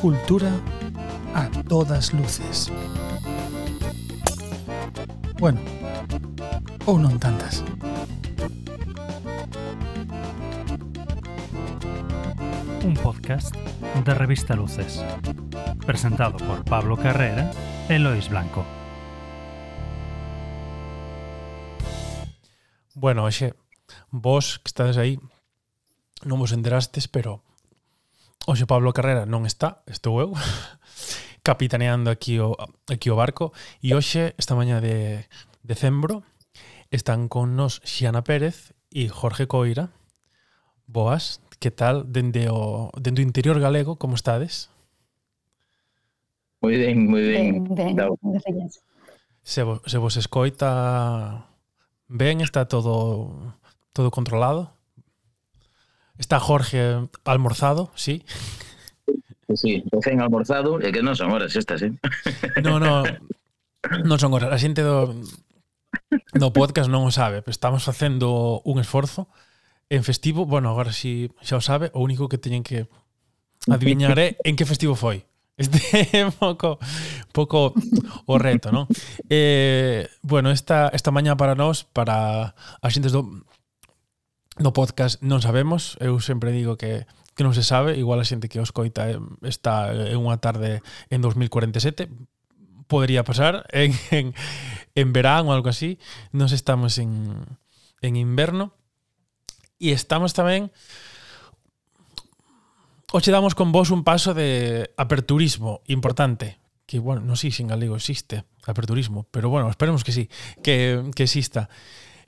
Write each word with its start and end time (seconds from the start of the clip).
Cultura 0.00 0.50
a 1.34 1.50
todas 1.68 2.14
luces. 2.14 2.72
Bueno, 5.38 5.60
ou 6.88 6.96
non 6.96 7.20
tantas. 7.20 7.60
Un 12.80 12.96
podcast 12.96 13.52
de 13.52 14.12
Revista 14.16 14.56
Luces. 14.56 15.04
Presentado 15.84 16.40
por 16.40 16.64
Pablo 16.64 16.96
Carrera 16.96 17.52
e 17.92 18.00
Lois 18.00 18.32
Blanco. 18.32 18.79
Bueno, 23.00 23.24
oxe, 23.24 23.56
vos 24.12 24.60
que 24.60 24.68
estades 24.68 25.00
aí 25.00 25.16
non 26.28 26.36
vos 26.36 26.52
enterastes, 26.52 27.08
pero 27.08 27.40
Oxe 28.44 28.68
Pablo 28.68 28.92
Carrera 28.92 29.24
non 29.24 29.48
está, 29.48 29.80
estou 29.88 30.20
eu 30.20 30.36
capitaneando 31.48 32.12
aquí 32.12 32.36
o, 32.36 32.60
aquí 32.92 33.08
o 33.08 33.16
barco 33.16 33.56
e 33.80 33.96
hoxe, 33.96 34.36
esta 34.36 34.52
mañá 34.52 34.84
de 34.84 35.24
decembro 35.64 36.28
están 36.92 37.32
con 37.32 37.56
nos 37.56 37.80
Xiana 37.88 38.20
Pérez 38.20 38.76
e 38.92 39.08
Jorge 39.08 39.48
Coira 39.48 39.96
Boas, 40.84 41.40
que 41.56 41.72
tal 41.72 42.04
dende 42.04 42.52
o, 42.52 42.92
dende 43.00 43.24
o 43.24 43.28
interior 43.28 43.56
galego, 43.64 43.96
como 43.96 44.12
estades? 44.12 44.68
Moi 46.60 46.76
ben, 46.76 47.08
moi 47.08 47.24
ben. 47.24 47.64
ben, 47.64 47.96
ben. 47.96 48.68
Se, 49.40 49.64
vos, 49.64 49.80
se 49.88 49.96
vos 49.96 50.20
escoita 50.20 51.48
Ben, 52.10 52.42
está 52.42 52.66
todo 52.66 53.54
todo 53.92 54.10
controlado. 54.10 54.74
Está 56.18 56.40
Jorge 56.40 57.08
almorzado, 57.24 57.90
sí. 57.94 58.24
Sí, 59.54 59.84
recién 59.90 60.20
almorzado, 60.20 60.82
e 60.82 60.90
que 60.90 61.06
non 61.06 61.14
son 61.14 61.30
horas 61.30 61.54
estas, 61.54 61.86
eh? 61.86 61.94
No, 62.66 62.82
no, 62.82 63.06
non 64.02 64.18
son 64.18 64.34
horas. 64.34 64.50
A 64.50 64.58
xente 64.58 64.82
do, 64.82 65.14
do 66.34 66.50
podcast 66.50 66.90
non 66.90 67.06
o 67.06 67.14
sabe, 67.14 67.46
pero 67.46 67.54
estamos 67.54 67.86
facendo 67.86 68.58
un 68.66 68.82
esforzo 68.82 69.30
en 69.86 70.02
festivo. 70.02 70.50
Bueno, 70.50 70.74
agora 70.74 70.90
si 70.90 71.30
xa 71.46 71.58
o 71.58 71.64
sabe, 71.64 71.94
o 71.94 72.02
único 72.02 72.26
que 72.26 72.42
teñen 72.42 72.66
que 72.66 72.90
adiviñar 73.70 74.18
é 74.18 74.34
en 74.42 74.58
que 74.58 74.66
festivo 74.66 74.98
foi. 74.98 75.29
Este 75.60 76.16
é 76.16 76.24
pouco, 76.32 76.80
pouco 77.36 77.76
o 78.24 78.34
reto, 78.40 78.72
non? 78.72 78.88
Eh, 79.28 80.08
bueno, 80.24 80.48
esta, 80.48 80.88
esta 80.96 81.12
mañá 81.12 81.36
para 81.36 81.52
nós, 81.52 81.84
para 81.84 82.56
as 82.80 82.96
xentes 82.96 83.12
do, 83.12 83.28
no 84.56 84.72
podcast 84.72 85.20
non 85.20 85.44
sabemos. 85.44 86.00
Eu 86.00 86.16
sempre 86.24 86.56
digo 86.56 86.80
que 86.80 87.04
que 87.40 87.44
non 87.48 87.56
se 87.56 87.64
sabe, 87.64 87.96
igual 87.96 88.20
a 88.20 88.28
xente 88.28 88.52
que 88.52 88.60
os 88.60 88.68
coita 88.68 89.08
eh, 89.08 89.16
está 89.48 89.92
en 89.92 90.20
unha 90.20 90.36
tarde 90.40 90.84
en 91.08 91.24
2047, 91.24 92.08
podría 92.84 93.24
pasar 93.24 93.64
en, 93.72 93.96
en, 94.12 94.36
en 94.92 95.08
verán 95.16 95.48
ou 95.48 95.56
algo 95.56 95.72
así. 95.72 95.96
Nos 96.36 96.52
estamos 96.52 97.00
en, 97.00 97.40
en 98.04 98.12
inverno 98.16 98.76
e 99.80 99.96
estamos 99.96 100.36
tamén 100.36 100.68
Oxe 103.12 103.34
damos 103.34 103.58
con 103.58 103.74
vos 103.74 103.90
un 103.90 104.06
paso 104.06 104.34
de 104.34 104.94
aperturismo 104.94 105.82
importante 105.90 106.62
que, 106.86 107.02
bueno, 107.02 107.26
non 107.26 107.34
sei 107.34 107.50
se 107.50 107.66
en 107.66 107.70
galego 107.70 107.98
existe 107.98 108.46
aperturismo, 108.62 109.26
pero 109.34 109.50
bueno, 109.50 109.66
esperemos 109.66 110.06
que 110.06 110.14
sí, 110.14 110.30
que, 110.62 111.02
que 111.18 111.26
exista, 111.26 111.66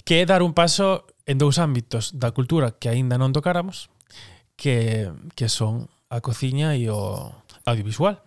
que 0.03 0.19
é 0.19 0.27
dar 0.27 0.43
un 0.43 0.59
paso 0.59 1.07
en 1.23 1.39
dous 1.39 1.63
ámbitos 1.63 2.19
da 2.19 2.35
cultura 2.35 2.75
que 2.83 2.91
aínda 2.91 3.15
non 3.15 3.31
tocáramos, 3.31 3.95
que, 4.59 5.15
que 5.39 5.47
son 5.47 5.87
a 6.11 6.19
cociña 6.19 6.75
e 6.75 6.91
o 6.91 7.31
audiovisual. 7.63 8.27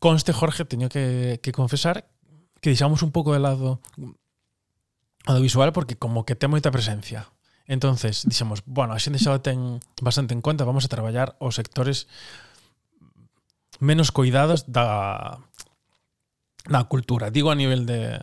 Conste, 0.00 0.32
Jorge, 0.32 0.64
teño 0.64 0.88
que, 0.88 1.44
que 1.44 1.52
confesar 1.52 2.08
que 2.64 2.72
deixamos 2.72 3.04
un 3.04 3.12
pouco 3.12 3.36
de 3.36 3.44
lado 3.44 3.84
audiovisual 5.28 5.76
porque 5.76 6.00
como 6.00 6.24
que 6.24 6.40
ten 6.40 6.48
moita 6.48 6.72
presencia 6.72 7.28
Entonces, 7.66 8.24
dixemos, 8.28 8.62
bueno, 8.66 8.92
a 8.92 9.00
xente 9.00 9.18
xa 9.18 9.32
o 9.32 9.40
ten 9.40 9.80
bastante 10.04 10.36
en 10.36 10.44
conta, 10.44 10.68
vamos 10.68 10.84
a 10.84 10.92
traballar 10.92 11.36
os 11.40 11.56
sectores 11.56 12.06
menos 13.80 14.12
coidados 14.12 14.68
da 14.68 15.40
da 16.68 16.84
cultura, 16.88 17.32
digo 17.32 17.48
a 17.50 17.58
nivel 17.58 17.84
de 17.88 18.20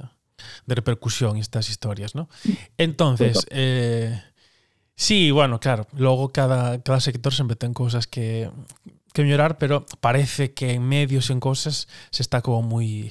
de 0.66 0.74
repercusión 0.74 1.38
estas 1.38 1.70
historias, 1.70 2.16
¿no? 2.16 2.30
Entonces, 2.78 3.46
eh 3.50 4.22
sí, 4.96 5.32
bueno, 5.32 5.60
claro, 5.60 5.88
logo 5.98 6.30
cada 6.30 6.82
cada 6.82 7.02
sector 7.02 7.34
sempre 7.34 7.58
ten 7.58 7.74
cousas 7.74 8.06
que 8.06 8.50
que 9.14 9.24
mellorar, 9.24 9.58
pero 9.58 9.86
parece 10.00 10.54
que 10.54 10.74
en 10.78 10.86
medios 10.88 11.30
e 11.30 11.34
en 11.34 11.42
cosas 11.42 11.90
se 12.14 12.22
está 12.22 12.42
como 12.42 12.62
moi 12.62 13.10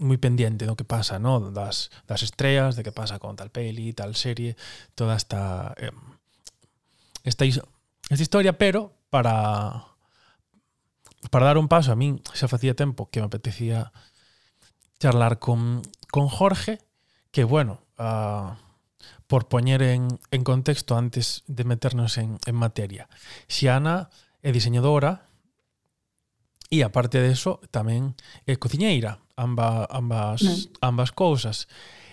moi 0.00 0.16
pendiente 0.16 0.64
do 0.64 0.74
que 0.74 0.88
pasa, 0.88 1.20
¿no? 1.20 1.52
Das 1.52 1.92
estrellas, 2.24 2.74
de 2.74 2.82
que 2.82 2.96
pasa 2.96 3.20
con 3.20 3.36
tal 3.36 3.52
peli, 3.52 3.92
tal 3.92 4.16
serie, 4.16 4.56
toda 4.96 5.14
esta 5.14 5.76
eh, 5.76 5.92
esta, 7.24 7.44
is- 7.44 7.60
esta 8.08 8.24
historia, 8.24 8.56
pero 8.56 8.96
para 9.08 9.84
dar 11.44 11.58
un 11.58 11.68
paso, 11.68 11.92
a 11.92 12.00
min 12.00 12.24
xa 12.32 12.48
facía 12.48 12.72
tempo 12.72 13.12
que 13.12 13.20
me 13.20 13.28
apetecía 13.28 13.92
charlar 15.00 15.38
con, 15.38 15.82
Jorge, 16.28 16.78
que 17.30 17.44
bueno, 17.44 17.80
ah, 17.98 18.58
por 19.26 19.48
poñer 19.48 19.82
en, 19.82 20.08
contexto 20.44 20.96
antes 20.96 21.44
de 21.46 21.64
meternos 21.64 22.18
en, 22.18 22.38
materia, 22.52 23.08
Xiana 23.48 24.10
é 24.42 24.50
diseñadora 24.50 25.28
e 26.72 26.82
aparte 26.82 27.20
de 27.20 27.30
eso 27.30 27.60
tamén 27.70 28.16
é 28.48 28.56
cociñeira, 28.56 29.20
amba, 29.40 29.88
ambas, 29.90 30.42
mm. 30.42 30.72
ambas 30.80 31.12
cousas. 31.12 31.68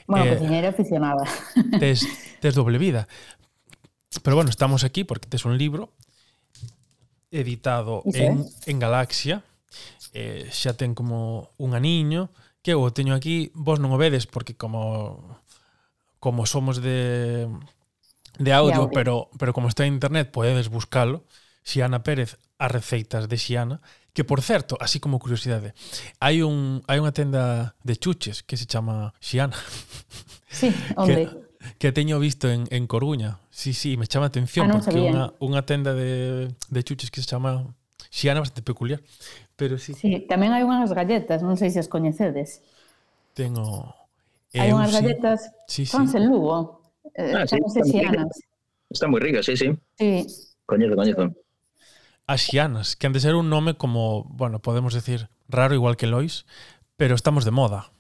Bueno, 0.08 0.26
eh, 0.26 0.38
cociñera 0.38 0.70
aficionada. 0.70 1.26
Tes, 1.80 2.08
tes 2.40 2.56
doble 2.56 2.78
vida. 2.78 3.08
Pero 4.24 4.36
bueno, 4.36 4.50
estamos 4.50 4.84
aquí 4.84 5.04
porque 5.04 5.28
tes 5.28 5.44
un 5.46 5.58
libro 5.58 5.94
editado 7.30 8.02
Iso 8.06 8.24
en, 8.24 8.46
en 8.66 8.80
Galaxia. 8.80 9.44
Eh, 10.14 10.48
xa 10.50 10.74
ten 10.74 10.96
como 10.96 11.52
un 11.60 11.76
aniño 11.76 12.32
que 12.64 12.72
eu 12.72 12.88
teño 12.96 13.14
aquí, 13.14 13.52
vos 13.54 13.84
non 13.84 13.92
o 13.92 14.00
vedes 14.00 14.26
porque 14.26 14.56
como 14.56 15.44
como 16.24 16.48
somos 16.48 16.80
de 16.80 17.46
de 18.40 18.52
audio, 18.56 18.88
audio. 18.88 18.96
pero 18.96 19.28
pero 19.36 19.52
como 19.52 19.68
está 19.68 19.84
en 19.84 20.00
internet 20.00 20.32
podedes 20.32 20.72
buscalo. 20.72 21.28
Xiana 21.68 22.00
Pérez, 22.00 22.40
as 22.56 22.72
receitas 22.72 23.28
de 23.28 23.36
Xiana, 23.36 23.84
Que 24.18 24.24
por 24.24 24.42
certo, 24.42 24.80
así 24.82 25.00
como 25.00 25.20
curiosidade, 25.20 25.78
hai 26.18 26.42
un 26.42 26.82
hai 26.90 26.98
unha 26.98 27.14
tenda 27.14 27.78
de 27.86 28.02
chuches 28.02 28.42
que 28.42 28.58
se 28.58 28.66
chama 28.66 29.14
Xiana. 29.22 29.54
Sí, 30.50 30.74
onde? 30.98 31.30
Que, 31.78 31.94
que 31.94 31.94
teño 31.94 32.18
visto 32.18 32.50
en, 32.50 32.66
en 32.74 32.90
Coruña. 32.90 33.38
Sí, 33.54 33.78
sí, 33.78 33.94
me 33.94 34.10
chama 34.10 34.26
a 34.26 34.34
atención 34.34 34.66
ah, 34.66 34.74
no 34.74 34.82
porque 34.82 35.06
unha, 35.06 35.38
unha 35.38 35.62
tenda 35.70 35.94
de, 35.94 36.50
de 36.50 36.82
chuches 36.82 37.14
que 37.14 37.22
se 37.22 37.30
chama 37.30 37.78
Xiana 38.10 38.42
bastante 38.42 38.66
peculiar. 38.66 39.06
Pero 39.54 39.78
sí. 39.78 39.94
sí 39.94 40.26
tamén 40.26 40.50
hai 40.50 40.66
unhas 40.66 40.98
galletas, 40.98 41.46
non 41.46 41.54
sei 41.54 41.70
se 41.70 41.78
as 41.78 41.86
coñecedes. 41.86 42.66
Tengo... 43.38 43.94
Eh, 44.50 44.66
hai 44.66 44.74
unhas 44.74 44.90
sí. 44.90 44.98
galletas 44.98 45.40
sí, 45.70 45.86
sí. 45.86 45.94
en 45.94 46.26
Lugo. 46.26 46.82
Eh, 47.14 47.38
ah, 47.38 47.46
sí, 47.46 47.62
están 47.62 47.86
Xianas. 47.86 48.34
Está 48.90 49.06
moi 49.06 49.22
rica, 49.22 49.46
sí, 49.46 49.54
sí. 49.54 49.78
Sí. 49.94 50.26
Coñezo, 50.66 50.98
coñezo. 50.98 51.38
Asianas, 52.28 52.96
que 52.96 53.08
antes 53.08 53.24
era 53.24 53.38
un 53.38 53.50
nome 53.50 53.76
como, 53.76 54.26
bueno, 54.26 54.60
podemos 54.60 54.94
decir, 54.94 55.30
raro 55.48 55.74
igual 55.74 55.96
que 55.96 56.08
Lois, 56.08 56.46
pero 56.98 57.16
estamos 57.16 57.46
de 57.46 57.52
moda. 57.52 57.92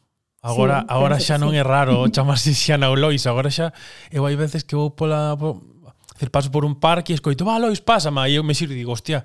Agora, 0.42 0.82
sí, 0.82 0.86
agora 0.90 1.20
xa 1.20 1.36
non 1.40 1.56
sí. 1.56 1.60
é 1.60 1.64
raro 1.64 2.06
chamarse 2.14 2.54
Xiana 2.54 2.92
ou 2.92 3.00
Lois, 3.00 3.26
agora 3.26 3.50
xa 3.50 3.74
eu 4.12 4.28
hai 4.28 4.36
veces 4.36 4.68
que 4.68 4.78
vou 4.78 4.94
pola 4.94 5.34
po, 5.34 5.64
decir, 6.14 6.30
paso 6.30 6.52
por 6.52 6.68
un 6.68 6.78
parque 6.78 7.12
e 7.12 7.18
escoito, 7.18 7.48
va, 7.48 7.58
Lois, 7.58 7.80
pásame, 7.80 8.28
e 8.30 8.36
eu 8.36 8.44
me 8.44 8.54
sirvo 8.54 8.76
e 8.76 8.80
digo, 8.80 8.92
hostia, 8.92 9.24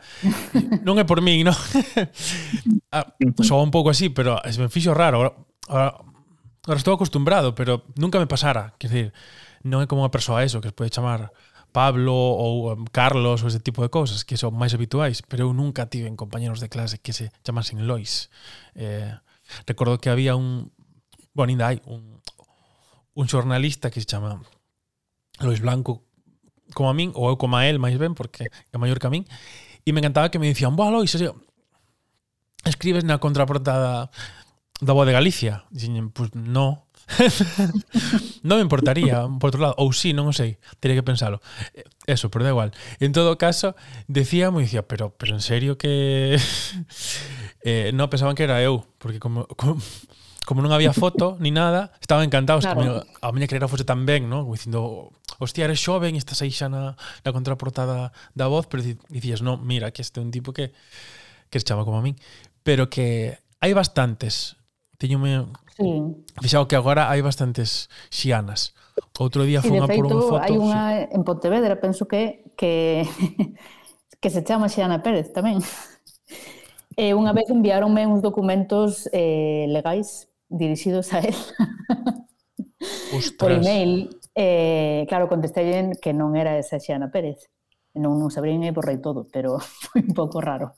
non 0.86 0.96
é 0.96 1.04
por 1.04 1.18
min, 1.18 1.44
non? 1.44 1.56
ah, 2.96 3.06
soa 3.42 3.66
un 3.66 3.74
pouco 3.74 3.90
así, 3.90 4.08
pero 4.08 4.38
es 4.46 4.56
me 4.56 4.70
fixo 4.70 4.94
raro. 4.94 5.18
Agora, 5.18 5.34
agora, 5.68 5.90
agora 6.62 6.78
estou 6.78 6.94
acostumbrado, 6.94 7.58
pero 7.58 7.90
nunca 7.98 8.22
me 8.22 8.30
pasara, 8.30 8.78
quer 8.78 8.88
decir, 8.88 9.06
non 9.66 9.82
é 9.82 9.86
como 9.90 10.06
unha 10.06 10.14
persoa 10.14 10.46
eso, 10.46 10.62
que 10.62 10.70
se 10.70 10.76
pode 10.76 10.94
chamar 10.94 11.34
Pablo 11.72 12.12
ou 12.12 12.72
um, 12.72 12.84
Carlos 12.92 13.42
ou 13.42 13.48
ese 13.48 13.58
tipo 13.58 13.82
de 13.82 13.88
cousas 13.88 14.22
que 14.22 14.36
son 14.36 14.52
máis 14.52 14.76
habituais, 14.76 15.24
pero 15.24 15.48
eu 15.48 15.52
nunca 15.56 15.88
tive 15.88 16.06
en 16.06 16.14
compañeros 16.14 16.60
de 16.60 16.68
clase 16.68 17.00
que 17.00 17.16
se 17.16 17.32
chamasen 17.42 17.88
Lois. 17.88 18.28
Eh, 18.76 19.10
recordo 19.66 19.98
que 19.98 20.12
había 20.12 20.36
un, 20.36 20.70
bueno, 21.32 21.50
ainda 21.50 21.72
hai 21.72 21.80
un, 21.88 22.20
un 23.16 23.26
xornalista 23.26 23.88
que 23.88 24.04
se 24.04 24.06
chama 24.06 24.38
Lois 25.40 25.64
Blanco 25.64 26.04
como 26.76 26.88
a 26.88 26.94
min, 26.94 27.12
ou 27.16 27.32
eu 27.32 27.36
como 27.40 27.56
a 27.56 27.64
él, 27.64 27.80
máis 27.80 27.96
ben, 27.96 28.12
porque 28.12 28.48
é 28.48 28.76
maior 28.76 29.00
que 29.00 29.08
a 29.08 29.12
min, 29.12 29.24
e 29.82 29.90
me 29.90 30.00
encantaba 30.04 30.30
que 30.30 30.38
me 30.38 30.48
dicían, 30.48 30.76
boa 30.76 30.92
Lois, 30.92 31.12
así, 31.16 31.28
escribes 32.64 33.04
na 33.04 33.18
contraportada 33.18 34.12
da 34.82 34.92
Boa 34.92 35.06
de 35.06 35.12
Galicia? 35.12 35.64
Dixen, 35.70 36.10
pues, 36.10 36.34
no, 36.34 36.86
non 38.46 38.58
me 38.58 38.64
importaría, 38.64 39.26
por 39.38 39.52
outro 39.52 39.60
lado, 39.62 39.74
ou 39.78 39.90
si, 39.90 40.10
sí, 40.10 40.16
non 40.16 40.28
o 40.28 40.34
sei, 40.34 40.58
teria 40.78 40.98
que 40.98 41.06
pensalo. 41.06 41.38
Eh, 41.74 41.84
eso, 42.06 42.30
pero 42.30 42.46
da 42.46 42.54
igual. 42.54 42.70
En 42.98 43.12
todo 43.14 43.38
caso, 43.38 43.74
decía 44.06 44.50
moi 44.50 44.64
dicía, 44.66 44.86
pero, 44.86 45.14
pero 45.14 45.34
en 45.36 45.44
serio 45.44 45.78
que... 45.78 46.38
eh, 47.68 47.90
non, 47.94 48.10
pensaban 48.10 48.34
que 48.34 48.46
era 48.46 48.62
eu, 48.62 48.86
porque 48.98 49.18
como... 49.18 49.46
como 49.58 49.78
como 50.42 50.58
non 50.58 50.74
había 50.74 50.90
foto 50.90 51.38
ni 51.38 51.54
nada, 51.54 51.94
estaban 52.02 52.26
encantados 52.26 52.66
claro. 52.66 53.06
que 53.06 53.14
a 53.22 53.30
miña, 53.30 53.46
a 53.46 53.70
fose 53.70 53.86
tan 53.86 54.02
ben, 54.02 54.26
¿no? 54.26 54.42
como 54.42 54.58
dicindo, 54.58 55.14
hostia, 55.38 55.70
eres 55.70 55.78
xoven, 55.78 56.18
estás 56.18 56.42
aí 56.42 56.50
xa 56.50 56.66
na, 56.66 56.98
na 56.98 57.30
contraportada 57.30 58.10
da 58.34 58.50
voz, 58.50 58.66
pero 58.66 58.82
dicías, 58.82 59.38
no, 59.38 59.54
mira, 59.54 59.94
que 59.94 60.02
este 60.02 60.18
é 60.18 60.22
un 60.26 60.34
tipo 60.34 60.50
que 60.50 60.74
que 61.52 61.60
se 61.60 61.64
chama 61.68 61.84
como 61.84 61.98
a 61.98 62.02
min, 62.02 62.16
pero 62.64 62.88
que 62.88 63.38
hai 63.60 63.76
bastantes. 63.76 64.56
Teño 64.96 65.20
me, 65.20 65.44
Sí. 65.76 66.04
Fixao 66.40 66.68
que 66.68 66.76
agora 66.76 67.08
hai 67.08 67.24
bastantes 67.24 67.88
xianas. 68.12 68.76
Outro 69.16 69.44
día 69.48 69.64
sí, 69.64 69.72
foi 69.72 69.80
unha 69.80 69.88
por 69.88 70.04
unha 70.04 70.20
foto. 70.20 70.44
hai 70.44 70.54
unha 70.56 70.82
en 71.08 71.22
Pontevedra, 71.24 71.80
penso 71.80 72.04
que 72.04 72.52
que 72.56 73.04
que 74.22 74.28
se 74.28 74.44
chama 74.44 74.68
Xiana 74.68 75.00
Pérez 75.00 75.32
tamén. 75.32 75.60
E 76.92 77.08
eh, 77.08 77.16
unha 77.16 77.32
vez 77.32 77.48
enviáronme 77.48 78.04
uns 78.04 78.20
documentos 78.20 79.08
eh, 79.16 79.64
legais 79.72 80.28
dirixidos 80.52 81.16
a 81.16 81.24
él. 81.24 81.32
Ostras. 83.16 83.40
Por 83.40 83.52
email, 83.52 84.12
eh, 84.36 85.08
claro, 85.08 85.24
contestei 85.24 85.88
que 85.96 86.12
non 86.12 86.36
era 86.36 86.60
esa 86.60 86.76
Xiana 86.76 87.08
Pérez. 87.08 87.48
Non, 87.96 88.20
non 88.20 88.28
sabrín 88.28 88.60
e 88.68 88.76
borrei 88.76 89.00
todo, 89.00 89.24
pero 89.32 89.56
foi 89.88 90.04
un 90.04 90.12
pouco 90.12 90.44
raro. 90.44 90.76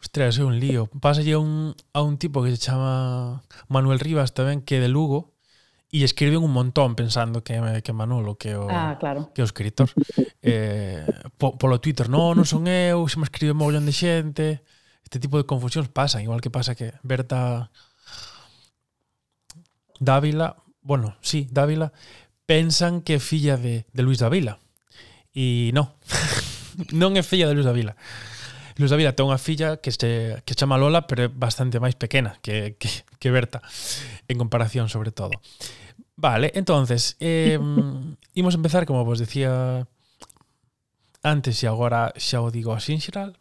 Ostras, 0.00 0.40
é 0.40 0.44
un 0.44 0.56
lío. 0.56 0.88
Pásalle 0.98 1.36
a 1.36 1.38
un, 1.38 1.76
a 1.92 2.00
un 2.00 2.16
tipo 2.16 2.42
que 2.42 2.50
se 2.50 2.58
chama 2.58 3.44
Manuel 3.68 4.00
Rivas 4.00 4.32
tamén, 4.32 4.64
que 4.64 4.80
é 4.80 4.82
de 4.82 4.88
Lugo, 4.88 5.36
e 5.92 6.06
escriben 6.06 6.40
un 6.40 6.54
montón 6.56 6.96
pensando 6.96 7.44
que 7.44 7.58
que 7.84 7.92
Manolo, 7.92 8.40
que 8.40 8.56
o 8.56 8.64
ah, 8.70 8.96
claro. 8.96 9.28
que 9.34 9.42
o 9.42 9.48
escritor. 9.48 9.92
Eh, 10.40 11.04
po, 11.36 11.58
polo 11.60 11.84
Twitter, 11.84 12.08
no, 12.08 12.32
non 12.32 12.48
son 12.48 12.64
eu, 12.64 13.04
se 13.12 13.20
me 13.20 13.28
escribe 13.28 13.52
mogollón 13.52 13.84
de 13.84 13.92
xente. 13.92 14.64
Este 15.04 15.20
tipo 15.20 15.36
de 15.36 15.44
confusións 15.44 15.92
pasan, 15.92 16.24
igual 16.24 16.40
que 16.40 16.48
pasa 16.48 16.72
que 16.72 16.96
Berta 17.04 17.68
Dávila, 20.00 20.56
bueno, 20.80 21.18
sí, 21.20 21.44
Dávila, 21.52 21.92
pensan 22.48 23.04
que 23.04 23.18
é 23.18 23.20
filla 23.20 23.60
de, 23.60 23.84
de 23.92 24.00
Luis 24.00 24.22
Dávila. 24.22 24.56
E 25.34 25.74
non, 25.76 25.92
non 26.96 27.18
é 27.18 27.22
filla 27.26 27.50
de 27.50 27.54
Luis 27.58 27.68
Dávila. 27.68 27.98
Luz 28.80 28.88
Davila 28.88 29.12
ten 29.12 29.28
unha 29.28 29.36
filla 29.36 29.76
que 29.76 29.92
se 29.92 30.40
que 30.48 30.56
chama 30.56 30.80
Lola, 30.80 31.04
pero 31.04 31.28
é 31.28 31.30
bastante 31.30 31.76
máis 31.76 32.00
pequena 32.00 32.40
que, 32.40 32.80
que, 32.80 32.88
que 33.20 33.28
Berta, 33.28 33.60
en 34.24 34.40
comparación 34.40 34.88
sobre 34.88 35.12
todo. 35.12 35.36
Vale, 36.16 36.48
entonces, 36.56 37.20
eh, 37.20 37.60
imos 38.40 38.56
empezar, 38.56 38.88
como 38.88 39.04
vos 39.04 39.20
decía 39.20 39.84
antes 41.20 41.60
e 41.60 41.68
agora 41.68 42.16
xa 42.16 42.40
o 42.40 42.48
digo 42.48 42.72
así 42.72 42.96
en 42.96 43.04
xeral, 43.04 43.36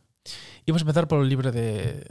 imos 0.67 0.83
empezar 0.83 1.07
polo 1.07 1.23
libro 1.23 1.55
de 1.55 2.03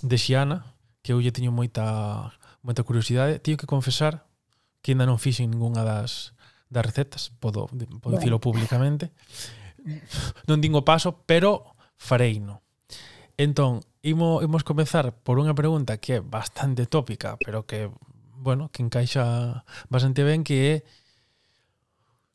de 0.00 0.16
Xiana, 0.16 0.64
que 1.04 1.12
eu 1.12 1.20
lle 1.20 1.36
teño 1.36 1.52
moita 1.52 2.32
moita 2.64 2.88
curiosidade. 2.88 3.36
Teño 3.36 3.60
que 3.60 3.68
confesar 3.68 4.24
que 4.80 4.96
ainda 4.96 5.04
non 5.04 5.20
fixen 5.20 5.52
ningunha 5.52 5.84
das 5.84 6.32
das 6.72 6.84
recetas, 6.84 7.36
podo, 7.36 7.68
podo 7.68 7.84
bueno. 8.00 8.16
dicilo 8.16 8.40
públicamente. 8.40 9.12
Non 10.50 10.60
dingo 10.60 10.84
paso, 10.84 11.24
pero 11.24 11.77
fareino. 11.98 12.62
Entón, 13.36 13.82
imo, 14.02 14.40
imos 14.42 14.64
comenzar 14.64 15.12
por 15.12 15.36
unha 15.36 15.52
pregunta 15.52 16.00
que 16.00 16.18
é 16.18 16.24
bastante 16.24 16.86
tópica, 16.86 17.36
pero 17.42 17.66
que, 17.66 17.90
bueno, 18.38 18.70
que 18.72 18.80
encaixa 18.80 19.66
bastante 19.90 20.24
ben, 20.24 20.46
que 20.46 20.56
é 20.72 20.74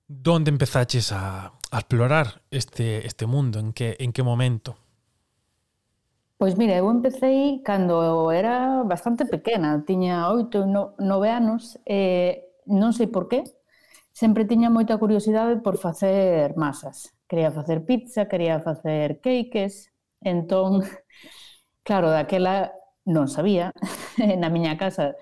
donde 0.08 0.52
empezaches 0.52 1.12
a, 1.12 1.56
a 1.72 1.78
explorar 1.80 2.44
este, 2.52 3.08
este 3.08 3.26
mundo, 3.26 3.60
en 3.60 3.74
que, 3.74 3.96
en 4.00 4.12
que 4.12 4.22
momento? 4.22 4.78
Pois 6.38 6.58
mira, 6.60 6.76
eu 6.76 6.92
empecé 6.92 7.64
cando 7.64 8.32
era 8.32 8.84
bastante 8.84 9.26
pequena, 9.26 9.80
tiña 9.88 10.28
oito, 10.28 10.68
no, 10.68 10.92
nove 11.00 11.32
anos, 11.32 11.80
e 11.88 12.44
non 12.68 12.92
sei 12.92 13.08
por 13.08 13.32
qué, 13.32 13.48
sempre 14.12 14.44
tiña 14.44 14.68
moita 14.68 15.00
curiosidade 15.00 15.64
por 15.64 15.80
facer 15.80 16.52
masas 16.60 17.16
quería 17.34 17.52
facer 17.52 17.84
pizza, 17.84 18.28
quería 18.28 18.60
facer 18.60 19.20
cakes, 19.20 19.92
entón, 20.22 20.84
claro, 21.84 22.14
daquela 22.14 22.78
non 23.10 23.26
sabía, 23.26 23.74
na 24.38 24.54
miña 24.54 24.78
casa 24.78 25.18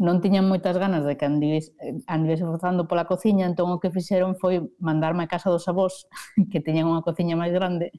non 0.00 0.24
tiñan 0.24 0.48
moitas 0.48 0.80
ganas 0.80 1.04
de 1.04 1.20
que 1.20 1.28
andivese 1.28 2.48
forzando 2.48 2.88
pola 2.88 3.04
cociña, 3.04 3.44
entón 3.44 3.68
o 3.68 3.76
que 3.76 3.92
fixeron 3.92 4.40
foi 4.40 4.72
mandarme 4.80 5.28
a 5.28 5.28
casa 5.28 5.52
dos 5.52 5.68
avós, 5.68 6.08
que 6.48 6.64
teñan 6.64 6.88
unha 6.88 7.04
cociña 7.04 7.36
máis 7.36 7.52
grande, 7.52 7.92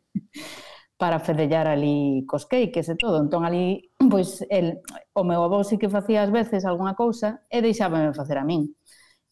para 0.97 1.21
fedellar 1.21 1.69
ali 1.69 2.25
cos 2.25 2.49
cakes 2.49 2.89
e 2.89 2.97
todo. 2.97 3.21
Entón 3.21 3.45
ali, 3.45 3.93
pois, 4.09 4.41
el, 4.49 4.81
o 5.13 5.21
meu 5.21 5.45
avó 5.45 5.61
sí 5.61 5.77
que 5.77 5.93
facía 5.93 6.25
ás 6.25 6.33
veces 6.33 6.65
algunha 6.65 6.97
cousa 6.97 7.45
e 7.45 7.61
deixábame 7.61 8.09
facer 8.17 8.41
a 8.41 8.45
min. 8.45 8.73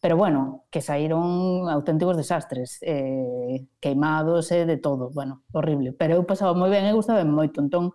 Pero 0.00 0.16
bueno, 0.16 0.64
que 0.70 0.80
saíron 0.80 1.68
auténticos 1.68 2.16
desastres, 2.16 2.78
eh, 2.82 3.68
queimados 3.80 4.50
e 4.52 4.62
eh, 4.62 4.66
de 4.66 4.78
todo, 4.78 5.10
bueno, 5.12 5.44
horrible. 5.52 5.92
Pero 5.92 6.14
eu 6.16 6.24
pasaba 6.24 6.56
moi 6.56 6.70
ben 6.72 6.88
e 6.88 6.96
gustaba 6.96 7.20
moito, 7.24 7.60
entón, 7.60 7.92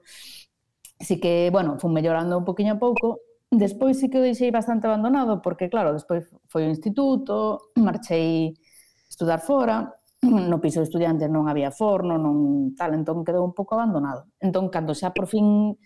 así 0.99 1.19
que, 1.19 1.49
bueno, 1.51 1.79
fui 1.79 1.89
mellorando 1.91 2.37
un 2.37 2.45
poquinho 2.45 2.73
a 2.77 2.79
pouco. 2.79 3.21
Despois 3.49 3.97
sí 3.99 4.09
que 4.09 4.19
o 4.19 4.25
deixei 4.25 4.51
bastante 4.51 4.85
abandonado, 4.87 5.41
porque, 5.41 5.69
claro, 5.69 5.93
despois 5.93 6.29
foi 6.51 6.65
o 6.67 6.73
instituto, 6.73 7.71
marchei 7.77 8.53
estudar 9.09 9.39
fora, 9.41 9.95
no 10.25 10.61
piso 10.61 10.79
de 10.81 10.87
estudiantes 10.89 11.29
non 11.29 11.49
había 11.49 11.71
forno, 11.71 12.17
non 12.17 12.73
tal, 12.77 12.93
entón 12.97 13.25
quedou 13.25 13.45
un 13.45 13.53
pouco 13.57 13.77
abandonado. 13.77 14.29
Entón, 14.41 14.69
cando 14.69 14.93
xa 14.97 15.13
por 15.13 15.25
fin 15.29 15.77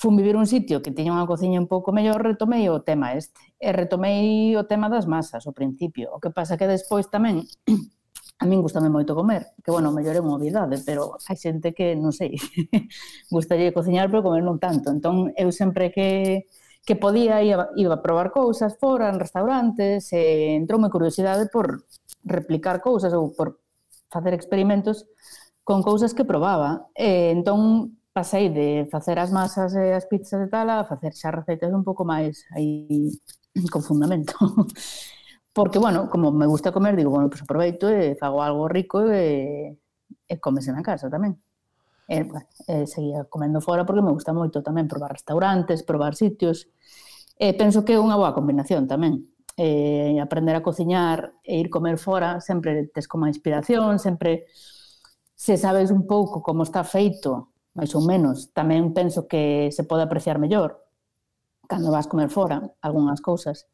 fun 0.00 0.16
vivir 0.16 0.34
un 0.34 0.46
sitio 0.48 0.80
que 0.80 0.96
tiña 0.96 1.12
unha 1.12 1.28
cociña 1.28 1.60
un 1.60 1.68
pouco 1.68 1.92
mellor, 1.92 2.24
retomei 2.24 2.64
o 2.72 2.80
tema 2.80 3.12
este. 3.12 3.36
E 3.60 3.68
retomei 3.68 4.56
o 4.56 4.64
tema 4.64 4.88
das 4.88 5.04
masas 5.04 5.44
ao 5.44 5.52
principio. 5.52 6.08
O 6.16 6.18
que 6.24 6.32
pasa 6.32 6.56
que 6.56 6.64
despois 6.64 7.12
tamén 7.12 7.44
a 8.40 8.44
min 8.48 8.64
gustame 8.64 8.88
moito 8.88 9.12
comer, 9.12 9.52
que 9.60 9.68
bueno, 9.68 9.92
mellor 9.92 10.16
é 10.16 10.24
unha 10.24 10.40
obviedade, 10.40 10.80
pero 10.88 11.20
hai 11.28 11.36
xente 11.36 11.76
que 11.76 11.92
non 12.00 12.16
sei, 12.16 12.32
gustaría 13.36 13.76
cociñar 13.76 14.08
pero 14.08 14.24
comer 14.24 14.40
non 14.40 14.56
tanto. 14.56 14.88
Entón 14.88 15.36
eu 15.36 15.52
sempre 15.52 15.92
que 15.92 16.48
que 16.88 16.96
podía 16.96 17.44
iba, 17.44 17.68
iba 17.76 18.00
a 18.00 18.02
probar 18.02 18.32
cousas 18.32 18.80
fora 18.80 19.12
en 19.12 19.20
restaurantes, 19.20 20.16
e 20.16 20.56
entrou 20.56 20.80
moi 20.80 20.88
curiosidade 20.88 21.52
por 21.52 21.84
replicar 22.24 22.80
cousas 22.80 23.12
ou 23.12 23.36
por 23.36 23.60
facer 24.08 24.32
experimentos 24.32 25.04
con 25.60 25.84
cousas 25.84 26.16
que 26.16 26.24
probaba. 26.24 26.88
E, 26.96 27.36
entón 27.36 27.99
pasei 28.20 28.52
de 28.52 28.84
facer 28.92 29.16
as 29.18 29.32
masas 29.32 29.72
e 29.72 29.96
as 29.96 30.04
pizzas 30.04 30.44
e 30.44 30.48
tal 30.52 30.68
a 30.68 30.84
facer 30.84 31.12
xa 31.16 31.32
receitas 31.32 31.72
un 31.72 31.80
pouco 31.80 32.04
máis 32.04 32.44
aí 32.52 33.08
con 33.72 33.80
fundamento. 33.80 34.36
Porque, 35.56 35.78
bueno, 35.80 36.08
como 36.08 36.30
me 36.30 36.46
gusta 36.46 36.70
comer, 36.70 36.94
digo, 36.96 37.10
bueno, 37.10 37.28
pues 37.28 37.42
aproveito 37.42 37.88
e 37.88 38.14
fago 38.14 38.44
algo 38.44 38.68
rico 38.68 39.02
e, 39.10 39.74
e 40.28 40.34
comese 40.38 40.70
na 40.70 40.84
casa 40.84 41.08
tamén. 41.08 41.40
E, 42.06 42.28
e 42.68 42.86
seguía 42.86 43.24
comendo 43.26 43.58
fora 43.64 43.82
porque 43.86 44.04
me 44.04 44.14
gusta 44.14 44.36
moito 44.36 44.62
tamén 44.62 44.86
probar 44.86 45.16
restaurantes, 45.16 45.82
probar 45.82 46.14
sitios. 46.14 46.70
E 47.40 47.56
penso 47.56 47.82
que 47.82 47.96
é 47.96 48.02
unha 48.02 48.20
boa 48.20 48.36
combinación 48.36 48.84
tamén. 48.86 49.26
E 49.58 50.20
aprender 50.22 50.54
a 50.54 50.62
cociñar 50.62 51.34
e 51.42 51.58
ir 51.58 51.72
comer 51.72 51.98
fora 51.98 52.38
sempre 52.38 52.86
tes 52.92 53.10
como 53.10 53.26
inspiración, 53.26 53.98
sempre 53.98 54.46
se 55.34 55.56
sabes 55.58 55.90
un 55.90 56.06
pouco 56.06 56.44
como 56.46 56.62
está 56.62 56.86
feito 56.86 57.50
máis 57.80 57.96
ou 57.96 58.04
menos. 58.04 58.52
Tamén 58.52 58.92
penso 58.92 59.24
que 59.24 59.72
se 59.72 59.88
pode 59.88 60.04
apreciar 60.04 60.36
mellor 60.36 60.84
cando 61.64 61.94
vas 61.94 62.10
comer 62.10 62.28
fora 62.28 62.76
algunhas 62.84 63.24
cousas. 63.24 63.64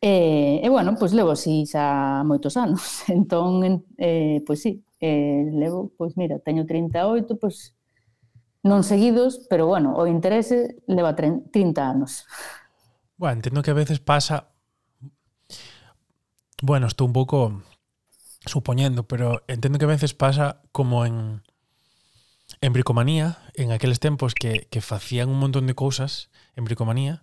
E, 0.00 0.64
e 0.64 0.68
bueno, 0.72 0.96
pois 0.96 1.12
levo 1.12 1.36
así 1.36 1.68
xa 1.68 2.24
moitos 2.24 2.56
anos. 2.56 3.04
Entón, 3.12 3.84
eh, 4.00 4.40
pois 4.48 4.64
sí, 4.64 4.80
eh, 5.04 5.44
levo, 5.52 5.92
pois 5.98 6.16
mira, 6.16 6.40
teño 6.40 6.64
38, 6.64 7.36
pois 7.36 7.76
non 8.64 8.80
seguidos, 8.80 9.44
pero 9.52 9.68
bueno, 9.68 9.92
o 9.92 10.08
interese 10.08 10.80
leva 10.88 11.12
30 11.12 11.52
anos. 11.84 12.24
Bueno, 13.20 13.44
entendo 13.44 13.60
que 13.60 13.72
a 13.72 13.76
veces 13.76 14.00
pasa... 14.00 14.48
Bueno, 16.62 16.88
estou 16.88 17.08
un 17.08 17.16
pouco 17.16 17.64
supoñendo, 18.44 19.04
pero 19.08 19.44
entendo 19.48 19.76
que 19.80 19.88
a 19.88 19.92
veces 19.96 20.12
pasa 20.12 20.60
como 20.72 21.04
en 21.04 21.40
en 22.60 22.72
Bricomanía, 22.72 23.38
en 23.54 23.72
aqueles 23.72 24.00
tempos 24.00 24.34
que, 24.34 24.66
que 24.70 24.80
facían 24.80 25.28
un 25.28 25.38
montón 25.38 25.66
de 25.66 25.74
cousas 25.74 26.30
en 26.56 26.64
Bricomanía, 26.64 27.22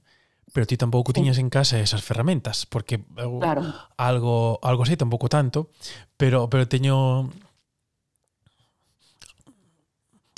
pero 0.53 0.65
ti 0.65 0.77
tampouco 0.77 1.12
sí. 1.12 1.22
tiñas 1.22 1.38
en 1.38 1.50
casa 1.50 1.79
esas 1.79 2.03
ferramentas, 2.03 2.65
porque 2.65 3.03
claro. 3.39 3.74
algo 3.98 4.60
algo 4.63 4.84
así 4.84 4.96
tampouco 4.96 5.27
tanto, 5.27 5.69
pero 6.15 6.50
pero 6.50 6.67
teño 6.67 7.29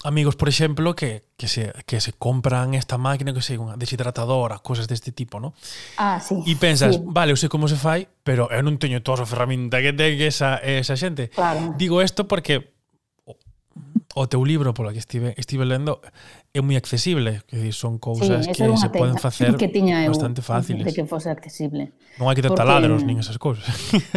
amigos, 0.04 0.36
por 0.36 0.50
exemplo, 0.50 0.96
que, 0.96 1.26
que, 1.38 1.48
se, 1.48 1.74
que 1.86 2.02
se 2.02 2.14
compran 2.14 2.74
esta 2.74 2.98
máquina, 2.98 3.34
que 3.34 3.42
sei, 3.42 3.60
unha 3.60 3.76
deshidratadora, 3.76 4.64
cosas 4.64 4.88
deste 4.88 5.12
tipo, 5.12 5.44
no? 5.44 5.52
Ah, 6.00 6.24
sí. 6.24 6.40
E 6.48 6.56
pensas, 6.56 6.96
sí. 6.96 7.04
vale, 7.04 7.36
eu 7.36 7.40
sei 7.40 7.52
como 7.52 7.68
se 7.68 7.76
fai, 7.76 8.08
pero 8.24 8.48
eu 8.52 8.64
non 8.64 8.80
teño 8.80 9.04
toda 9.04 9.28
a 9.28 9.30
ferramenta 9.30 9.84
que 9.84 9.92
ten 9.92 10.16
esa, 10.24 10.60
esa 10.64 10.96
xente. 10.96 11.30
Claro. 11.36 11.76
Digo 11.76 12.00
isto 12.00 12.28
porque 12.28 12.79
o 14.16 14.26
teu 14.26 14.42
libro 14.42 14.74
polo 14.74 14.90
que 14.90 14.98
estive, 14.98 15.38
estive 15.38 15.66
lendo 15.70 16.02
é 16.50 16.60
moi 16.66 16.74
accesible, 16.74 17.46
que 17.46 17.62
decir, 17.62 17.78
son 17.78 18.02
cousas 18.02 18.50
sí, 18.50 18.54
que 18.58 18.66
se 18.66 18.90
poden 18.90 19.22
facer 19.22 19.54
que 19.62 19.70
tiña 19.70 20.02
eu, 20.02 20.10
bastante 20.10 20.42
fáciles. 20.42 20.90
Que 20.90 21.06
fose 21.06 21.30
accesible. 21.30 21.94
Non 22.18 22.26
hai 22.26 22.34
que 22.34 22.42
ter 22.42 22.50
Porque... 22.50 22.66
taladros 22.66 23.06
nin 23.06 23.22
esas 23.22 23.38
cousas. 23.38 23.70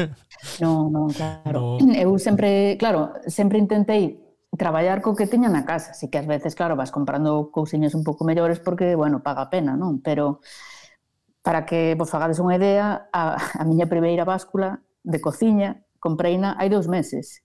non, 0.64 0.88
non, 0.88 1.12
claro. 1.12 1.76
No. 1.76 1.92
Eu 2.02 2.16
sempre, 2.16 2.80
claro, 2.80 3.12
sempre 3.28 3.60
intentei 3.60 4.16
traballar 4.56 5.04
co 5.04 5.12
que 5.12 5.28
teña 5.28 5.52
na 5.52 5.68
casa, 5.68 5.92
así 5.92 6.08
que 6.08 6.16
ás 6.16 6.28
veces, 6.28 6.56
claro, 6.56 6.72
vas 6.72 6.88
comprando 6.88 7.52
cousiñas 7.52 7.92
un 7.92 8.00
pouco 8.00 8.24
mellores 8.24 8.64
porque, 8.64 8.96
bueno, 8.96 9.20
paga 9.20 9.44
a 9.44 9.52
pena, 9.52 9.76
non? 9.76 10.00
Pero 10.00 10.40
para 11.44 11.68
que 11.68 11.92
vos 12.00 12.08
fagades 12.08 12.40
unha 12.40 12.56
idea, 12.56 13.12
a, 13.12 13.36
a 13.36 13.62
miña 13.68 13.92
primeira 13.92 14.24
báscula 14.24 14.80
de 15.04 15.20
cociña 15.20 15.84
compreina 16.00 16.56
hai 16.56 16.72
dous 16.72 16.88
meses 16.88 17.44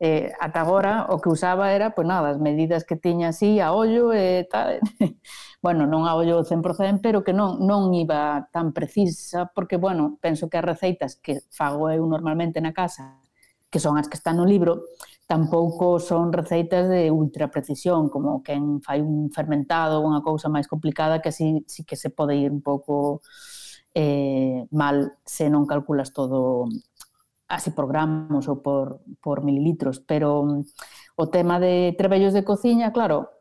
eh, 0.00 0.32
ata 0.38 0.60
agora 0.62 1.06
o 1.10 1.18
que 1.20 1.28
usaba 1.28 1.72
era 1.74 1.90
pois 1.90 2.06
nada, 2.06 2.30
as 2.30 2.38
medidas 2.38 2.84
que 2.86 2.96
tiña 2.96 3.34
así 3.34 3.58
a 3.60 3.72
ollo 3.74 4.12
e 4.14 4.46
tal. 4.50 4.78
bueno, 5.64 5.86
non 5.90 6.06
a 6.06 6.14
ollo 6.14 6.46
100%, 6.46 7.02
pero 7.02 7.26
que 7.26 7.34
non 7.34 7.58
non 7.66 7.90
iba 7.94 8.46
tan 8.54 8.70
precisa 8.70 9.50
porque 9.50 9.76
bueno, 9.76 10.18
penso 10.22 10.46
que 10.46 10.58
as 10.58 10.66
receitas 10.66 11.18
que 11.18 11.42
fago 11.50 11.90
eu 11.90 12.06
normalmente 12.06 12.62
na 12.62 12.70
casa, 12.72 13.18
que 13.70 13.82
son 13.82 13.98
as 13.98 14.06
que 14.08 14.16
están 14.16 14.38
no 14.38 14.46
libro, 14.46 14.86
tampouco 15.26 15.98
son 16.00 16.32
receitas 16.32 16.88
de 16.88 17.10
ultra 17.10 17.50
precisión, 17.50 18.08
como 18.08 18.42
quen 18.42 18.80
fai 18.80 19.02
un 19.02 19.30
fermentado 19.34 20.00
ou 20.00 20.08
unha 20.08 20.22
cousa 20.22 20.48
máis 20.48 20.70
complicada 20.70 21.20
que 21.20 21.30
así 21.34 21.66
sí 21.66 21.82
que 21.84 21.98
se 21.98 22.08
pode 22.14 22.38
ir 22.38 22.50
un 22.54 22.62
pouco 22.62 23.20
eh, 23.94 24.66
mal 24.70 25.18
se 25.26 25.50
non 25.50 25.66
calculas 25.66 26.12
todo 26.14 26.70
así 27.48 27.70
por 27.72 27.88
gramos 27.88 28.46
ou 28.46 28.60
por, 28.60 29.00
por 29.24 29.42
mililitros, 29.42 30.00
pero 30.04 30.44
mm, 30.44 30.62
o 31.16 31.24
tema 31.32 31.58
de 31.58 31.96
trebellos 31.96 32.36
de 32.36 32.44
cociña, 32.44 32.92
claro, 32.92 33.38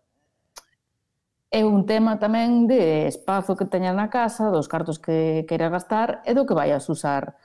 é 1.51 1.63
un 1.63 1.85
tema 1.87 2.19
tamén 2.19 2.67
de 2.67 3.07
espazo 3.07 3.55
que 3.55 3.67
teñas 3.67 3.95
na 3.95 4.11
casa, 4.11 4.51
dos 4.51 4.67
cartos 4.67 4.99
que 4.99 5.47
queiras 5.47 5.71
gastar 5.71 6.23
e 6.27 6.35
do 6.35 6.43
que 6.47 6.57
vayas 6.57 6.87
usar. 6.91 7.39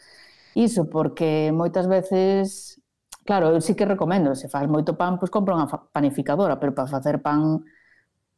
Iso, 0.54 0.90
porque 0.90 1.54
moitas 1.54 1.86
veces, 1.86 2.78
claro, 3.24 3.54
eu 3.54 3.60
sí 3.62 3.74
que 3.78 3.86
recomendo, 3.86 4.34
se 4.34 4.50
faz 4.50 4.66
moito 4.66 4.98
pan, 4.98 5.18
pois 5.18 5.30
compra 5.30 5.54
unha 5.54 5.70
panificadora, 5.94 6.58
pero 6.58 6.74
para 6.74 6.90
facer 6.90 7.22
pan 7.22 7.62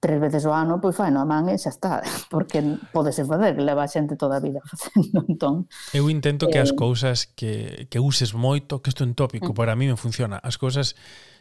tres 0.04 0.20
veces 0.20 0.44
ao 0.44 0.52
ano, 0.52 0.84
pois 0.84 0.92
fai 0.92 1.08
na 1.08 1.24
man 1.24 1.48
e 1.48 1.56
xa 1.56 1.72
está, 1.72 2.04
porque 2.28 2.60
podese 2.92 3.24
facer, 3.24 3.56
leva 3.56 3.80
a 3.80 3.88
xente 3.88 4.20
toda 4.20 4.36
a 4.36 4.44
vida 4.44 4.60
facendo, 4.68 5.24
entón. 5.24 5.64
Eu 5.96 6.12
intento 6.12 6.52
que 6.52 6.60
as 6.60 6.70
eh, 6.72 6.76
cousas 6.76 7.24
que, 7.32 7.88
que 7.88 7.96
uses 7.96 8.36
moito, 8.36 8.84
que 8.84 8.92
isto 8.92 9.00
é 9.00 9.08
un 9.08 9.16
tópico, 9.16 9.50
mm. 9.52 9.56
para 9.56 9.72
mí 9.72 9.88
me 9.88 9.96
funciona, 9.96 10.36
as 10.44 10.60
cousas 10.60 10.92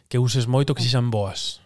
que 0.08 0.16
uses 0.16 0.48
moito 0.48 0.72
que 0.72 0.80
sexan 0.80 1.12
boas. 1.12 1.60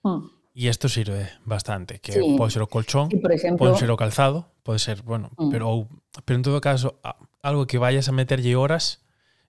Mm. 0.00 0.32
E 0.56 0.72
isto 0.72 0.88
sirve 0.88 1.28
bastante, 1.44 2.00
que 2.00 2.16
sí. 2.16 2.24
pode 2.40 2.56
ser 2.56 2.64
o 2.64 2.72
colchón, 2.72 3.12
sí, 3.12 3.20
por 3.20 3.28
exemplo, 3.28 3.60
pode 3.60 3.76
ser 3.76 3.92
o 3.92 4.00
calzado, 4.00 4.48
pode 4.64 4.80
ser, 4.80 5.04
bueno, 5.04 5.28
mm. 5.36 5.52
pero 5.52 5.92
pero 6.24 6.40
en 6.40 6.44
todo 6.48 6.64
caso, 6.64 6.96
algo 7.44 7.68
que 7.68 7.76
vayas 7.76 8.08
a 8.08 8.16
meterlle 8.16 8.56
horas 8.56 9.03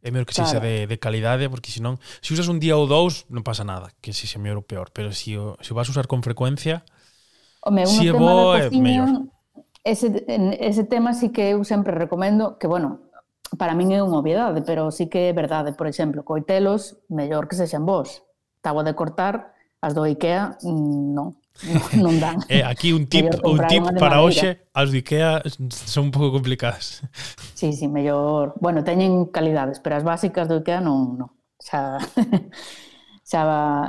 É 0.05 0.13
mellor 0.13 0.29
que 0.29 0.38
claro. 0.38 0.62
de, 0.62 0.85
de 0.85 0.97
calidade, 1.01 1.50
porque 1.50 1.74
senón, 1.74 1.97
se 2.21 2.38
usas 2.38 2.45
un 2.45 2.62
día 2.62 2.77
ou 2.77 2.85
dous, 2.85 3.25
non 3.33 3.41
pasa 3.41 3.65
nada, 3.65 3.89
que 4.05 4.13
se 4.13 4.29
se 4.29 4.38
mellor 4.38 4.62
ou 4.62 4.67
peor, 4.69 4.93
pero 4.93 5.09
se 5.09 5.33
o, 5.33 5.57
se 5.65 5.74
o 5.74 5.75
vas 5.75 5.89
usar 5.89 6.05
con 6.05 6.21
frecuencia, 6.21 6.85
Home, 7.65 7.89
si 7.89 8.05
é 8.05 8.13
bo, 8.13 8.53
é 8.53 8.69
mellor. 8.69 9.25
Ese, 9.81 10.25
ese 10.62 10.83
tema 10.85 11.17
sí 11.17 11.33
que 11.33 11.57
eu 11.57 11.65
sempre 11.65 11.97
recomendo, 11.97 12.62
que, 12.62 12.69
bueno, 12.69 13.09
para 13.57 13.74
min 13.74 13.97
é 13.97 14.01
unha 14.05 14.21
obviedade, 14.21 14.62
pero 14.62 14.93
sí 14.93 15.09
que 15.09 15.29
é 15.29 15.33
verdade, 15.33 15.74
por 15.74 15.89
exemplo, 15.89 16.21
coitelos, 16.21 17.01
mellor 17.09 17.50
que 17.50 17.57
sexan 17.57 17.89
vos. 17.89 18.21
Táboa 18.62 18.85
de 18.85 18.93
cortar, 18.93 19.57
as 19.81 19.97
do 19.97 20.05
IKEA, 20.05 20.62
mm, 20.62 21.17
non. 21.17 21.41
non 22.03 22.19
dan. 22.19 22.43
Eh, 22.50 22.63
aquí 22.63 22.91
un 22.91 23.07
tip, 23.07 23.31
un 23.43 23.59
tip 23.67 23.83
para 23.97 24.21
hoxe, 24.21 24.67
as 24.75 24.91
de 24.91 25.00
IKEA 25.00 25.43
son 25.69 26.09
un 26.09 26.12
pouco 26.12 26.31
complicadas. 26.31 27.01
Sí, 27.55 27.71
sí, 27.71 27.88
mellor... 27.88 28.53
Bueno, 28.59 28.83
teñen 28.83 29.31
calidades, 29.31 29.79
pero 29.79 29.95
as 29.95 30.03
básicas 30.03 30.51
do 30.51 30.59
IKEA 30.59 30.83
non, 30.83 31.15
non. 31.15 31.29
Xa, 31.55 32.03
xa, 33.29 33.41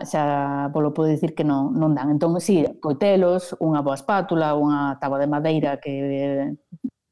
xa 0.07 0.23
polo 0.71 0.95
podo 0.95 1.11
dicir 1.11 1.35
que 1.35 1.43
non, 1.43 1.75
non 1.75 1.91
dan. 1.91 2.15
Entón, 2.15 2.39
sí, 2.39 2.63
coitelos, 2.79 3.59
unha 3.59 3.83
boa 3.83 3.99
espátula, 3.99 4.55
unha 4.55 5.03
taba 5.03 5.19
de 5.19 5.27
madeira 5.27 5.83
que 5.83 6.55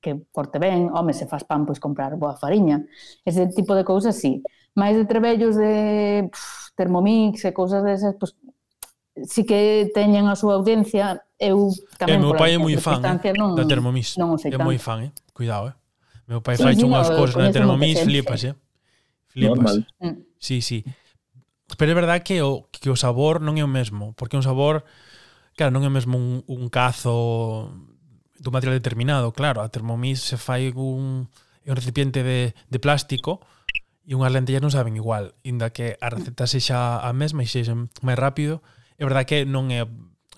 que 0.04 0.14
porte 0.16 0.58
ben, 0.60 0.90
home, 0.92 1.14
se 1.14 1.26
faz 1.26 1.44
pan, 1.48 1.64
pois 1.64 1.80
comprar 1.80 2.12
boa 2.20 2.36
fariña. 2.36 2.84
Ese 3.24 3.48
tipo 3.48 3.74
de 3.74 3.84
cousas, 3.88 4.14
sí. 4.20 4.44
Mais 4.76 4.94
de 4.96 5.08
trebellos 5.08 5.56
de 5.56 6.28
pff, 6.30 6.76
termomix 6.76 7.44
e 7.48 7.56
cousas 7.56 7.80
desas, 7.82 8.12
pois 8.20 8.36
si 9.22 9.46
que 9.46 9.90
teñen 9.94 10.26
a 10.26 10.34
súa 10.34 10.58
audiencia, 10.58 11.22
eu 11.38 11.70
tamén... 11.98 12.18
E 12.18 12.22
meu 12.22 12.34
pai 12.34 12.54
é 12.54 12.58
moi 12.58 12.74
fan 12.74 12.98
eh, 13.02 13.32
non, 13.38 13.54
da 13.54 13.62
Thermomix. 13.62 14.18
Non 14.18 14.34
o 14.34 14.38
sei 14.38 14.50
é 14.50 14.58
moi 14.58 14.78
fan, 14.78 15.06
eh? 15.06 15.10
Cuidado, 15.30 15.70
eh? 15.70 15.74
Meu 16.26 16.42
pai 16.42 16.58
sí, 16.58 16.62
fai 16.66 16.74
sí, 16.74 16.82
unhas 16.82 17.10
no, 17.10 17.22
na 17.38 17.54
Thermomix, 17.54 18.02
flipas, 18.02 18.42
eh? 18.42 18.54
Flipas. 19.30 19.54
Normal. 19.54 19.78
Mm. 20.02 20.16
Sí, 20.38 20.58
sí. 20.62 20.82
Pero 21.78 21.90
é 21.92 21.96
verdad 21.96 22.22
que 22.26 22.42
o, 22.42 22.66
que 22.70 22.90
o 22.90 22.98
sabor 22.98 23.38
non 23.38 23.54
é 23.54 23.64
o 23.64 23.70
mesmo, 23.70 24.12
porque 24.18 24.34
un 24.34 24.42
sabor, 24.42 24.82
claro, 25.54 25.70
non 25.70 25.86
é 25.86 25.90
mesmo 25.90 26.18
un, 26.18 26.42
un 26.50 26.66
cazo 26.66 27.70
dun 28.38 28.52
material 28.52 28.76
determinado, 28.76 29.30
claro, 29.30 29.62
a 29.62 29.70
Thermomix 29.70 30.26
se 30.26 30.36
fai 30.36 30.74
un, 30.74 31.30
un 31.30 31.74
recipiente 31.74 32.26
de, 32.26 32.52
de 32.68 32.78
plástico, 32.82 33.40
e 34.04 34.12
unhas 34.12 34.34
lentillas 34.34 34.60
non 34.60 34.74
saben 34.74 35.00
igual, 35.00 35.32
inda 35.46 35.72
que 35.72 35.96
a 35.96 36.12
receta 36.12 36.44
sexa 36.44 37.00
a 37.00 37.10
mesma 37.16 37.40
e 37.40 37.48
sexen 37.48 37.88
máis 38.04 38.20
rápido, 38.20 38.60
é 38.98 39.02
verdade 39.04 39.26
que 39.26 39.38
non 39.44 39.70
é 39.70 39.86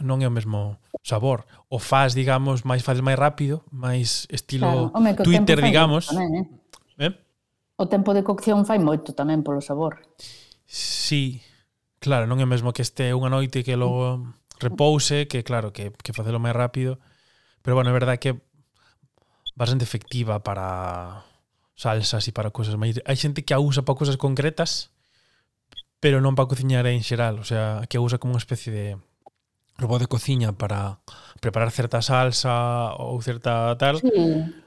non 0.00 0.20
é 0.20 0.28
o 0.28 0.34
mesmo 0.34 0.76
sabor. 1.00 1.48
O 1.72 1.80
faz, 1.80 2.12
digamos, 2.12 2.68
máis 2.68 2.84
faz 2.84 3.00
máis 3.00 3.16
rápido, 3.16 3.64
máis 3.72 4.28
estilo 4.28 4.68
claro. 4.68 4.92
Home, 4.92 5.12
Twitter, 5.16 5.58
digamos. 5.62 6.12
Tamén, 6.12 6.30
eh? 6.36 6.44
Eh? 7.08 7.12
O 7.76 7.88
tempo 7.88 8.12
de 8.12 8.24
cocción 8.24 8.64
fai 8.68 8.80
moito 8.80 9.16
tamén 9.16 9.40
polo 9.44 9.64
sabor. 9.64 10.04
Sí, 10.68 11.40
claro, 12.00 12.28
non 12.28 12.40
é 12.40 12.44
o 12.44 12.50
mesmo 12.50 12.72
que 12.76 12.84
este 12.84 13.12
unha 13.12 13.32
noite 13.32 13.64
que 13.64 13.76
logo 13.76 14.36
repouse, 14.60 15.28
que 15.28 15.44
claro, 15.44 15.72
que, 15.72 15.92
que 15.92 16.16
facelo 16.16 16.40
máis 16.40 16.56
rápido. 16.56 17.00
Pero 17.64 17.76
bueno, 17.76 17.92
é 17.92 17.96
verdade 17.96 18.20
que 18.20 18.32
bastante 19.56 19.84
efectiva 19.84 20.44
para 20.44 21.24
salsas 21.76 22.24
e 22.28 22.32
para 22.32 22.52
cousas 22.52 22.76
máis. 22.76 23.00
Hai 23.04 23.16
xente 23.16 23.44
que 23.44 23.52
a 23.52 23.60
usa 23.60 23.84
para 23.84 23.96
cousas 23.96 24.16
concretas, 24.16 24.92
pero 26.00 26.20
non 26.20 26.36
para 26.36 26.50
cociñar 26.50 26.84
en 26.86 27.02
xeral, 27.02 27.40
o 27.40 27.46
sea, 27.46 27.84
que 27.88 28.00
usa 28.00 28.20
como 28.20 28.36
unha 28.36 28.42
especie 28.42 28.70
de 28.72 28.86
robot 29.76 30.04
de 30.04 30.08
cociña 30.08 30.56
para 30.56 31.00
preparar 31.40 31.68
certa 31.68 32.00
salsa 32.00 32.96
ou 32.96 33.20
certa 33.20 33.76
tal. 33.76 34.00
Sí, 34.00 34.10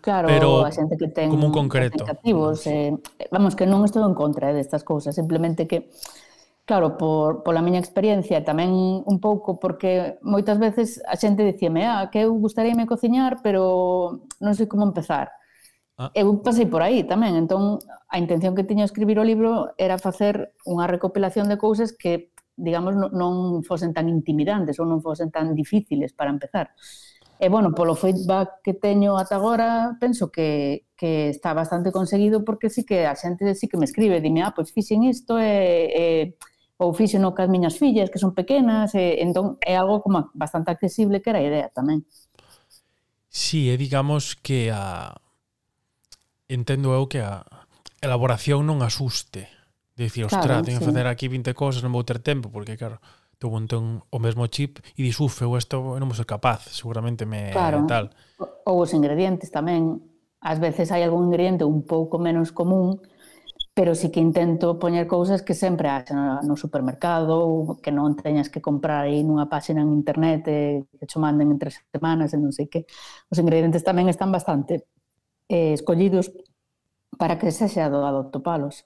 claro, 0.01 0.29
pero 0.29 0.65
a 0.65 0.71
xente 0.73 0.97
que 0.97 1.09
ten 1.09 1.33
como 1.33 1.49
un 1.49 1.55
concreto. 1.55 2.05
Que 2.05 2.13
cativos, 2.13 2.65
eh, 2.69 2.93
vamos, 3.33 3.57
que 3.57 3.65
non 3.65 3.81
estou 3.85 4.05
en 4.05 4.13
contra 4.13 4.53
eh, 4.53 4.57
destas 4.57 4.85
cousas, 4.85 5.17
simplemente 5.17 5.65
que 5.65 5.89
Claro, 6.69 6.99
por, 6.99 7.41
pola 7.41 7.65
miña 7.65 7.81
experiencia 7.81 8.37
e 8.37 8.45
tamén 8.45 8.69
un 9.01 9.17
pouco 9.17 9.57
porque 9.57 10.21
moitas 10.21 10.61
veces 10.61 11.01
a 11.01 11.17
xente 11.17 11.41
dicíame 11.41 11.89
ah, 11.89 12.13
que 12.13 12.29
eu 12.29 12.37
gustaríame 12.37 12.85
cociñar 12.85 13.41
pero 13.41 14.21
non 14.37 14.53
sei 14.53 14.69
como 14.69 14.85
empezar 14.85 15.33
Ah. 15.99 16.11
Eu 16.15 16.39
pasei 16.39 16.63
por 16.63 16.79
aí 16.79 17.03
tamén, 17.03 17.35
entón 17.35 17.83
a 18.07 18.15
intención 18.23 18.55
que 18.55 18.63
tiña 18.63 18.87
escribir 18.87 19.19
o 19.19 19.27
libro 19.27 19.75
era 19.75 19.99
facer 19.99 20.55
unha 20.63 20.87
recopilación 20.87 21.51
de 21.51 21.59
cousas 21.59 21.91
que, 21.91 22.31
digamos, 22.55 22.95
non 22.95 23.59
fosen 23.67 23.91
tan 23.91 24.07
intimidantes 24.07 24.79
ou 24.79 24.87
non 24.87 25.03
fosen 25.03 25.27
tan 25.27 25.51
difíciles 25.51 26.15
para 26.15 26.31
empezar. 26.31 26.71
E, 27.35 27.51
bueno, 27.51 27.75
polo 27.75 27.99
feedback 27.99 28.63
que 28.63 28.79
teño 28.79 29.19
ata 29.19 29.35
agora, 29.35 29.99
penso 29.99 30.31
que, 30.31 30.87
que 30.95 31.27
está 31.35 31.51
bastante 31.51 31.91
conseguido 31.91 32.47
porque 32.47 32.71
sí 32.71 32.87
que 32.87 33.03
a 33.03 33.19
xente 33.19 33.51
sí 33.51 33.67
que 33.67 33.75
me 33.75 33.83
escribe, 33.83 34.23
dime, 34.23 34.39
ah, 34.39 34.55
pois 34.55 34.71
fixen 34.71 35.03
isto 35.03 35.35
e, 35.35 35.51
e 35.91 36.05
ou 36.79 36.95
fixeno 36.95 37.35
cas 37.35 37.51
miñas 37.51 37.75
fillas 37.75 38.07
que 38.07 38.23
son 38.23 38.31
pequenas, 38.31 38.95
e, 38.95 39.19
entón 39.19 39.59
é 39.59 39.75
algo 39.75 39.99
como 39.99 40.31
bastante 40.31 40.71
accesible 40.71 41.19
que 41.19 41.35
era 41.35 41.43
a 41.43 41.47
idea 41.47 41.67
tamén. 41.75 42.07
Sí, 43.27 43.67
é 43.67 43.75
digamos 43.75 44.39
que 44.39 44.71
a 44.71 45.11
entendo 46.49 46.91
eu 46.91 47.05
que 47.05 47.21
a 47.21 47.45
elaboración 48.01 48.65
non 48.65 48.81
asuste. 48.81 49.47
De 49.95 50.07
dicir, 50.09 50.25
ostra, 50.25 50.59
claro, 50.59 50.65
teño 50.65 50.79
que 50.81 50.87
sí. 50.87 50.91
facer 50.91 51.07
aquí 51.07 51.29
20 51.29 51.53
cosas, 51.53 51.85
non 51.85 51.93
vou 51.93 52.03
ter 52.03 52.19
tempo, 52.19 52.49
porque 52.49 52.75
claro, 52.75 52.97
tu 53.39 53.47
montón 53.47 54.03
o 54.09 54.19
mesmo 54.19 54.47
chip 54.51 54.83
e 54.97 55.03
dis, 55.03 55.15
uf, 55.19 55.43
eu 55.45 55.55
isto 55.55 55.79
non 55.79 56.09
vou 56.09 56.17
ser 56.17 56.27
capaz, 56.27 56.67
seguramente 56.71 57.23
me 57.23 57.55
claro. 57.55 57.87
tal. 57.87 58.11
Ou 58.67 58.83
os 58.83 58.91
ingredientes 58.91 59.53
tamén. 59.53 60.03
Ás 60.39 60.59
veces 60.59 60.91
hai 60.95 61.03
algún 61.03 61.27
ingrediente 61.27 61.67
un 61.67 61.83
pouco 61.83 62.15
menos 62.15 62.55
común, 62.55 63.03
pero 63.75 63.95
sí 63.95 64.11
que 64.11 64.19
intento 64.19 64.79
poñer 64.79 65.07
cousas 65.07 65.43
que 65.43 65.55
sempre 65.55 65.87
haxa 65.87 66.43
no 66.43 66.55
supermercado 66.59 67.39
ou 67.39 67.79
que 67.79 67.91
non 67.95 68.15
teñas 68.15 68.51
que 68.51 68.59
comprar 68.59 69.07
aí 69.07 69.23
nunha 69.23 69.47
páxina 69.47 69.83
en 69.83 69.91
internet 69.95 70.43
e 70.47 70.87
que 70.99 71.07
te 71.07 71.15
manden 71.15 71.51
en 71.51 71.59
tres 71.59 71.79
semanas 71.91 72.35
e 72.35 72.37
non 72.39 72.51
sei 72.51 72.67
que. 72.67 72.83
Os 73.31 73.39
ingredientes 73.39 73.83
tamén 73.83 74.11
están 74.11 74.31
bastante 74.35 74.87
eh, 75.49 75.73
escollidos 75.73 76.31
para 77.17 77.35
que 77.41 77.51
sexa 77.51 77.89
doado 77.89 78.31
topalos. 78.31 78.85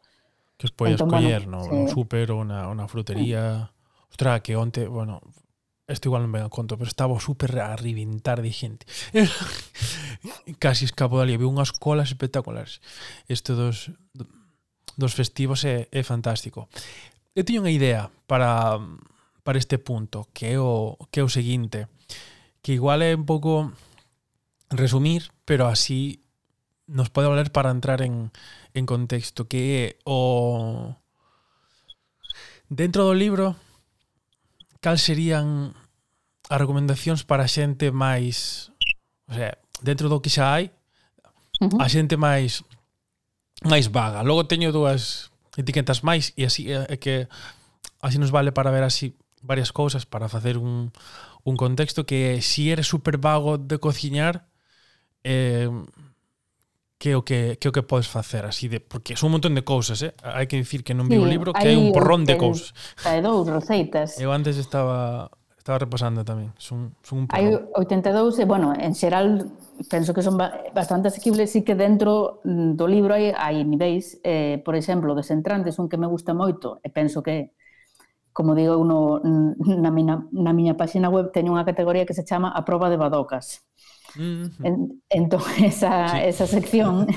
Que 0.57 0.65
os 0.65 0.73
podes 0.73 0.97
entón, 0.97 1.11
coller, 1.11 1.45
bueno, 1.45 1.61
no, 1.61 1.69
sí. 1.69 1.75
un 1.75 1.85
súper 1.91 2.33
ou 2.33 2.41
na, 2.41 2.65
unha 2.71 2.87
frutería. 2.89 3.69
Sí. 3.69 4.15
Ostra, 4.15 4.41
que 4.41 4.57
onte, 4.57 4.87
bueno, 4.87 5.21
Esto 5.83 6.07
igual 6.07 6.23
non 6.23 6.31
me 6.31 6.39
conto, 6.47 6.79
pero 6.79 6.87
estaba 6.87 7.19
super 7.19 7.59
a 7.59 7.75
reventar 7.75 8.39
de 8.39 8.55
xente. 8.55 8.87
Casi 10.63 10.87
escapo 10.87 11.19
dali, 11.19 11.35
vi 11.35 11.43
unhas 11.43 11.75
colas 11.75 12.07
espectaculares. 12.07 12.79
Isto 13.27 13.59
dos, 13.59 13.91
dos 14.95 15.11
festivos 15.11 15.67
é, 15.67 15.91
é 15.91 16.01
fantástico. 16.07 16.71
Eu 17.35 17.43
teño 17.43 17.67
unha 17.67 17.75
idea 17.75 18.07
para, 18.31 18.79
para 19.43 19.59
este 19.59 19.75
punto, 19.75 20.31
que 20.31 20.55
é 20.55 20.57
o, 20.57 20.95
que 21.11 21.19
é 21.19 21.23
o 21.27 21.31
seguinte, 21.31 21.91
que 22.63 22.79
igual 22.79 23.03
é 23.03 23.11
un 23.11 23.27
pouco 23.27 23.75
resumir, 24.71 25.35
pero 25.43 25.67
así 25.67 26.22
nos 26.87 27.09
pode 27.09 27.27
valer 27.27 27.51
para 27.51 27.71
entrar 27.71 28.01
en, 28.01 28.31
en 28.73 28.85
contexto 28.85 29.47
que 29.47 29.61
é 29.77 29.87
o 30.03 30.95
dentro 32.69 33.05
do 33.07 33.13
libro 33.13 33.55
cal 34.83 34.99
serían 34.99 35.71
as 36.49 36.59
recomendacións 36.59 37.23
para 37.23 37.47
xente 37.47 37.91
máis 37.91 38.69
o 39.27 39.33
sea, 39.33 39.55
dentro 39.79 40.11
do 40.11 40.19
que 40.19 40.29
xa 40.29 40.59
hai 40.59 40.65
uh 41.63 41.71
-huh. 41.71 41.79
a 41.79 41.87
xente 41.87 42.19
máis 42.19 42.67
máis 43.63 43.87
vaga. 43.87 44.27
Logo 44.27 44.43
teño 44.45 44.75
dúas 44.75 45.31
etiquetas 45.55 46.03
máis 46.03 46.35
e 46.35 46.43
así 46.43 46.67
é 46.67 46.97
que 46.99 47.31
así 48.03 48.19
nos 48.19 48.35
vale 48.35 48.51
para 48.51 48.71
ver 48.75 48.83
así 48.83 49.15
varias 49.39 49.71
cousas 49.71 50.03
para 50.05 50.27
facer 50.27 50.57
un, 50.57 50.91
un 51.43 51.55
contexto 51.55 52.05
que 52.05 52.41
si 52.41 52.71
eres 52.71 52.87
super 52.87 53.17
vago 53.17 53.57
de 53.57 53.79
cociñar 53.79 54.47
eh, 55.23 55.69
que 57.03 57.11
é 57.11 57.17
o 57.19 57.27
que 57.27 57.59
que 57.59 57.67
o 57.67 57.75
que 57.75 57.83
podes 57.83 58.07
facer 58.07 58.47
así 58.47 58.71
de 58.71 58.79
porque 58.79 59.19
son 59.19 59.27
un 59.27 59.43
montón 59.43 59.59
de 59.59 59.67
cousas, 59.67 59.99
eh? 60.07 60.15
Hai 60.23 60.47
que 60.47 60.55
dicir 60.55 60.87
que 60.87 60.95
non 60.95 61.11
vi 61.11 61.19
sí, 61.19 61.19
o 61.19 61.27
libro 61.27 61.51
que 61.51 61.67
hai 61.67 61.75
un 61.75 61.91
porrón 61.91 62.23
de 62.23 62.39
cousas. 62.39 62.71
Hai 63.03 63.19
dous 63.19 63.43
receitas. 63.43 64.15
Eu 64.23 64.31
antes 64.31 64.55
estaba 64.55 65.27
estaba 65.59 65.83
repasando 65.83 66.23
tamén, 66.23 66.55
son 66.55 66.95
son 67.03 67.23
un 67.23 67.25
porrón. 67.27 67.43
Hai 67.43 67.51
82, 67.75 68.39
e 68.39 68.47
bueno, 68.47 68.71
en 68.71 68.95
xeral 68.95 69.51
penso 69.91 70.15
que 70.15 70.23
son 70.23 70.39
bastante 70.71 71.11
asequibles, 71.11 71.51
sí 71.51 71.67
que 71.67 71.75
dentro 71.75 72.39
do 72.47 72.87
libro 72.87 73.19
hai 73.19 73.35
hai 73.35 73.67
niveis, 73.67 74.23
eh, 74.23 74.63
por 74.63 74.79
exemplo, 74.79 75.11
desentrantes, 75.11 75.83
un 75.83 75.91
que 75.91 75.99
me 75.99 76.07
gusta 76.07 76.31
moito 76.31 76.79
e 76.79 76.87
penso 76.87 77.19
que 77.19 77.51
como 78.33 78.55
digo 78.55 78.83
no, 78.83 79.21
na, 79.23 79.91
mina, 79.91 80.27
na 80.33 80.51
miña 80.53 80.75
páxina 80.75 81.09
web 81.09 81.31
teño 81.31 81.53
unha 81.53 81.65
categoría 81.65 82.05
que 82.05 82.17
se 82.17 82.25
chama 82.25 82.49
a 82.49 82.65
proba 82.65 82.89
de 82.89 82.97
badocas. 82.97 83.63
Mm 84.17 84.49
en, 84.61 85.01
entón 85.09 85.41
esa, 85.63 86.09
sí. 86.09 86.17
esa 86.27 86.45
sección 86.45 87.07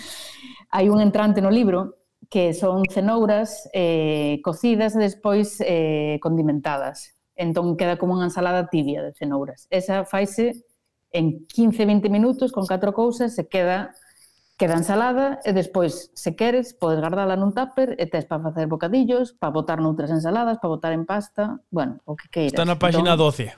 hai 0.76 0.86
un 0.88 1.00
entrante 1.00 1.42
no 1.42 1.50
libro 1.50 2.00
que 2.30 2.54
son 2.54 2.84
cenouras 2.86 3.68
eh, 3.74 4.38
cocidas 4.44 4.94
e 4.94 5.02
despois 5.02 5.58
eh, 5.66 6.22
condimentadas. 6.22 7.18
Entón 7.34 7.74
queda 7.74 7.98
como 7.98 8.14
unha 8.14 8.30
ensalada 8.30 8.70
tibia 8.70 9.02
de 9.02 9.16
cenouras. 9.16 9.66
Esa 9.72 10.06
faise 10.06 10.62
en 11.10 11.48
15-20 11.50 12.06
minutos 12.06 12.52
con 12.54 12.70
catro 12.70 12.94
cousas 12.94 13.34
se 13.34 13.48
queda 13.50 13.90
queda 14.60 14.76
ensalada 14.76 15.40
e 15.40 15.56
despois, 15.56 16.12
se 16.12 16.36
queres, 16.36 16.76
podes 16.76 17.00
guardala 17.00 17.32
nun 17.32 17.56
tupper 17.56 17.96
e 17.96 18.04
tes 18.04 18.28
para 18.28 18.44
facer 18.44 18.68
bocadillos, 18.68 19.32
para 19.32 19.48
botar 19.48 19.80
noutras 19.80 20.12
ensaladas, 20.12 20.60
para 20.60 20.68
botar 20.68 20.92
en 20.92 21.08
pasta, 21.08 21.64
bueno, 21.72 22.04
o 22.04 22.12
que 22.12 22.28
queiras. 22.28 22.52
Está 22.52 22.68
na 22.68 22.76
página 22.76 23.16
entón... 23.16 23.32
12, 23.32 23.56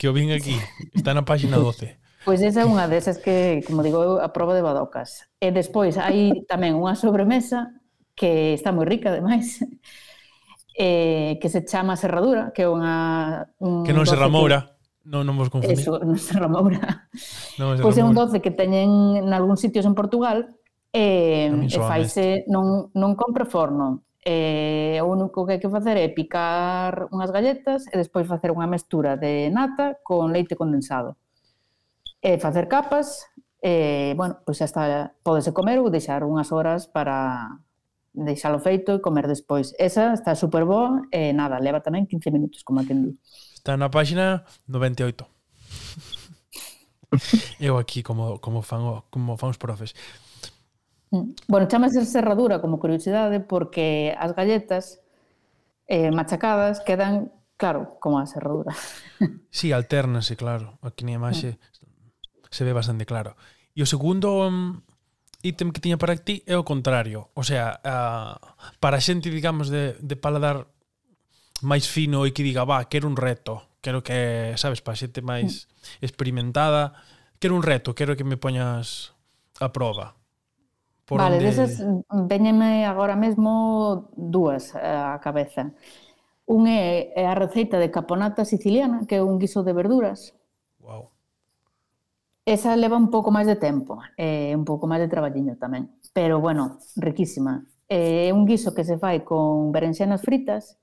que 0.00 0.08
o 0.08 0.16
vin 0.16 0.32
aquí, 0.32 0.56
está 0.96 1.12
na 1.12 1.28
página 1.28 1.60
12. 1.60 2.00
Pois 2.26 2.42
esa 2.44 2.60
é 2.60 2.66
unha 2.68 2.90
desas 2.90 3.16
que, 3.16 3.64
como 3.64 3.80
digo 3.80 4.04
eu, 4.04 4.14
a 4.20 4.34
prova 4.36 4.52
de 4.52 4.60
badocas. 4.60 5.24
E 5.40 5.48
despois 5.48 5.96
hai 5.96 6.44
tamén 6.44 6.76
unha 6.76 6.92
sobremesa 6.92 7.72
que 8.12 8.52
está 8.52 8.68
moi 8.68 8.84
rica, 8.84 9.14
ademais, 9.14 9.64
eh, 10.76 11.40
que 11.40 11.48
se 11.48 11.64
chama 11.64 11.96
serradura, 11.96 12.52
que 12.52 12.64
é 12.64 12.68
unha... 12.68 13.48
Un 13.62 13.80
que 13.84 13.96
non 13.96 14.04
se 14.04 14.18
ramoura. 14.18 14.60
Que 14.64 14.77
Non, 15.08 15.24
non 15.24 15.40
vos 15.40 15.48
confundís. 15.48 15.80
Eso, 15.80 15.96
non 16.04 16.20
se 16.20 16.36
Moura. 16.36 17.08
Non, 17.56 17.80
pois 17.80 17.96
é 17.96 18.04
un 18.04 18.12
doce 18.12 18.44
que 18.44 18.52
teñen 18.52 19.16
en 19.16 19.32
algúns 19.32 19.64
sitios 19.64 19.88
en 19.88 19.96
Portugal 19.96 20.52
e, 20.92 21.48
e 21.48 21.78
faise, 21.80 22.44
non, 22.52 22.92
non 22.92 23.16
compre 23.16 23.48
forno. 23.48 24.04
E 24.20 25.00
o 25.00 25.08
único 25.08 25.48
que 25.48 25.56
hai 25.56 25.60
que 25.62 25.72
facer 25.72 25.96
é 25.96 26.12
picar 26.12 27.08
unhas 27.08 27.32
galletas 27.32 27.88
e 27.88 27.96
despois 27.96 28.28
facer 28.28 28.52
unha 28.52 28.68
mestura 28.68 29.16
de 29.16 29.48
nata 29.48 29.96
con 30.04 30.28
leite 30.28 30.52
condensado. 30.52 31.16
E 32.20 32.36
facer 32.36 32.68
capas, 32.68 33.24
e, 33.64 34.12
bueno, 34.12 34.44
pois 34.44 34.60
xa 34.60 34.68
está, 34.68 34.84
podese 35.24 35.56
comer 35.56 35.80
ou 35.80 35.88
deixar 35.88 36.20
unhas 36.20 36.52
horas 36.52 36.84
para 36.84 37.48
deixalo 38.12 38.60
feito 38.60 39.00
e 39.00 39.00
comer 39.00 39.24
despois. 39.24 39.72
Esa 39.80 40.12
está 40.12 40.36
super 40.36 40.68
boa 40.68 41.08
e 41.08 41.32
nada, 41.32 41.56
leva 41.56 41.80
tamén 41.80 42.04
15 42.04 42.28
minutos, 42.28 42.60
como 42.60 42.82
a 42.82 42.84
quen 42.84 43.08
di. 43.08 43.12
Está 43.58 43.74
na 43.74 43.90
páxina 43.90 44.46
98. 44.70 45.26
Eu 47.58 47.74
aquí 47.74 48.06
como, 48.06 48.38
como, 48.38 48.62
fan, 48.62 49.02
como 49.10 49.34
fan 49.34 49.50
os 49.50 49.58
profes. 49.58 49.98
Mm. 51.10 51.34
Bueno, 51.50 51.66
chamase 51.66 52.06
serradura 52.06 52.62
como 52.62 52.78
curiosidade 52.78 53.42
porque 53.42 54.14
as 54.14 54.30
galletas 54.30 55.02
eh, 55.90 56.14
machacadas 56.14 56.78
quedan, 56.86 57.34
claro, 57.58 57.98
como 57.98 58.22
a 58.22 58.30
serradura. 58.30 58.70
Sí, 59.50 59.74
alternanse, 59.74 60.38
claro. 60.38 60.78
Aquí 60.78 61.02
na 61.02 61.18
imaxe 61.18 61.58
mm. 61.58 62.54
se 62.54 62.62
ve 62.62 62.70
bastante 62.70 63.10
claro. 63.10 63.34
E 63.74 63.82
o 63.82 63.90
segundo 63.90 64.46
um, 64.46 64.78
ítem 65.42 65.74
que 65.74 65.82
tiña 65.82 65.98
para 65.98 66.14
ti 66.14 66.46
é 66.46 66.54
o 66.54 66.62
contrario. 66.62 67.34
O 67.34 67.42
sea, 67.42 67.82
a, 67.82 68.38
para 68.78 69.02
xente, 69.02 69.34
digamos, 69.34 69.66
de, 69.66 69.98
de 69.98 70.14
paladar 70.14 70.70
máis 71.62 71.88
fino 71.90 72.26
e 72.26 72.32
que 72.32 72.46
diga, 72.46 72.64
va, 72.64 72.86
quero 72.86 73.08
un 73.08 73.16
reto, 73.16 73.66
quero 73.80 74.02
que, 74.02 74.54
sabes, 74.56 74.82
para 74.82 74.98
xente 74.98 75.22
máis 75.22 75.66
mm. 75.66 76.04
experimentada, 76.04 76.94
quero 77.38 77.56
un 77.56 77.62
reto, 77.62 77.94
quero 77.94 78.14
que 78.14 78.24
me 78.24 78.36
poñas 78.36 79.14
a 79.60 79.72
prova. 79.72 80.14
Por 81.08 81.18
vale, 81.18 81.40
onde... 81.40 81.46
desas 81.48 81.80
veñeme 82.28 82.84
agora 82.84 83.16
mesmo 83.16 84.12
dúas 84.12 84.76
eh, 84.76 84.82
á 84.82 85.16
cabeza. 85.24 85.72
Un 86.48 86.68
é 86.68 87.12
a 87.16 87.36
receita 87.36 87.76
de 87.80 87.92
caponata 87.92 88.44
siciliana, 88.44 89.04
que 89.08 89.16
é 89.16 89.22
un 89.24 89.40
guiso 89.40 89.64
de 89.64 89.72
verduras. 89.72 90.36
Wow. 90.80 91.12
Esa 92.44 92.76
leva 92.76 92.96
un 92.96 93.12
pouco 93.12 93.28
máis 93.28 93.44
de 93.44 93.56
tempo, 93.56 94.00
e 94.16 94.52
un 94.56 94.64
pouco 94.64 94.88
máis 94.88 95.04
de 95.04 95.12
traballiño 95.12 95.60
tamén, 95.60 95.92
pero 96.16 96.40
bueno, 96.40 96.80
riquísima. 96.96 97.64
É 97.88 98.32
un 98.32 98.44
guiso 98.44 98.72
que 98.76 98.84
se 98.84 98.96
fai 98.96 99.24
con 99.24 99.72
berenxenas 99.72 100.20
fritas, 100.20 100.80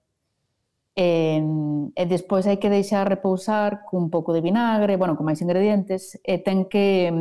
E, 0.96 1.44
e 1.92 2.04
despois 2.08 2.48
hai 2.48 2.56
que 2.56 2.72
deixar 2.72 3.04
repousar 3.04 3.84
cun 3.84 4.08
pouco 4.08 4.32
de 4.32 4.40
vinagre, 4.40 4.96
bueno, 4.96 5.20
con 5.20 5.28
máis 5.28 5.44
ingredientes, 5.44 6.16
e 6.24 6.40
ten 6.40 6.72
que, 6.72 7.12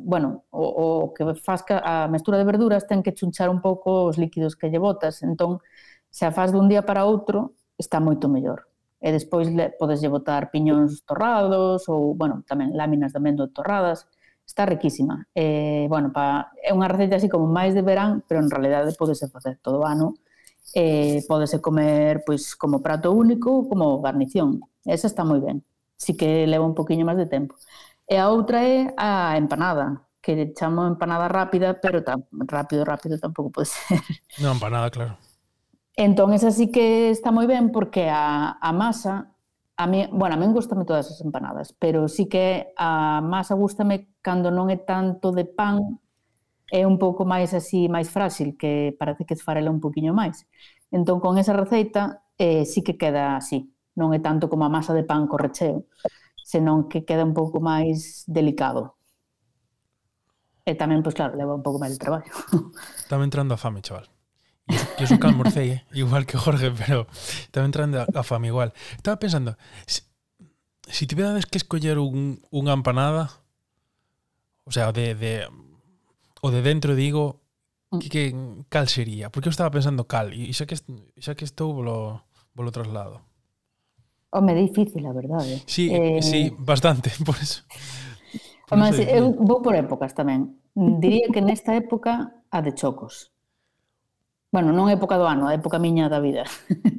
bueno, 0.00 0.48
o, 0.48 0.64
o 0.64 0.86
que 1.12 1.36
faz 1.36 1.60
a 1.68 2.08
mestura 2.08 2.40
de 2.40 2.48
verduras 2.48 2.88
ten 2.88 3.04
que 3.04 3.12
chunchar 3.12 3.52
un 3.52 3.60
pouco 3.60 4.08
os 4.08 4.16
líquidos 4.16 4.56
que 4.56 4.72
lle 4.72 4.80
botas, 4.80 5.20
entón, 5.20 5.60
se 6.08 6.24
a 6.24 6.32
faz 6.32 6.56
dun 6.56 6.72
día 6.72 6.88
para 6.88 7.04
outro, 7.04 7.52
está 7.76 8.00
moito 8.00 8.32
mellor. 8.32 8.64
E 9.02 9.12
despois 9.12 9.44
le, 9.52 9.76
podes 9.76 10.00
lle 10.00 10.08
botar 10.08 10.48
piñóns 10.48 11.04
torrados 11.04 11.84
ou, 11.92 12.16
bueno, 12.16 12.40
tamén 12.48 12.72
láminas 12.72 13.12
de 13.12 13.20
amendo 13.20 13.52
torradas, 13.52 14.08
está 14.46 14.64
riquísima. 14.64 15.28
E, 15.36 15.84
bueno, 15.92 16.16
pa, 16.16 16.48
é 16.64 16.72
unha 16.72 16.88
receita 16.88 17.20
así 17.20 17.28
como 17.28 17.44
máis 17.44 17.76
de 17.76 17.84
verán, 17.84 18.24
pero 18.24 18.40
en 18.40 18.48
realidade 18.48 18.96
podese 18.96 19.28
facer 19.28 19.60
todo 19.60 19.82
o 19.82 19.86
ano, 19.88 20.16
eh, 20.74 21.24
podese 21.28 21.60
comer 21.60 22.22
pois 22.24 22.56
como 22.56 22.82
prato 22.82 23.12
único 23.12 23.68
como 23.68 24.00
garnición. 24.00 24.60
Esa 24.84 25.06
está 25.06 25.24
moi 25.24 25.40
ben. 25.40 25.64
Si 25.96 26.16
que 26.16 26.46
leva 26.46 26.66
un 26.66 26.74
poquinho 26.74 27.06
máis 27.06 27.18
de 27.18 27.26
tempo. 27.26 27.54
E 28.08 28.18
a 28.18 28.28
outra 28.28 28.64
é 28.66 28.92
a 28.98 29.38
empanada, 29.38 30.02
que 30.20 30.52
chamo 30.54 30.86
empanada 30.86 31.28
rápida, 31.28 31.80
pero 31.80 32.02
tan 32.02 32.26
rápido, 32.46 32.84
rápido 32.84 33.18
tampouco 33.18 33.50
pode 33.50 33.66
ser. 33.72 34.00
Non, 34.42 34.56
empanada, 34.58 34.90
claro. 34.90 35.18
Entón, 35.96 36.32
esa 36.32 36.50
sí 36.50 36.72
que 36.72 37.10
está 37.10 37.30
moi 37.30 37.46
ben 37.46 37.70
porque 37.70 38.08
a, 38.08 38.56
a 38.56 38.70
masa, 38.72 39.36
a 39.76 39.84
mí, 39.86 40.08
bueno, 40.10 40.34
a 40.34 40.38
mí 40.38 40.46
gustame 40.48 40.84
todas 40.84 41.10
as 41.10 41.20
empanadas, 41.20 41.74
pero 41.78 42.08
sí 42.08 42.28
que 42.28 42.72
a 42.76 43.20
masa 43.20 43.54
gustame 43.54 44.08
cando 44.22 44.50
non 44.50 44.72
é 44.72 44.80
tanto 44.80 45.36
de 45.36 45.44
pan, 45.44 46.00
é 46.72 46.88
un 46.88 46.96
pouco 46.96 47.28
máis 47.28 47.52
así, 47.52 47.84
máis 47.92 48.08
frágil, 48.08 48.56
que 48.56 48.96
parece 48.96 49.28
que 49.28 49.36
esfarela 49.36 49.68
un 49.68 49.84
poquinho 49.84 50.16
máis. 50.16 50.48
Entón, 50.88 51.20
con 51.20 51.36
esa 51.36 51.52
receita, 51.52 52.24
eh, 52.40 52.64
sí 52.64 52.80
que 52.80 52.96
queda 52.96 53.36
así. 53.36 53.68
Non 53.92 54.16
é 54.16 54.20
tanto 54.24 54.48
como 54.48 54.64
a 54.64 54.72
masa 54.72 54.96
de 54.96 55.04
pan 55.04 55.28
co 55.28 55.36
recheo, 55.36 55.84
senón 56.40 56.88
que 56.88 57.04
queda 57.04 57.28
un 57.28 57.36
pouco 57.36 57.60
máis 57.60 58.24
delicado. 58.24 58.96
E 60.64 60.72
tamén, 60.72 61.04
pois 61.04 61.12
claro, 61.12 61.36
leva 61.36 61.52
un 61.52 61.60
pouco 61.60 61.76
máis 61.76 61.92
de 61.92 62.00
traballo. 62.00 62.32
Estaba 63.04 63.20
entrando 63.20 63.52
a 63.52 63.60
fame, 63.60 63.84
chaval. 63.84 64.08
Yo 64.96 65.04
sou 65.04 65.20
can 65.20 65.36
eh? 65.60 65.84
igual 65.92 66.24
que 66.24 66.40
Jorge, 66.40 66.72
pero 66.72 67.04
estaba 67.12 67.66
entrando 67.66 68.00
a, 68.00 68.06
a 68.08 68.22
fame 68.24 68.48
igual. 68.48 68.72
Estaba 68.96 69.20
pensando, 69.20 69.60
si, 69.84 70.00
si 70.88 71.04
tivérades 71.06 71.44
que 71.44 71.58
escoller 71.60 72.00
un, 72.00 72.40
unha 72.48 72.72
empanada, 72.72 73.44
o 74.64 74.72
sea, 74.72 74.94
de, 74.96 75.12
de 75.12 75.44
o 76.42 76.50
de 76.50 76.60
dentro 76.60 76.98
digo 76.98 77.40
mm. 77.90 77.98
que, 78.02 78.08
que 78.10 78.22
cal 78.68 78.90
sería? 78.90 79.30
Porque 79.30 79.48
eu 79.48 79.54
estaba 79.54 79.70
pensando 79.70 80.10
cal 80.10 80.34
e 80.34 80.50
xa 80.50 80.66
que 80.66 80.74
xa 80.74 81.32
que 81.38 81.46
estou 81.46 81.70
polo 81.70 82.26
polo 82.52 82.74
traslado. 82.74 83.22
Home, 84.32 84.54
difícil, 84.54 85.04
a 85.06 85.12
verdade. 85.12 85.62
Sí, 85.66 85.92
eh... 85.92 86.22
sí, 86.22 86.52
bastante, 86.58 87.12
por 87.26 87.36
eso. 87.36 87.62
Por 88.66 88.78
Home, 88.78 88.90
eso 88.90 89.02
eu 89.06 89.32
vou 89.38 89.62
por 89.62 89.78
épocas 89.78 90.12
tamén. 90.12 90.58
Diría 90.74 91.28
que 91.30 91.44
nesta 91.44 91.76
época 91.78 92.42
a 92.50 92.58
de 92.60 92.74
chocos. 92.74 93.30
Bueno, 94.52 94.68
non 94.72 94.92
época 94.92 95.16
do 95.16 95.24
ano, 95.24 95.48
a 95.48 95.56
época 95.56 95.80
miña 95.80 96.12
da 96.12 96.20
vida. 96.20 96.44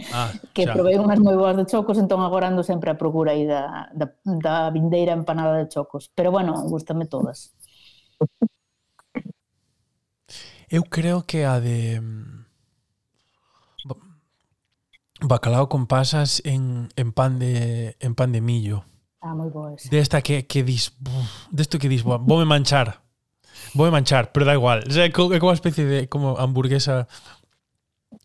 Ah, 0.09 0.29
que 0.55 0.65
xa. 0.65 0.73
provei 0.73 0.97
unhas 0.97 1.19
moi 1.21 1.35
boas 1.37 1.57
de 1.59 1.67
chocos, 1.67 1.99
entón 1.99 2.23
agora 2.23 2.47
ando 2.49 2.63
sempre 2.63 2.93
a 2.93 2.97
procura 2.97 3.35
aí 3.35 3.43
da, 3.43 3.91
da, 3.93 4.13
da 4.23 4.69
vindeira 4.71 5.13
empanada 5.13 5.59
de 5.59 5.67
chocos. 5.69 6.09
Pero 6.15 6.31
bueno, 6.31 6.55
gustame 6.69 7.05
todas. 7.09 7.53
Eu 10.73 10.89
creo 10.89 11.21
que 11.21 11.45
a 11.45 11.61
de 11.61 12.01
mm, 12.01 12.49
bacalao 15.21 15.69
con 15.69 15.85
pasas 15.85 16.41
en, 16.49 16.89
en 16.97 17.13
pan 17.13 17.37
de 17.37 17.95
en 18.01 18.17
pan 18.17 18.33
de 18.33 18.41
millo. 18.41 18.81
Ah, 19.21 19.37
moi 19.37 19.53
boa 19.53 19.77
esa. 19.77 19.93
Desta 19.93 20.25
que 20.25 20.49
que 20.49 20.65
dis, 20.65 20.97
desto 21.53 21.77
que 21.77 21.85
dis, 21.85 22.01
voume 22.01 22.49
manchar. 22.49 23.05
Voume 23.77 23.93
manchar, 23.93 24.33
pero 24.33 24.49
da 24.49 24.57
igual. 24.57 24.81
O 24.89 24.91
sea, 24.91 25.05
é 25.05 25.13
como 25.13 25.29
unha 25.37 25.53
especie 25.53 25.85
de 25.85 26.09
como 26.09 26.41
hamburguesa 26.41 27.05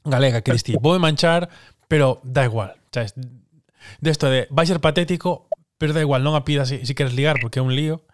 galega 0.09 0.41
que 0.41 0.57
distí. 0.57 0.73
Voume 0.81 1.05
manchar, 1.05 1.53
pero 1.85 2.25
da 2.25 2.49
igual. 2.49 2.81
Sabes? 2.97 3.13
Desto 4.01 4.33
de 4.33 4.49
vai 4.49 4.65
ser 4.65 4.81
patético, 4.81 5.53
pero 5.77 5.93
da 5.93 6.01
igual, 6.01 6.25
non 6.25 6.33
a 6.33 6.49
pidas 6.49 6.73
se, 6.73 6.81
se 6.81 6.97
queres 6.97 7.13
ligar 7.13 7.37
porque 7.45 7.61
é 7.61 7.63
un 7.63 7.77
lío 7.77 8.08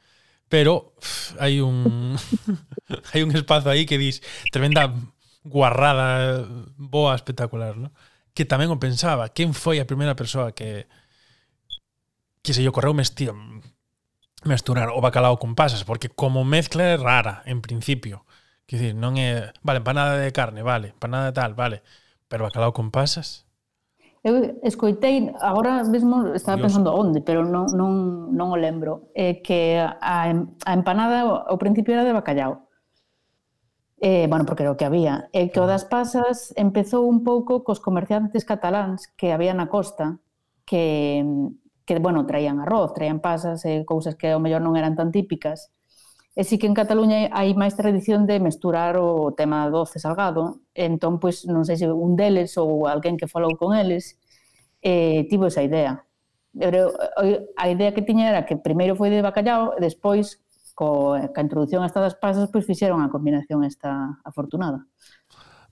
pero 0.55 0.95
hai 1.43 1.59
un 1.59 2.15
hai 3.11 3.27
un 3.27 3.35
espazo 3.35 3.75
aí 3.75 3.91
que 3.91 3.99
dis 3.99 4.23
tremenda 4.55 4.95
guarrada 5.43 6.47
boa 6.79 7.19
espectacular, 7.19 7.75
¿no? 7.75 7.91
Que 8.39 8.47
tamén 8.47 8.71
o 8.71 8.79
pensaba, 8.79 9.35
quen 9.35 9.51
foi 9.51 9.83
a 9.83 9.91
primeira 9.91 10.15
persoa 10.15 10.55
que 10.55 10.87
que 12.47 12.55
se 12.55 12.63
lle 12.63 12.71
ocorreu 12.71 12.95
mestir, 12.95 13.35
mesturar 14.47 14.95
o 14.95 15.03
bacalao 15.03 15.43
con 15.43 15.59
pasas, 15.59 15.83
porque 15.83 16.07
como 16.07 16.47
mezcla 16.47 16.87
é 16.87 16.95
rara 16.95 17.43
en 17.51 17.59
principio. 17.59 18.23
Quer 18.71 18.79
dicir, 18.79 18.95
non 18.95 19.19
é, 19.19 19.51
vale, 19.67 19.83
empanada 19.83 20.23
de 20.23 20.31
carne, 20.31 20.63
vale, 20.63 20.95
empanada 20.95 21.35
de 21.35 21.35
tal, 21.35 21.59
vale, 21.59 21.83
pero 22.31 22.47
bacalao 22.47 22.71
con 22.71 22.95
pasas? 22.95 23.44
Eu 24.25 24.57
escoitei, 24.63 25.37
agora 25.39 25.85
mesmo 25.85 26.33
estaba 26.33 26.57
pensando 26.57 26.97
onde, 26.97 27.21
pero 27.21 27.45
non, 27.45 27.69
non, 27.77 27.93
non 28.33 28.49
o 28.49 28.57
lembro, 28.57 29.13
eh, 29.13 29.45
que 29.45 29.77
a, 29.77 30.33
a 30.33 30.73
empanada 30.73 31.45
ao 31.45 31.61
principio 31.61 31.93
era 31.93 32.09
de 32.09 32.17
bacallao. 32.17 32.65
Eh, 34.01 34.25
bueno, 34.25 34.49
porque 34.49 34.65
era 34.65 34.73
o 34.73 34.81
que 34.81 34.89
había. 34.89 35.29
E 35.29 35.45
eh, 35.45 35.47
que 35.53 35.61
o 35.61 35.69
das 35.69 35.85
pasas 35.85 36.57
empezou 36.57 37.05
un 37.05 37.21
pouco 37.21 37.61
cos 37.69 37.85
comerciantes 37.85 38.49
cataláns 38.49 39.13
que 39.13 39.29
había 39.37 39.53
na 39.53 39.69
costa, 39.69 40.17
que, 40.65 41.21
que 41.85 42.01
bueno, 42.01 42.25
traían 42.25 42.65
arroz, 42.65 42.97
traían 42.97 43.21
pasas, 43.21 43.61
eh, 43.69 43.85
cousas 43.85 44.17
que 44.17 44.33
ao 44.33 44.41
mellor 44.41 44.65
non 44.65 44.73
eran 44.81 44.97
tan 44.97 45.13
típicas, 45.13 45.69
Eh, 46.37 46.41
e 46.41 46.45
sí 46.45 46.59
que 46.59 46.67
en 46.67 46.75
Cataluña 46.75 47.31
hai 47.33 47.55
máis 47.55 47.75
tradición 47.79 48.27
de 48.27 48.43
mesturar 48.43 48.99
o 48.99 49.33
tema 49.39 49.71
doce 49.71 49.99
salgado, 50.03 50.61
entón, 50.75 51.19
pois, 51.23 51.47
non 51.47 51.63
sei 51.67 51.77
se 51.79 51.87
un 51.91 52.19
deles 52.19 52.59
ou 52.59 52.87
alguén 52.91 53.17
que 53.17 53.31
falou 53.31 53.55
con 53.61 53.75
eles 53.75 54.19
eh, 54.83 55.27
tivo 55.31 55.47
esa 55.47 55.63
idea. 55.63 56.05
Pero 56.55 56.95
eh, 57.23 57.47
a 57.57 57.67
idea 57.71 57.95
que 57.95 58.03
tiña 58.03 58.31
era 58.31 58.47
que 58.47 58.57
primeiro 58.59 58.95
foi 58.99 59.11
de 59.11 59.23
bacallao 59.23 59.75
e 59.79 59.81
despois, 59.83 60.43
co, 60.75 61.15
ca 61.35 61.41
introducción 61.43 61.83
a 61.83 61.91
estas 61.91 62.15
pasas, 62.19 62.51
pois 62.51 62.67
fixeron 62.67 63.03
a 63.03 63.11
combinación 63.11 63.63
esta 63.65 64.19
afortunada. 64.27 64.87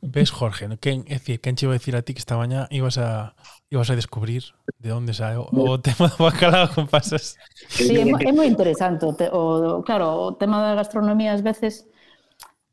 Ves, 0.05 0.33
Jorge, 0.33 0.67
¿no? 0.67 0.79
¿Quién, 0.79 1.05
es 1.07 1.21
decir, 1.21 1.41
¿quién 1.41 1.55
che 1.55 1.65
iba 1.67 1.75
a 1.75 1.79
decir 1.79 1.95
a 1.95 2.03
ti 2.03 2.13
que 2.13 2.19
esta 2.19 2.37
mañá 2.37 2.67
ibas 2.71 2.99
a 2.99 3.37
ibas 3.71 3.89
a 3.89 3.95
descubrir 3.95 4.43
de 4.79 4.93
onde 4.93 5.15
sae 5.15 5.37
o, 5.37 5.47
o 5.47 5.81
tema 5.81 6.11
do 6.11 6.27
bacalao 6.27 6.67
con 6.75 6.91
pasas? 6.91 7.39
Sí, 7.71 7.95
é, 7.95 8.03
é 8.03 8.33
moi 8.35 8.51
interesante. 8.51 9.07
O, 9.07 9.15
o, 9.31 9.83
claro, 9.87 10.11
o 10.19 10.35
tema 10.35 10.59
da 10.59 10.75
gastronomía 10.75 11.31
ás 11.31 11.47
veces 11.47 11.87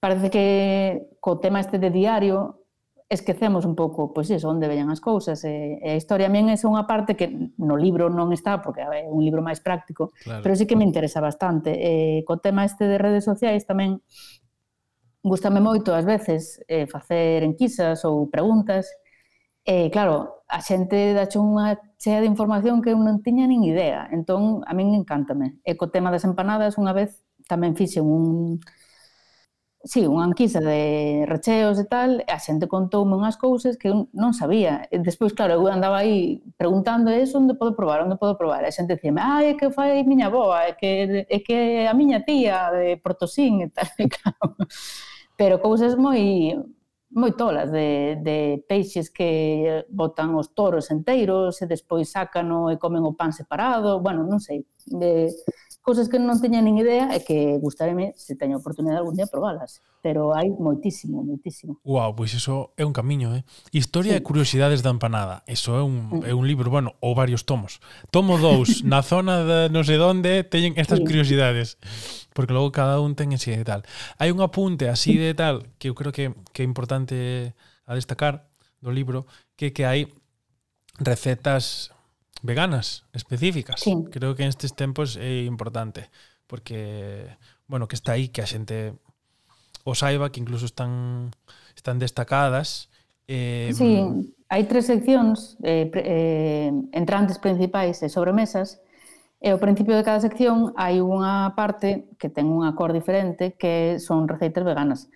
parece 0.01 0.33
que 0.33 1.05
co 1.21 1.37
tema 1.37 1.61
este 1.61 1.77
de 1.77 1.93
diario 1.93 2.65
esquecemos 3.09 3.65
un 3.65 3.75
pouco, 3.75 4.13
pois 4.13 4.29
pues, 4.29 4.41
iso, 4.41 4.49
onde 4.49 4.69
veñan 4.69 4.89
as 4.89 5.01
cousas. 5.01 5.41
E, 5.45 5.77
e 5.81 5.93
a 5.93 5.97
historia 5.97 6.29
a 6.29 6.33
min 6.33 6.49
é 6.49 6.57
unha 6.65 6.89
parte 6.89 7.13
que 7.13 7.29
no 7.61 7.77
libro 7.77 8.09
non 8.09 8.33
está, 8.33 8.61
porque 8.61 8.81
é 8.81 9.05
un 9.05 9.21
libro 9.21 9.45
máis 9.45 9.61
práctico, 9.61 10.13
claro. 10.25 10.41
pero 10.41 10.53
sí 10.57 10.65
que 10.65 10.77
me 10.77 10.85
interesa 10.85 11.21
bastante. 11.21 11.73
E, 11.77 12.25
co 12.25 12.41
tema 12.41 12.65
este 12.65 12.89
de 12.89 12.97
redes 12.97 13.25
sociais 13.25 13.69
tamén 13.69 14.01
gustame 15.23 15.59
moito 15.59 15.93
ás 15.93 16.05
veces 16.05 16.61
eh, 16.67 16.87
facer 16.87 17.43
enquisas 17.43 18.05
ou 18.05 18.29
preguntas, 18.31 18.87
e 19.65 19.89
claro, 19.91 20.41
a 20.47 20.59
xente 20.65 21.13
dache 21.13 21.37
unha 21.37 21.77
chea 22.01 22.19
de 22.23 22.31
información 22.31 22.81
que 22.81 22.91
eu 22.95 22.97
non 22.97 23.21
tiña 23.21 23.45
nin 23.45 23.61
idea, 23.67 24.07
entón 24.09 24.65
a 24.65 24.71
min 24.73 24.95
encántame. 24.97 25.61
E 25.61 25.75
co 25.77 25.91
tema 25.93 26.09
das 26.09 26.25
empanadas, 26.25 26.79
unha 26.81 26.95
vez 26.95 27.21
tamén 27.45 27.77
fixen 27.77 28.05
un, 28.07 28.57
sí, 29.83 30.03
unha 30.07 30.25
anquisa 30.27 30.59
de 30.59 31.23
recheos 31.29 31.77
e 31.79 31.85
tal, 31.87 32.19
e 32.27 32.31
a 32.31 32.39
xente 32.39 32.67
contoume 32.67 33.15
unhas 33.15 33.37
cousas 33.39 33.77
que 33.79 33.87
eu 33.91 34.09
non 34.11 34.33
sabía. 34.33 34.87
E 34.91 34.99
despois, 34.99 35.31
claro, 35.37 35.53
eu 35.59 35.63
andaba 35.69 36.01
aí 36.03 36.43
preguntando 36.59 37.07
eso, 37.11 37.39
onde 37.39 37.55
podo 37.55 37.75
probar, 37.77 38.03
onde 38.03 38.19
podo 38.19 38.35
probar. 38.41 38.63
E 38.65 38.69
a 38.71 38.75
xente 38.75 38.95
dicía, 38.95 39.13
ah, 39.21 39.43
é 39.43 39.53
que 39.59 39.71
fai 39.71 40.03
miña 40.03 40.27
boa, 40.33 40.67
é 40.67 40.73
que, 40.79 41.25
é 41.29 41.37
que 41.45 41.87
a 41.87 41.93
miña 41.93 42.25
tía 42.27 42.71
de 42.75 42.97
Portosín 42.99 43.61
e 43.65 43.69
tal. 43.69 43.87
E 44.03 44.07
claro, 44.09 44.55
pero 45.39 45.63
cousas 45.63 45.95
moi 45.95 46.51
moi 47.15 47.31
tolas 47.33 47.71
de, 47.71 48.19
de 48.21 48.61
peixes 48.67 49.07
que 49.09 49.87
botan 49.89 50.35
os 50.35 50.51
toros 50.53 50.91
enteiros 50.91 51.63
e 51.63 51.65
despois 51.65 52.11
sácano 52.11 52.69
e 52.69 52.75
comen 52.77 53.07
o 53.07 53.15
pan 53.15 53.31
separado, 53.31 54.03
bueno, 54.03 54.27
non 54.27 54.43
sei. 54.43 54.67
De, 54.85 55.31
cousas 55.81 56.11
que 56.11 56.19
non 56.19 56.37
teña 56.37 56.59
nin 56.61 56.77
idea 56.77 57.09
e 57.15 57.23
que 57.23 57.57
gustareme 57.57 58.11
se 58.19 58.35
teño 58.35 58.59
oportunidade 58.59 58.99
algún 58.99 59.15
día 59.15 59.31
probalas, 59.31 59.81
pero 60.03 60.35
hai 60.35 60.51
moitísimo, 60.51 61.23
moitísimo. 61.23 61.79
Uau, 61.87 62.13
pois 62.13 62.35
iso 62.35 62.75
é 62.75 62.83
un 62.83 62.93
camiño, 62.93 63.33
eh? 63.33 63.47
Historia 63.71 64.13
sí. 64.13 64.19
e 64.19 64.25
curiosidades 64.25 64.83
da 64.83 64.91
empanada. 64.91 65.41
Eso 65.47 65.79
é 65.79 65.83
un, 65.83 66.21
mm. 66.21 66.29
é 66.29 66.33
un 66.35 66.45
libro, 66.45 66.69
bueno, 66.69 66.99
ou 66.99 67.15
varios 67.15 67.47
tomos. 67.47 67.79
Tomo 68.11 68.37
dous, 68.37 68.83
na 68.91 69.01
zona 69.01 69.41
de 69.47 69.59
non 69.71 69.87
sei 69.87 69.97
onde 69.97 70.43
teñen 70.45 70.75
estas 70.75 70.99
sí. 70.99 71.07
curiosidades, 71.07 71.79
porque 72.35 72.53
logo 72.53 72.75
cada 72.75 72.99
un 72.99 73.15
ten 73.15 73.31
ese 73.33 73.55
de 73.55 73.65
tal. 73.65 73.81
Hai 74.19 74.29
un 74.29 74.43
apunte 74.43 74.91
así 74.91 75.15
de 75.15 75.33
tal 75.33 75.71
que 75.79 75.89
eu 75.89 75.95
creo 75.95 76.11
que, 76.11 76.35
que 76.51 76.61
é 76.61 76.67
importante 76.67 77.55
a 77.89 77.95
destacar 77.95 78.51
do 78.83 78.91
libro, 78.91 79.25
que 79.55 79.71
que 79.71 79.87
hai 79.87 80.11
recetas 80.99 81.95
veganas 82.41 83.05
específicas. 83.13 83.81
Sí. 83.81 83.95
Creo 84.11 84.35
que 84.35 84.45
nestes 84.45 84.73
tempos 84.73 85.15
é 85.17 85.45
importante, 85.45 86.09
porque, 86.47 87.27
bueno, 87.67 87.87
que 87.87 87.95
está 87.95 88.13
aí 88.13 88.29
que 88.29 88.41
a 88.41 88.49
xente 88.49 88.95
o 89.87 89.95
saiba 89.95 90.31
que 90.31 90.39
incluso 90.39 90.65
están 90.65 91.31
están 91.75 91.99
destacadas. 91.99 92.89
Eh, 93.27 93.71
sí, 93.71 94.03
hai 94.49 94.63
tres 94.65 94.89
seccións 94.89 95.55
eh, 95.61 95.87
eh, 95.93 96.71
entrantes 96.91 97.37
principais 97.37 98.01
e 98.03 98.09
sobremesas 98.09 98.81
E 99.39 99.55
ao 99.55 99.61
principio 99.63 99.95
de 99.95 100.03
cada 100.03 100.19
sección 100.19 100.75
hai 100.75 100.99
unha 100.99 101.55
parte 101.55 102.11
que 102.19 102.27
ten 102.27 102.51
unha 102.51 102.75
cor 102.75 102.91
diferente 102.91 103.55
que 103.55 103.95
son 104.03 104.27
receitas 104.27 104.67
veganas. 104.67 105.07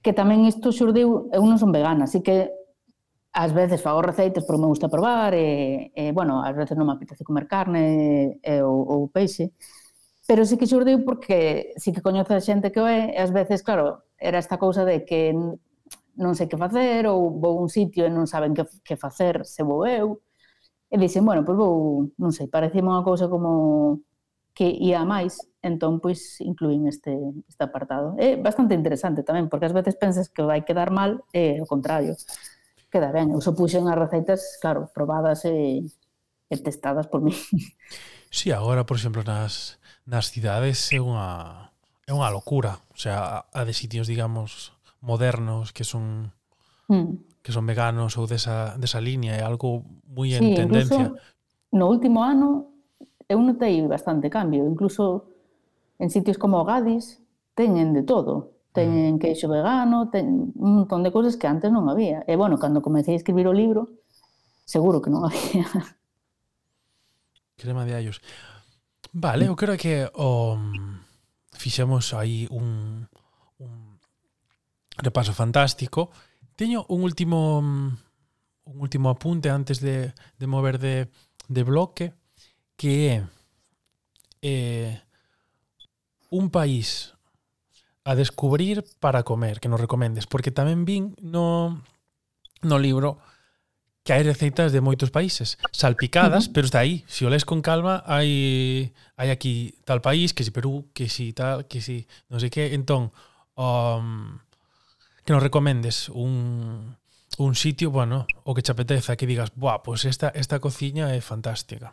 Que 0.00 0.16
tamén 0.16 0.48
isto 0.48 0.72
xurdiu, 0.72 1.28
eu 1.36 1.44
non 1.44 1.60
son 1.60 1.68
vegana, 1.68 2.08
así 2.08 2.24
que 2.24 2.48
ás 3.38 3.52
veces 3.54 3.78
fago 3.86 4.02
receitas 4.02 4.42
porque 4.44 4.62
me 4.62 4.66
gusta 4.72 4.90
probar 4.90 5.32
e, 5.34 5.92
e 5.94 6.10
bueno, 6.10 6.42
ás 6.42 6.56
veces 6.58 6.74
non 6.74 6.90
me 6.90 6.94
apetece 6.98 7.22
comer 7.22 7.46
carne 7.46 7.84
e, 8.42 8.54
ou, 8.66 8.82
ou 8.82 9.00
peixe 9.14 9.54
pero 10.28 10.44
sí 10.44 10.58
que 10.58 10.66
xurdiu 10.66 11.06
porque 11.06 11.72
sí 11.78 11.94
que 11.94 12.02
coñezo 12.02 12.34
a 12.34 12.42
xente 12.42 12.74
que 12.74 12.82
o 12.82 12.86
é 12.90 13.14
e 13.14 13.18
ás 13.22 13.30
veces, 13.32 13.62
claro, 13.62 14.04
era 14.18 14.42
esta 14.42 14.58
cousa 14.58 14.82
de 14.84 15.06
que 15.08 15.32
non 16.18 16.34
sei 16.34 16.50
que 16.50 16.58
facer 16.58 17.06
ou 17.06 17.30
vou 17.30 17.54
a 17.58 17.62
un 17.64 17.70
sitio 17.70 18.02
e 18.04 18.10
non 18.10 18.26
saben 18.26 18.52
que, 18.52 18.66
que 18.82 18.98
facer 18.98 19.46
se 19.46 19.62
vou 19.62 19.86
eu 19.86 20.18
e 20.90 20.96
dixen, 20.98 21.24
bueno, 21.24 21.46
pois 21.46 21.56
vou, 21.56 22.10
non 22.18 22.32
sei, 22.34 22.50
pareceme 22.50 22.90
unha 22.90 23.06
cousa 23.06 23.30
como 23.30 24.02
que 24.56 24.66
ia 24.66 25.06
máis, 25.06 25.38
entón 25.62 26.02
pois 26.02 26.42
incluín 26.42 26.90
este, 26.90 27.14
este 27.46 27.62
apartado. 27.62 28.18
É 28.18 28.34
bastante 28.34 28.74
interesante 28.74 29.22
tamén, 29.22 29.46
porque 29.46 29.70
ás 29.70 29.76
veces 29.76 29.94
pensas 29.94 30.26
que 30.26 30.42
vai 30.42 30.66
quedar 30.66 30.90
mal 30.90 31.22
e 31.30 31.54
eh, 31.54 31.62
o 31.62 31.66
contrario 31.70 32.18
queda 32.90 33.12
ben. 33.12 33.30
Eu 33.32 33.40
só 33.40 33.52
puxen 33.52 33.88
as 33.88 33.98
receitas, 33.98 34.58
claro, 34.60 34.88
probadas 34.92 35.44
e, 35.44 35.84
e 36.48 36.54
testadas 36.58 37.06
por 37.06 37.20
mí. 37.20 37.32
Si, 37.32 38.48
sí, 38.48 38.52
agora, 38.52 38.84
por 38.84 38.96
exemplo, 38.96 39.22
nas, 39.24 39.78
nas 40.04 40.28
cidades 40.28 40.92
é 40.92 41.00
unha 41.00 41.68
é 42.08 42.12
unha 42.16 42.32
locura, 42.32 42.80
o 42.88 42.96
sea, 42.96 43.44
a 43.52 43.62
de 43.68 43.76
sitios, 43.76 44.08
digamos, 44.08 44.72
modernos 45.04 45.76
que 45.76 45.84
son 45.84 46.32
mm. 46.88 47.44
que 47.44 47.52
son 47.52 47.68
veganos 47.68 48.16
ou 48.16 48.24
desa, 48.24 48.76
desa 48.80 49.00
línea, 49.00 49.36
é 49.36 49.44
algo 49.44 49.84
moi 50.08 50.32
en 50.32 50.40
sí, 50.40 50.50
tendencia. 50.56 51.12
No 51.68 51.92
último 51.92 52.24
ano 52.24 52.72
eu 53.28 53.36
notei 53.44 53.84
bastante 53.84 54.32
cambio, 54.32 54.64
incluso 54.64 55.28
en 56.00 56.08
sitios 56.08 56.40
como 56.40 56.64
Gadis 56.64 57.20
teñen 57.52 57.92
de 57.92 58.02
todo, 58.02 58.57
teñen 58.78 59.18
mm. 59.18 59.18
queixo 59.18 59.50
vegano, 59.50 60.06
teñen 60.14 60.54
un 60.54 60.86
montón 60.86 61.02
de 61.02 61.10
cousas 61.10 61.34
que 61.34 61.50
antes 61.50 61.74
non 61.74 61.90
había. 61.90 62.22
E, 62.30 62.38
bueno, 62.38 62.62
cando 62.62 62.78
comecei 62.78 63.18
a 63.18 63.20
escribir 63.20 63.50
o 63.50 63.54
libro, 63.56 63.98
seguro 64.62 65.02
que 65.02 65.10
non 65.10 65.26
había. 65.26 65.66
Crema 67.58 67.82
de 67.82 67.98
allos. 67.98 68.22
Vale, 69.10 69.50
eu 69.50 69.58
creo 69.58 69.74
que 69.74 70.06
o 70.14 70.54
fixemos 71.58 72.14
aí 72.14 72.46
un, 72.54 73.10
un 73.58 73.98
repaso 74.94 75.34
fantástico. 75.34 76.14
Teño 76.54 76.86
un 76.86 77.02
último 77.02 77.58
un 78.68 78.80
último 78.80 79.10
apunte 79.10 79.50
antes 79.50 79.80
de, 79.80 80.14
de 80.38 80.46
mover 80.46 80.78
de, 80.78 81.08
de 81.48 81.62
bloque 81.64 82.14
que 82.76 83.10
é 83.10 83.26
eh, 84.42 85.00
un 86.30 86.50
país 86.50 87.17
a 88.08 88.16
descubrir 88.16 88.88
para 89.04 89.22
comer, 89.22 89.60
que 89.60 89.68
nos 89.68 89.76
recomendes, 89.76 90.24
porque 90.24 90.48
tamén 90.48 90.88
vin 90.88 91.12
no 91.20 91.76
no 92.64 92.80
libro 92.80 93.20
que 94.00 94.16
hai 94.16 94.24
receitas 94.24 94.72
de 94.72 94.80
moitos 94.80 95.12
países, 95.12 95.60
salpicadas, 95.76 96.48
uh 96.48 96.48
-huh. 96.48 96.54
pero 96.56 96.64
está 96.64 96.80
aí, 96.80 97.04
se 97.04 97.20
si 97.20 97.22
o 97.26 97.28
lees 97.28 97.44
con 97.44 97.60
calma, 97.60 98.00
hai 98.08 98.96
hai 99.20 99.28
aquí 99.28 99.76
tal 99.84 100.00
país, 100.00 100.32
que 100.32 100.40
si 100.40 100.48
Perú, 100.48 100.88
que 100.96 101.12
si 101.12 101.36
tal, 101.36 101.68
que 101.68 101.84
si 101.84 102.08
non 102.32 102.40
sei 102.40 102.48
que, 102.48 102.72
entón, 102.72 103.12
um, 103.60 104.40
que 105.28 105.36
nos 105.36 105.44
recomendes 105.44 106.08
un 106.08 106.96
un 107.36 107.52
sitio, 107.60 107.92
bueno, 107.92 108.24
o 108.48 108.56
que 108.56 108.64
te 108.64 108.72
apeteza, 108.72 109.20
que 109.20 109.28
digas, 109.28 109.52
"Buah, 109.52 109.84
pois 109.84 110.00
pues 110.00 110.08
esta 110.08 110.32
esta 110.32 110.56
cociña 110.64 111.12
é 111.12 111.20
fantástica." 111.20 111.92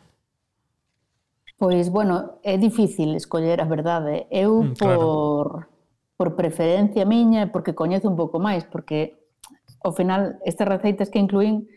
Pois, 1.60 1.92
bueno, 1.92 2.40
é 2.40 2.56
difícil 2.56 3.12
escoller 3.12 3.60
a 3.60 3.68
verdade. 3.68 4.24
¿eh? 4.32 4.48
Eu 4.48 4.64
mm, 4.64 4.80
claro. 4.80 4.96
por 4.96 5.75
por 6.16 6.36
preferencia 6.36 7.04
miña 7.04 7.44
e 7.44 7.50
porque 7.52 7.76
coñezo 7.76 8.08
un 8.08 8.16
pouco 8.16 8.40
máis, 8.40 8.64
porque 8.64 9.20
ao 9.84 9.92
final 9.92 10.40
estas 10.44 10.68
receitas 10.68 11.12
que 11.12 11.20
incluín 11.20 11.68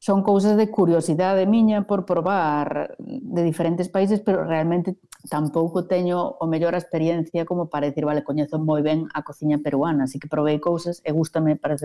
son 0.00 0.24
cousas 0.24 0.56
de 0.56 0.72
curiosidade 0.72 1.44
miña 1.44 1.84
por 1.84 2.08
probar 2.08 2.96
de 2.98 3.42
diferentes 3.44 3.92
países, 3.92 4.20
pero 4.24 4.44
realmente 4.48 4.96
tampouco 5.28 5.84
teño 5.84 6.40
o 6.40 6.46
mellor 6.48 6.72
a 6.74 6.80
experiencia 6.80 7.44
como 7.44 7.68
para 7.68 7.86
decir, 7.86 8.08
vale, 8.08 8.24
coñezo 8.24 8.56
moi 8.56 8.80
ben 8.80 9.06
a 9.12 9.20
cociña 9.20 9.60
peruana, 9.60 10.08
así 10.08 10.16
que 10.16 10.26
provei 10.26 10.56
cousas 10.56 11.04
e 11.04 11.12
gustame, 11.12 11.60
parece 11.60 11.84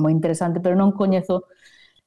moi 0.00 0.12
interesante, 0.12 0.58
pero 0.64 0.72
non 0.72 0.96
coñezo 0.96 1.44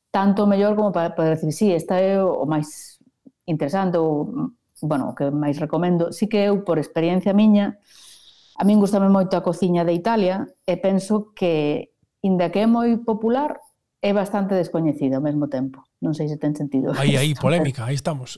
tanto 0.09 0.43
o 0.43 0.49
mellor 0.49 0.73
como 0.73 0.89
para 0.89 1.13
poder 1.13 1.37
decir, 1.37 1.53
sí, 1.53 1.67
esta 1.69 2.01
é 2.01 2.17
o 2.17 2.49
máis 2.49 2.97
interesante 3.45 4.01
ou, 4.01 4.53
bueno, 4.81 5.09
o 5.09 5.15
que 5.15 5.29
máis 5.29 5.61
recomendo. 5.61 6.09
Sí 6.09 6.25
que 6.25 6.49
eu, 6.49 6.65
por 6.65 6.81
experiencia 6.81 7.33
miña, 7.33 7.77
A 8.57 8.63
min 8.63 8.77
gustame 8.77 9.09
moito 9.09 9.33
a 9.33 9.45
cociña 9.45 9.81
de 9.85 9.93
Italia 9.93 10.45
e 10.65 10.77
penso 10.77 11.33
que, 11.33 11.93
inda 12.21 12.53
que 12.53 12.63
é 12.63 12.67
moi 12.69 13.01
popular, 13.01 13.57
é 14.03 14.11
bastante 14.11 14.53
descoñecido 14.53 15.17
ao 15.17 15.25
mesmo 15.25 15.47
tempo. 15.47 15.81
Non 16.03 16.11
sei 16.11 16.27
se 16.27 16.35
ten 16.35 16.53
sentido. 16.53 16.91
Aí, 16.99 17.15
aí, 17.15 17.31
polémica, 17.39 17.87
aí 17.87 17.95
estamos. 17.95 18.35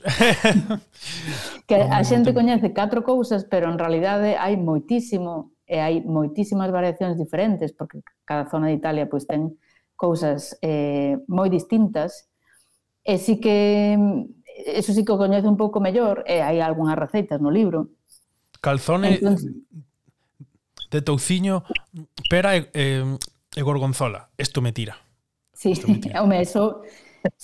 que 1.68 1.76
a 1.76 2.00
xente 2.06 2.30
coñece 2.30 2.70
catro 2.70 3.02
cousas, 3.02 3.44
pero 3.44 3.66
en 3.68 3.76
realidade 3.76 4.38
hai 4.38 4.54
moitísimo 4.54 5.56
e 5.66 5.82
hai 5.82 6.00
moitísimas 6.06 6.70
variacións 6.70 7.18
diferentes 7.18 7.74
porque 7.74 8.00
cada 8.22 8.46
zona 8.46 8.70
de 8.70 8.78
Italia 8.78 9.10
pois 9.10 9.26
ten 9.26 9.58
cousas 9.98 10.54
eh, 10.62 11.18
moi 11.26 11.50
distintas 11.50 12.30
e 13.02 13.18
sí 13.18 13.42
que 13.42 13.98
eso 14.46 14.94
sí 14.94 15.02
que 15.02 15.10
o 15.10 15.18
coñece 15.18 15.50
un 15.50 15.58
pouco 15.58 15.82
mellor 15.82 16.22
e 16.22 16.38
hai 16.38 16.62
algunhas 16.62 16.94
receitas 16.94 17.42
no 17.42 17.50
libro 17.50 17.90
calzone 18.62 19.18
Entonces, 19.18 19.50
de 20.90 21.02
touciño, 21.02 21.64
pera 22.30 22.56
e, 22.56 22.70
e, 22.74 23.02
e 23.54 23.62
gorgonzola. 23.62 24.30
Isto 24.38 24.60
me 24.62 24.72
tira. 24.72 24.96
Sí, 25.52 25.72
home, 26.20 26.40
eso 26.40 26.82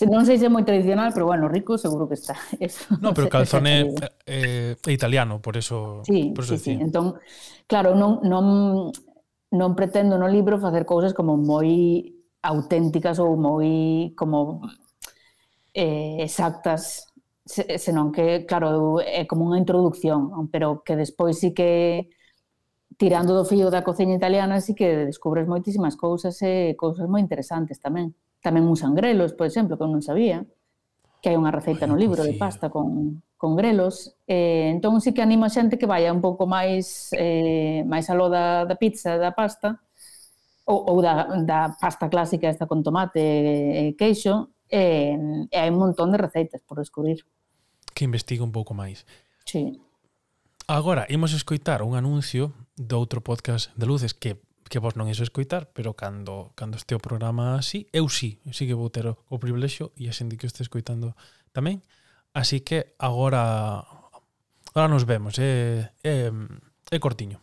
non 0.07 0.22
sei 0.22 0.38
se 0.38 0.46
é 0.46 0.52
moi 0.52 0.62
tradicional, 0.62 1.11
pero 1.11 1.26
bueno, 1.26 1.48
rico 1.50 1.74
seguro 1.78 2.07
que 2.07 2.14
está. 2.14 2.37
Eso, 2.61 2.87
no, 3.00 3.14
pero 3.14 3.28
calzone 3.33 3.83
é 3.83 3.85
eh, 4.26 4.76
eh, 4.78 4.92
italiano, 4.92 5.40
por 5.40 5.57
eso, 5.57 6.02
sí, 6.07 6.31
por 6.35 6.44
eso 6.44 6.55
sí, 6.55 6.59
decía. 6.59 6.76
sí. 6.78 6.83
Entón, 6.83 7.18
claro, 7.66 7.94
non, 7.94 8.22
non, 8.22 8.94
non 9.50 9.70
pretendo 9.74 10.18
no 10.18 10.28
libro 10.31 10.62
facer 10.62 10.87
cousas 10.87 11.12
como 11.14 11.35
moi 11.35 12.14
auténticas 12.42 13.18
ou 13.18 13.35
moi 13.35 14.12
como 14.14 14.66
eh, 15.74 16.22
exactas 16.22 17.11
senón 17.44 18.12
que, 18.12 18.46
claro, 18.46 19.02
é 19.02 19.26
como 19.26 19.50
unha 19.50 19.59
introducción, 19.59 20.31
pero 20.55 20.87
que 20.87 20.94
despois 20.94 21.42
sí 21.42 21.50
que 21.50 22.07
tirando 22.98 23.35
do 23.35 23.44
fío 23.44 23.70
da 23.70 23.87
cociña 23.87 24.16
italiana 24.16 24.59
así 24.59 24.74
que 24.74 25.07
descubres 25.09 25.46
moitísimas 25.46 25.96
cousas 25.96 26.37
e 26.42 26.74
cousas 26.76 27.09
moi 27.09 27.20
interesantes 27.22 27.78
tamén. 27.78 28.16
Tamén 28.42 28.66
uns 28.66 28.83
sangrelos, 28.83 29.33
por 29.38 29.46
exemplo, 29.46 29.78
que 29.78 29.85
eu 29.87 29.90
non 29.92 30.02
sabía, 30.02 30.42
que 31.22 31.31
hai 31.31 31.38
unha 31.38 31.55
receita 31.55 31.87
no 31.87 31.94
libro 31.94 32.26
pois 32.26 32.31
de 32.31 32.35
pasta 32.35 32.66
con, 32.68 33.22
con 33.38 33.55
grelos. 33.55 34.18
Eh, 34.26 34.74
entón 34.74 34.98
sí 34.98 35.14
que 35.14 35.22
animo 35.22 35.46
a 35.46 35.55
xente 35.55 35.78
que 35.78 35.87
vaya 35.87 36.11
un 36.11 36.18
pouco 36.18 36.50
máis 36.50 37.14
eh, 37.14 37.87
máis 37.87 38.11
aló 38.11 38.26
da, 38.26 38.66
da 38.66 38.74
pizza, 38.74 39.14
da 39.16 39.31
pasta, 39.31 39.78
ou, 40.66 40.78
ou 40.90 40.98
da, 40.98 41.42
da 41.46 41.74
pasta 41.78 42.11
clásica 42.11 42.50
esta 42.50 42.66
con 42.66 42.83
tomate 42.83 43.22
e 43.22 43.94
queixo, 43.94 44.50
e, 44.66 45.46
e 45.46 45.57
hai 45.59 45.70
un 45.70 45.78
montón 45.78 46.11
de 46.11 46.18
receitas 46.18 46.62
por 46.66 46.78
descubrir. 46.83 47.22
Que 47.94 48.02
investigue 48.02 48.42
un 48.42 48.50
pouco 48.50 48.74
máis. 48.74 49.07
Sí. 49.46 49.78
Agora, 50.66 51.07
imos 51.11 51.35
escoitar 51.35 51.83
un 51.83 51.94
anuncio 51.94 52.55
do 52.76 52.96
outro 52.98 53.20
podcast 53.20 53.70
de 53.76 53.87
luces 53.87 54.14
que 54.14 54.40
que 54.72 54.80
vos 54.80 54.96
non 54.96 55.04
iso 55.04 55.20
escoitar, 55.20 55.68
pero 55.76 55.92
cando 55.92 56.56
cando 56.56 56.80
este 56.80 56.96
o 56.96 57.02
programa 57.02 57.61
así, 57.61 57.92
eu 57.92 58.08
sí, 58.08 58.40
sí 58.56 58.64
que 58.64 58.72
vou 58.72 58.88
ter 58.88 59.04
o, 59.04 59.20
o 59.28 59.37
privilexio 59.37 59.92
e 60.00 60.08
a 60.08 60.16
xente 60.16 60.40
que 60.40 60.48
o 60.48 60.50
este 60.50 60.64
escoitando 60.64 61.12
tamén. 61.52 61.85
Así 62.32 62.64
que 62.64 62.96
agora 62.96 63.85
agora 64.72 64.88
nos 64.88 65.04
vemos, 65.04 65.37
é 65.37 65.92
eh, 66.00 66.08
é, 66.08 66.12
eh, 66.28 66.32
é 66.88 66.96
eh, 66.96 67.00
cortiño. 67.04 67.37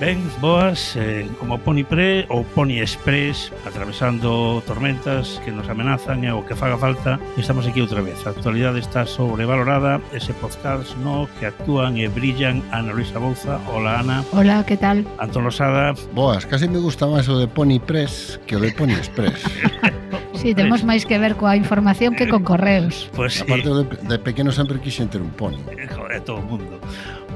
Ben, 0.00 0.18
boas, 0.40 0.96
eh, 0.96 1.28
como 1.38 1.58
Pony 1.60 1.84
Pre 1.84 2.24
ou 2.32 2.40
Pony 2.56 2.80
Express 2.80 3.52
atravesando 3.68 4.64
tormentas 4.64 5.36
que 5.44 5.52
nos 5.52 5.68
amenazan 5.68 6.24
e 6.24 6.32
o 6.32 6.40
que 6.40 6.56
faga 6.56 6.80
falta 6.80 7.20
estamos 7.36 7.68
aquí 7.68 7.84
outra 7.84 8.00
vez. 8.00 8.16
A 8.24 8.32
actualidade 8.32 8.80
está 8.80 9.04
sobrevalorada 9.04 10.00
ese 10.16 10.32
podcast 10.40 10.96
no 11.04 11.28
que 11.36 11.52
actúan 11.52 12.00
e 12.00 12.08
brillan 12.08 12.64
Ana 12.72 12.96
Luisa 12.96 13.20
Bouza. 13.20 13.60
Hola 13.68 14.00
Ana. 14.00 14.24
Hola, 14.32 14.64
que 14.64 14.80
tal? 14.80 15.04
Antón 15.20 15.44
Losada. 15.44 15.92
Boas, 16.16 16.48
casi 16.48 16.64
me 16.64 16.80
gusta 16.80 17.04
máis 17.04 17.28
o 17.28 17.36
de 17.36 17.44
Pony 17.44 17.76
Press 17.76 18.40
que 18.48 18.56
o 18.56 18.60
de 18.64 18.72
Pony 18.72 18.96
Express. 18.96 19.36
Sí, 20.40 20.56
temos 20.56 20.80
máis 20.88 21.04
que 21.04 21.20
ver 21.20 21.36
coa 21.36 21.52
información 21.52 22.16
que 22.16 22.24
con 22.24 22.40
correos. 22.40 23.12
Pues, 23.12 23.44
Aparte 23.44 23.68
sí. 23.68 23.76
de, 23.76 23.84
de 24.08 24.16
pequeno 24.16 24.48
sempre 24.48 24.80
quixen 24.80 25.12
ter 25.12 25.20
un 25.20 25.28
pony. 25.36 25.60
Eh, 25.76 25.84
joder, 25.84 26.24
todo 26.24 26.40
o 26.40 26.46
mundo. 26.48 26.80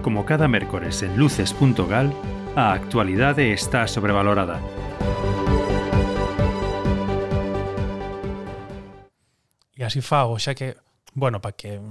Como 0.01 0.25
cada 0.25 0.49
mércores 0.49 1.05
en 1.05 1.13
luces.gal, 1.21 2.09
a 2.57 2.73
actualidade 2.73 3.53
está 3.53 3.87
sobrevalorada. 3.91 4.63
E 9.75 9.83
así 9.83 9.99
fago, 9.99 10.39
xa 10.39 10.55
que, 10.55 10.79
bueno, 11.19 11.43
para 11.43 11.59
que 11.59 11.83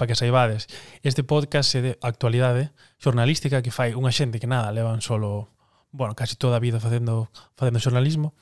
para 0.00 0.08
que 0.08 0.16
saibades, 0.16 0.66
este 1.04 1.22
podcast 1.22 1.70
é 1.76 1.80
de 1.84 1.92
actualidade 2.00 2.72
xornalística 2.96 3.60
que 3.60 3.70
fai 3.70 3.92
unha 3.92 4.08
xente 4.08 4.40
que 4.40 4.48
nada, 4.48 4.72
levan 4.72 5.04
solo, 5.04 5.52
bueno, 5.92 6.16
casi 6.16 6.34
toda 6.40 6.56
a 6.56 6.64
vida 6.64 6.80
facendo 6.80 7.28
facendo 7.52 7.76
xornalismo. 7.76 8.32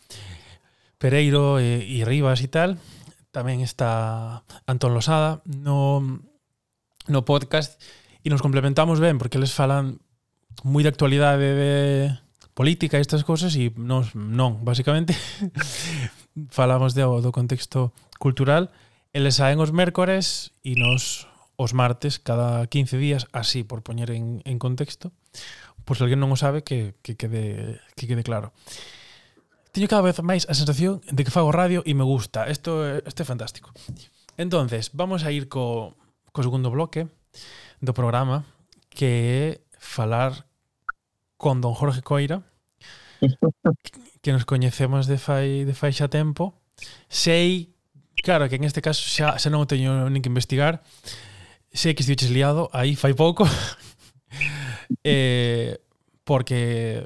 Pereiro 1.03 1.59
e, 1.59 1.83
e 1.83 2.07
Rivas 2.07 2.39
e 2.39 2.49
tal, 2.49 2.79
tamén 3.35 3.67
está 3.67 4.47
Antón 4.71 4.95
Losada 4.95 5.43
no 5.43 6.23
no 7.11 7.27
podcast 7.27 7.83
e 8.23 8.31
nos 8.31 8.39
complementamos 8.47 9.03
ben 9.03 9.19
porque 9.19 9.43
eles 9.43 9.51
falan 9.51 9.99
moi 10.61 10.85
de 10.85 10.93
actualidade 10.93 11.49
de 11.57 11.73
política 12.53 13.01
e 13.01 13.05
estas 13.05 13.25
cousas 13.25 13.57
e 13.57 13.73
nos 13.81 14.13
non, 14.13 14.61
basicamente 14.61 15.17
falamos 16.57 16.93
de, 16.93 17.03
do 17.05 17.33
contexto 17.33 17.97
cultural 18.21 18.69
eles 19.17 19.41
saen 19.41 19.61
os 19.61 19.73
mércores 19.73 20.53
e 20.61 20.77
nos 20.77 21.29
os 21.57 21.73
martes 21.73 22.21
cada 22.21 22.65
15 22.69 22.97
días 23.01 23.25
así 23.33 23.65
por 23.65 23.81
poñer 23.81 24.13
en, 24.13 24.45
en 24.45 24.57
contexto 24.61 25.13
pois 25.89 26.01
alguén 26.05 26.21
non 26.21 26.33
o 26.33 26.37
sabe 26.37 26.61
que, 26.61 26.97
que, 27.01 27.17
quede, 27.17 27.81
que 27.97 28.05
quede 28.05 28.25
claro 28.25 28.53
teño 29.73 29.89
cada 29.89 30.05
vez 30.05 30.21
máis 30.21 30.45
a 30.47 30.55
sensación 30.55 31.01
de 31.09 31.25
que 31.25 31.33
fago 31.33 31.49
radio 31.49 31.81
e 31.89 31.97
me 31.97 32.05
gusta. 32.05 32.45
Isto 32.45 32.85
este 32.85 33.25
é 33.25 33.27
fantástico. 33.27 33.73
Entonces, 34.37 34.93
vamos 34.93 35.25
a 35.25 35.33
ir 35.33 35.49
co, 35.49 35.97
co 36.31 36.45
segundo 36.45 36.69
bloque 36.69 37.09
do 37.81 37.97
programa 37.97 38.45
que 38.93 39.65
falar 39.83 40.47
con 41.37 41.59
don 41.59 41.75
Jorge 41.75 42.07
Coira 42.07 42.47
que 44.23 44.31
nos 44.31 44.47
coñecemos 44.47 45.11
de 45.11 45.19
fai, 45.19 45.67
de 45.67 45.75
fai 45.75 45.91
xa 45.91 46.07
tempo 46.07 46.55
sei, 47.11 47.75
claro 48.23 48.47
que 48.47 48.57
en 48.57 48.65
este 48.65 48.79
caso 48.79 49.03
xa, 49.03 49.35
xa 49.35 49.51
non 49.51 49.67
o 49.67 49.69
teño 49.69 50.07
nin 50.07 50.23
que 50.23 50.31
investigar 50.31 50.87
sei 51.75 51.99
que 51.99 52.07
estiveches 52.07 52.31
liado 52.31 52.71
aí 52.71 52.95
fai 52.95 53.13
pouco 53.19 53.43
eh, 55.05 55.83
porque 56.23 57.03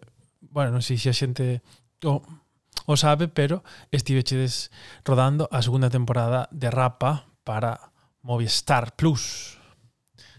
bueno, 0.53 0.77
non 0.77 0.85
sei 0.85 1.01
se 1.01 1.09
a 1.09 1.17
xente 1.17 1.65
o, 2.05 2.21
o 2.87 2.95
sabe, 2.97 3.29
pero 3.29 3.65
estiveches 3.89 4.71
rodando 5.05 5.49
a 5.49 5.65
segunda 5.65 5.89
temporada 5.89 6.49
de 6.53 6.69
Rapa 6.71 7.29
para 7.45 7.93
Movistar 8.23 8.97
Plus. 8.97 9.57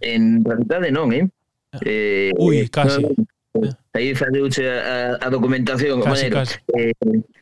En 0.01 0.45
realidade 0.45 0.93
non, 0.93 1.09
eh? 1.13 1.29
Eh, 1.83 2.31
Ui, 2.37 2.59
eh, 2.59 2.69
casi. 2.69 3.01
No, 3.01 3.09
eh. 3.09 3.73
Aí 3.93 4.13
fadeuche 4.13 4.61
eh, 4.61 5.17
a, 5.19 5.25
a 5.25 5.29
documentación, 5.29 5.99
casi, 6.01 6.29
maneiro. 6.29 6.35
Casi. 6.37 6.55
Eh, 6.77 6.93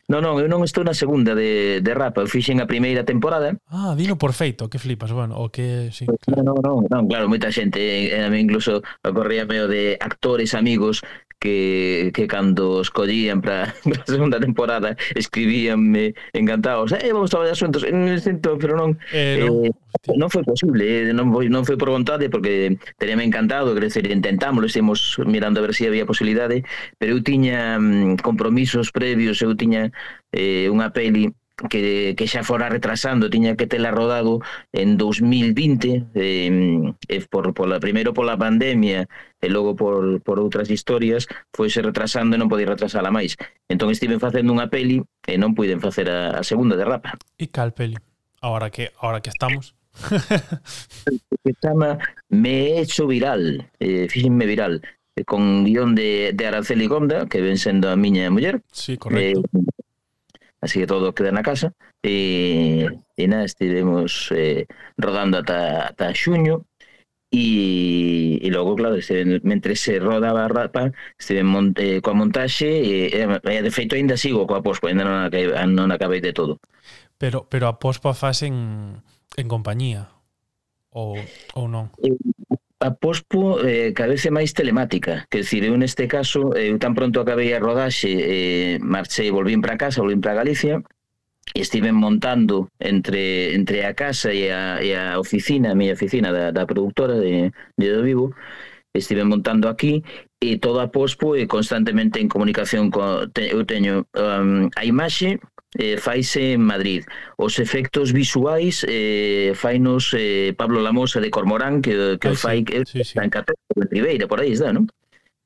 non, 0.08 0.22
non, 0.22 0.38
eu 0.40 0.48
non 0.48 0.62
estou 0.64 0.86
na 0.86 0.94
segunda 0.94 1.34
de, 1.34 1.82
de 1.82 1.92
Rapa, 1.92 2.22
eu 2.24 2.30
fixen 2.30 2.62
a 2.62 2.70
primeira 2.70 3.04
temporada. 3.04 3.58
Ah, 3.68 3.92
vino 3.98 4.16
por 4.16 4.32
feito, 4.32 4.70
que 4.70 4.78
flipas, 4.78 5.12
bueno, 5.12 5.36
o 5.36 5.50
que... 5.50 5.90
Sí, 5.92 6.06
claro. 6.06 6.40
Non, 6.46 6.56
non, 6.62 6.76
non, 6.88 7.02
claro, 7.10 7.28
moita 7.28 7.52
xente, 7.52 7.82
eh, 7.82 8.24
a 8.24 8.30
mí 8.30 8.40
incluso 8.40 8.80
ocorría 9.02 9.44
medio 9.44 9.68
de 9.68 9.98
actores, 10.00 10.54
amigos, 10.54 11.02
que, 11.38 12.10
que 12.14 12.26
cando 12.26 12.80
escollían 12.80 13.42
para 13.42 13.74
a 14.02 14.06
segunda 14.06 14.40
temporada 14.40 14.96
escribíanme 15.14 16.14
encantados 16.32 16.92
eh, 16.92 17.12
vamos 17.12 17.30
traballar 17.30 17.56
xuntos 17.56 17.84
en 17.84 18.08
el 18.08 18.20
centro 18.20 18.58
pero 18.58 18.76
non 18.76 18.96
eh, 19.12 19.40
eh 19.40 19.44
non, 19.44 19.68
eh, 19.68 19.72
non 20.16 20.28
foi 20.32 20.42
posible 20.42 20.84
eh, 20.84 21.12
non, 21.12 21.28
foi, 21.32 21.48
non 21.52 21.64
foi 21.68 21.76
por 21.76 21.92
vontade 21.92 22.32
porque 22.32 22.80
teríame 22.96 23.24
encantado 23.24 23.76
quer 23.76 23.88
dizer, 23.88 24.08
intentámoslo 24.08 24.66
estemos 24.66 25.20
mirando 25.24 25.60
a 25.60 25.64
ver 25.64 25.76
se 25.76 25.84
si 25.84 25.88
había 25.88 26.08
posibilidade 26.08 26.64
pero 26.96 27.16
eu 27.16 27.20
tiña 27.20 27.76
mm, 27.76 28.24
compromisos 28.24 28.90
previos 28.90 29.40
eu 29.44 29.52
tiña 29.52 29.92
eh, 30.32 30.72
unha 30.72 30.88
peli 30.90 31.36
que, 31.68 32.14
que 32.16 32.26
xa 32.28 32.44
fora 32.44 32.68
retrasando, 32.68 33.32
tiña 33.32 33.56
que 33.56 33.66
tela 33.66 33.90
rodado 33.90 34.40
en 34.72 34.96
2020, 35.00 36.12
eh, 36.14 36.92
eh, 37.08 37.26
por, 37.30 37.54
pola, 37.54 37.80
primeiro 37.80 38.12
pola 38.12 38.36
pandemia 38.36 39.08
e 39.40 39.48
logo 39.48 39.72
por, 39.76 40.20
por 40.20 40.36
outras 40.36 40.68
historias, 40.68 41.24
foise 41.56 41.80
retrasando 41.80 42.36
e 42.36 42.40
non 42.40 42.52
podía 42.52 42.68
retrasala 42.68 43.08
máis. 43.08 43.40
Entón 43.72 43.88
estiven 43.88 44.20
facendo 44.20 44.52
unha 44.52 44.68
peli 44.68 45.00
e 45.24 45.34
non 45.40 45.56
puiden 45.56 45.80
facer 45.80 46.12
a, 46.12 46.36
a 46.36 46.42
segunda 46.44 46.76
de 46.76 46.84
rapa. 46.84 47.16
E 47.40 47.48
cal 47.48 47.72
peli? 47.72 47.96
Ahora 48.44 48.68
que, 48.68 48.92
ahora 49.00 49.24
que 49.24 49.32
estamos? 49.32 49.72
que 51.44 51.52
chama 51.64 51.96
Me 52.28 52.76
he 52.76 52.80
hecho 52.84 53.08
viral, 53.08 53.72
eh, 53.80 54.08
fíxenme 54.12 54.44
viral, 54.44 54.84
con 55.24 55.64
guión 55.64 55.94
de, 55.94 56.32
de 56.34 56.46
Araceli 56.46 56.86
Gonda, 56.86 57.24
que 57.24 57.40
ven 57.40 57.56
sendo 57.56 57.88
a 57.88 57.96
miña 57.96 58.28
muller. 58.28 58.60
Sí, 58.72 58.98
correcto. 58.98 59.40
Eh, 59.40 59.60
así 60.60 60.80
que 60.80 60.86
todo 60.86 61.14
queda 61.14 61.32
na 61.32 61.42
casa 61.42 61.72
e, 62.02 62.88
e 63.16 63.24
nada, 63.28 63.44
estivemos 63.44 64.30
eh, 64.32 64.66
rodando 64.96 65.38
ata, 65.38 65.92
ata 65.92 66.14
xuño 66.14 66.64
e, 67.32 68.38
e 68.40 68.48
logo, 68.50 68.76
claro, 68.76 68.96
este, 68.96 69.24
mentre 69.42 69.76
se 69.76 69.98
rodaba 69.98 70.44
a 70.44 70.48
rapa, 70.48 70.92
estive 71.18 71.42
mon, 71.42 71.74
eh, 71.76 72.00
coa 72.00 72.14
montaxe 72.14 72.66
e, 72.66 73.10
e, 73.12 73.62
de 73.62 73.70
feito 73.70 73.94
ainda 73.94 74.16
sigo 74.16 74.46
coa 74.46 74.62
pospa, 74.62 74.88
ainda 74.88 75.04
non 75.04 75.26
acabei, 75.26 75.50
non 75.66 75.90
acabei 75.90 76.20
de 76.22 76.32
todo. 76.32 76.62
Pero, 77.18 77.50
pero 77.50 77.66
a 77.68 77.78
pospa 77.82 78.14
faz 78.14 78.46
en, 78.46 79.02
en 79.36 79.46
compañía 79.48 80.14
ou, 80.94 81.18
ou 81.58 81.66
non? 81.66 81.90
Eh, 82.00 82.14
a 82.86 82.94
pospo 82.94 83.58
eh, 83.60 83.90
cada 83.92 84.14
vez 84.14 84.22
é 84.26 84.30
máis 84.30 84.54
telemática. 84.54 85.26
Que 85.30 85.42
decir, 85.42 85.66
eu 85.66 85.74
neste 85.74 86.06
caso 86.06 86.54
eh, 86.54 86.70
eu 86.70 86.78
tan 86.78 86.94
pronto 86.94 87.18
acabei 87.18 87.50
a 87.52 87.58
rodaxe 87.58 88.12
eh, 88.14 88.78
marchei, 88.78 89.34
volvín 89.34 89.60
para 89.60 89.74
casa, 89.74 90.02
volvín 90.02 90.22
para 90.22 90.38
Galicia 90.38 90.78
e 91.54 91.60
estive 91.60 91.90
montando 91.90 92.70
entre, 92.78 93.54
entre 93.54 93.86
a 93.86 93.94
casa 93.94 94.30
e 94.34 94.50
a, 94.50 94.82
e 94.82 94.94
a 94.94 95.18
oficina, 95.18 95.72
a 95.72 95.78
miña 95.78 95.94
oficina 95.98 96.30
da, 96.30 96.50
da 96.50 96.66
productora 96.66 97.18
de, 97.18 97.50
de 97.78 97.86
Do 97.90 98.02
Vivo 98.02 98.34
estive 98.98 99.24
montando 99.24 99.68
aquí 99.68 100.02
e 100.40 100.58
todo 100.58 100.80
a 100.80 100.90
pospo 100.92 101.36
e 101.36 101.46
constantemente 101.46 102.20
en 102.20 102.28
comunicación 102.28 102.90
co, 102.90 103.28
te, 103.28 103.52
eu 103.52 103.64
teño 103.64 104.06
um, 104.16 104.68
a 104.76 104.82
imaxe 104.84 105.40
eh, 105.78 105.96
faise 105.98 106.52
en 106.52 106.62
Madrid. 106.62 107.04
Os 107.36 107.58
efectos 107.58 108.12
visuais 108.12 108.84
eh, 108.88 109.52
fainos 109.54 110.12
eh, 110.16 110.54
Pablo 110.56 110.80
Lamosa 110.80 111.20
de 111.20 111.30
Cormorán, 111.30 111.82
que, 111.82 112.18
que 112.20 112.28
ah, 112.28 112.32
o 112.32 112.34
fai 112.34 112.64
sí, 112.64 112.82
sí, 112.86 113.04
sí. 113.04 113.18
en 113.20 113.30
Catero, 113.30 113.58
en 113.76 113.88
Ribeira, 113.90 114.26
por 114.26 114.40
aí 114.40 114.52
está, 114.52 114.72
non? 114.72 114.88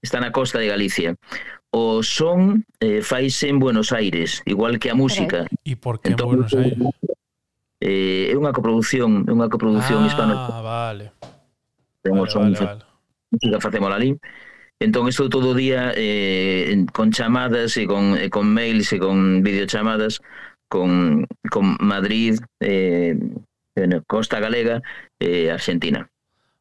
Está 0.00 0.22
na 0.22 0.32
costa 0.32 0.56
de 0.56 0.70
Galicia. 0.70 1.18
O 1.70 2.02
son 2.02 2.64
eh, 2.80 3.02
faise 3.02 3.50
en 3.50 3.58
Buenos 3.58 3.92
Aires, 3.92 4.42
igual 4.46 4.78
que 4.78 4.90
a 4.90 4.96
música. 4.96 5.46
E 5.62 5.76
por 5.76 6.00
que 6.00 6.14
entón, 6.14 6.34
Buenos 6.34 6.54
Aires? 6.54 6.78
Eh, 7.80 8.32
é 8.32 8.36
unha 8.36 8.52
coproducción, 8.52 9.24
é 9.26 9.32
unha 9.32 9.48
coprodución 9.48 10.04
ah, 10.04 10.08
hispano. 10.08 10.34
Ah, 10.36 10.62
vale. 10.62 11.16
Temos 12.00 12.32
vale, 12.32 12.56
vale, 12.56 12.80
vale. 12.80 12.82
Música 13.30 13.56
facemos 13.60 13.90
ali. 13.92 14.18
Entón 14.80 15.12
estou 15.12 15.28
todo 15.28 15.52
o 15.52 15.58
día 15.58 15.92
eh, 15.92 16.72
con 16.96 17.12
chamadas 17.12 17.76
e 17.76 17.84
con, 17.84 18.16
e 18.16 18.32
con 18.32 18.48
mails 18.48 18.88
e 18.96 18.98
con 18.98 19.44
videochamadas 19.44 20.24
con, 20.72 21.28
con 21.52 21.76
Madrid, 21.80 22.40
eh, 22.64 23.12
Costa 24.08 24.40
Galega 24.40 24.80
e 25.20 25.44
eh, 25.44 25.52
Argentina. 25.52 26.08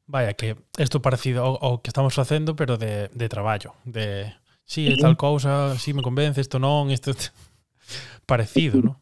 Vaya, 0.04 0.34
que 0.34 0.58
isto 0.76 1.00
parecido 1.00 1.48
ao, 1.48 1.56
ao 1.64 1.80
que 1.80 1.96
estamos 1.96 2.12
facendo, 2.12 2.60
pero 2.60 2.76
de, 2.76 3.08
de 3.14 3.30
traballo, 3.30 3.72
de 3.86 4.36
si 4.68 4.92
sí, 4.92 4.94
é 4.94 4.98
tal 5.00 5.16
cousa, 5.16 5.80
si 5.80 5.80
sí 5.80 5.94
me 5.96 6.04
convence, 6.04 6.44
isto 6.44 6.60
non, 6.60 6.92
isto 6.92 7.16
parecido, 8.28 8.84
non? 8.84 9.00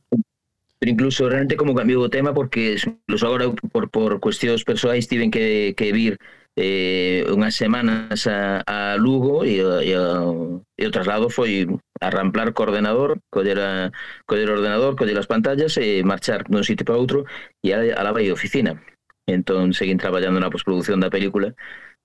Pero 0.77 0.93
incluso 0.93 1.25
realmente 1.25 1.57
como 1.57 1.73
cambiou 1.73 2.05
o 2.05 2.13
tema 2.13 2.37
porque 2.37 2.77
incluso 2.77 3.25
agora 3.25 3.49
por, 3.73 3.89
por 3.89 4.21
cuestións 4.21 4.61
persoais 4.61 5.09
tiven 5.09 5.33
que, 5.33 5.73
que 5.73 5.89
vir 5.89 6.21
eh, 6.57 7.21
unhas 7.29 7.53
semanas 7.53 8.25
a, 8.25 8.65
a 8.65 8.97
Lugo 8.97 9.45
e, 9.45 9.61
e, 9.61 9.93
o, 9.93 10.65
e 10.73 10.83
o 10.89 10.91
traslado 10.91 11.29
foi 11.29 11.69
arramplar 12.01 12.49
co 12.57 12.65
ordenador, 12.65 13.21
coller, 13.29 13.61
a, 13.61 13.93
coller 14.25 14.49
o 14.49 14.57
ordenador, 14.57 14.97
coller 14.97 15.21
as 15.21 15.29
pantallas 15.29 15.77
e 15.77 16.01
marchar 16.01 16.49
dun 16.49 16.65
sitio 16.65 16.81
para 16.81 16.97
outro 16.97 17.29
e 17.61 17.77
a, 17.77 17.79
a 17.93 18.01
la 18.01 18.09
vai 18.09 18.33
oficina. 18.33 18.81
Entón, 19.29 19.77
seguín 19.77 20.01
traballando 20.01 20.41
na 20.41 20.49
postproducción 20.49 20.97
da 20.97 21.13
película 21.13 21.53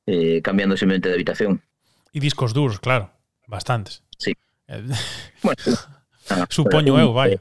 eh, 0.04 0.44
cambiando 0.44 0.76
simplemente 0.76 1.08
de 1.08 1.16
habitación. 1.16 1.64
E 2.12 2.20
discos 2.20 2.52
duros, 2.52 2.76
claro, 2.76 3.08
bastantes. 3.48 4.04
Sí. 4.20 4.36
Eh, 4.68 4.84
bueno, 5.40 5.64
ah, 6.28 6.44
supoño 6.52 7.00
eu, 7.00 7.16
vai. 7.16 7.40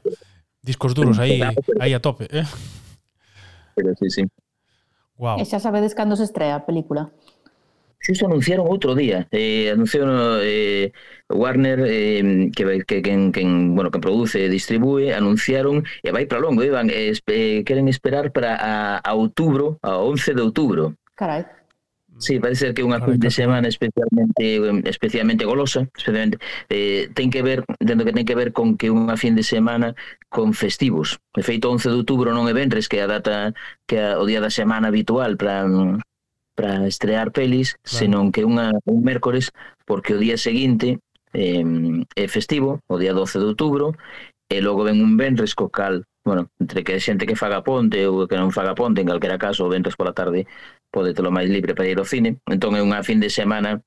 discos 0.64 0.96
duros 0.96 1.20
aí 1.20 1.44
eh, 1.44 1.52
aí 1.76 1.92
a 1.92 2.00
tope, 2.00 2.24
eh? 2.32 2.48
Pero 3.76 3.92
sí, 4.00 4.08
sí. 4.08 4.24
Wow. 5.22 5.38
E 5.38 5.46
xa 5.46 5.62
sabedes 5.62 5.94
cando 5.94 6.18
se 6.18 6.26
estrea 6.26 6.58
a 6.58 6.66
película. 6.66 7.14
Xusto 8.02 8.26
anunciaron 8.26 8.66
outro 8.66 8.98
día, 8.98 9.30
eh, 9.30 9.70
anunciaron 9.70 10.42
eh, 10.42 10.90
Warner 11.30 11.86
eh, 11.86 12.50
que 12.50 12.82
que 12.82 12.98
quen, 13.06 13.30
quen, 13.30 13.78
bueno, 13.78 13.94
que 13.94 14.02
produce 14.02 14.42
e 14.42 14.50
distribúe, 14.50 15.14
anunciaron 15.14 15.86
e 16.02 16.10
vai 16.10 16.26
para 16.26 16.42
longo, 16.42 16.66
iban 16.66 16.90
eh, 16.90 17.14
esp 17.14 17.30
eh, 17.30 17.62
queren 17.62 17.86
esperar 17.86 18.34
para 18.34 18.58
a, 18.58 18.98
a 18.98 19.10
outubro, 19.14 19.78
a 19.86 20.02
11 20.02 20.34
de 20.34 20.42
outubro. 20.42 20.98
Carai. 21.14 21.46
Sí, 22.22 22.38
parece 22.38 22.66
ser 22.66 22.74
que 22.74 22.82
é 22.82 22.86
unha 22.86 23.02
fin 23.02 23.18
de 23.18 23.34
semana 23.34 23.66
especialmente 23.66 24.46
especialmente 24.86 25.42
golosa, 25.42 25.90
especialmente 25.90 26.38
eh, 26.70 27.10
ten 27.18 27.34
que 27.34 27.42
ver, 27.42 27.66
dentro 27.82 28.06
que 28.06 28.14
ten 28.14 28.22
que 28.22 28.38
ver 28.38 28.54
con 28.54 28.78
que 28.78 28.94
unha 28.94 29.18
fin 29.18 29.34
de 29.34 29.42
semana 29.42 29.98
con 30.30 30.54
festivos. 30.54 31.18
De 31.34 31.42
feito 31.42 31.66
11 31.66 31.90
de 31.90 31.98
outubro 31.98 32.30
non 32.30 32.46
é 32.46 32.54
venres 32.54 32.86
que 32.86 33.02
é 33.02 33.10
a 33.10 33.10
data 33.10 33.50
que 33.90 33.98
é 33.98 34.14
o 34.14 34.22
día 34.22 34.38
da 34.38 34.54
semana 34.54 34.94
habitual 34.94 35.34
para 35.34 35.66
para 36.54 36.86
estrear 36.86 37.34
pelis, 37.34 37.74
claro. 37.82 37.90
senón 37.90 38.24
que 38.30 38.46
unha 38.46 38.70
un 38.86 39.02
mércores 39.02 39.50
porque 39.82 40.14
o 40.14 40.22
día 40.22 40.38
seguinte 40.38 41.02
eh, 41.34 41.66
é 42.14 42.26
festivo, 42.30 42.86
o 42.86 43.02
día 43.02 43.18
12 43.18 43.42
de 43.42 43.50
outubro, 43.50 43.98
e 44.46 44.62
logo 44.62 44.86
ven 44.86 45.02
un 45.02 45.18
venres 45.18 45.58
co 45.58 45.74
cal 45.74 46.06
bueno, 46.22 46.46
entre 46.62 46.84
que 46.84 47.02
xente 47.02 47.26
que 47.26 47.34
faga 47.34 47.66
ponte 47.66 48.06
ou 48.06 48.30
que 48.30 48.38
non 48.38 48.54
faga 48.54 48.78
ponte, 48.78 49.02
en 49.02 49.10
calquera 49.10 49.42
caso, 49.42 49.66
o 49.66 49.72
venres 49.72 49.98
pola 49.98 50.14
tarde 50.14 50.46
pode 50.92 51.16
telo 51.16 51.32
máis 51.32 51.48
libre 51.48 51.72
para 51.72 51.88
ir 51.88 51.96
ao 51.96 52.04
cine. 52.04 52.38
Entón 52.44 52.76
é 52.76 52.84
unha 52.84 53.00
fin 53.00 53.18
de 53.18 53.32
semana 53.32 53.80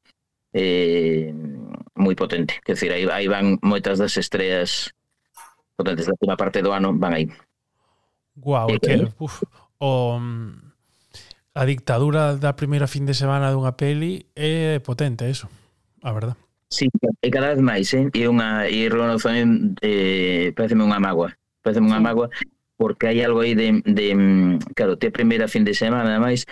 eh, 0.51 1.29
moi 1.93 2.17
potente. 2.17 2.57
Quer 2.65 2.73
dizer, 2.73 2.91
aí, 2.91 3.05
aí 3.05 3.29
van 3.29 3.61
moitas 3.61 4.01
das 4.01 4.17
estreas 4.17 4.89
potentes 5.77 6.09
da 6.09 6.17
última 6.17 6.35
parte 6.35 6.65
do 6.65 6.73
ano, 6.73 6.97
van 6.97 7.13
aí. 7.13 7.29
Guau, 8.35 8.73
é 8.73 8.81
que, 8.81 9.07
uf, 9.21 9.45
o, 9.79 10.19
a 11.53 11.63
dictadura 11.63 12.35
da 12.35 12.57
primeira 12.57 12.89
fin 12.89 13.05
de 13.05 13.13
semana 13.13 13.53
dunha 13.53 13.77
peli 13.77 14.25
é 14.35 14.81
potente, 14.81 15.29
eso, 15.29 15.47
a 16.03 16.11
verdad. 16.11 16.35
Sí, 16.67 16.89
e 17.21 17.29
cada 17.29 17.53
vez 17.53 17.61
máis, 17.61 17.93
eh? 17.93 18.09
E 18.11 18.27
unha 18.27 18.67
e 18.67 18.89
reconozón 18.89 19.77
eh, 19.79 20.51
pareceme 20.57 20.83
unha 20.83 20.99
mágoa, 20.99 21.31
pareceme 21.61 21.87
unha 21.87 22.01
magua 22.01 22.27
porque 22.75 23.07
hai 23.07 23.23
algo 23.23 23.39
aí 23.39 23.55
de, 23.55 23.79
de 23.87 24.07
claro, 24.75 24.99
te 24.99 25.11
primeira 25.11 25.47
fin 25.47 25.63
de 25.63 25.71
semana, 25.71 26.19
máis 26.19 26.43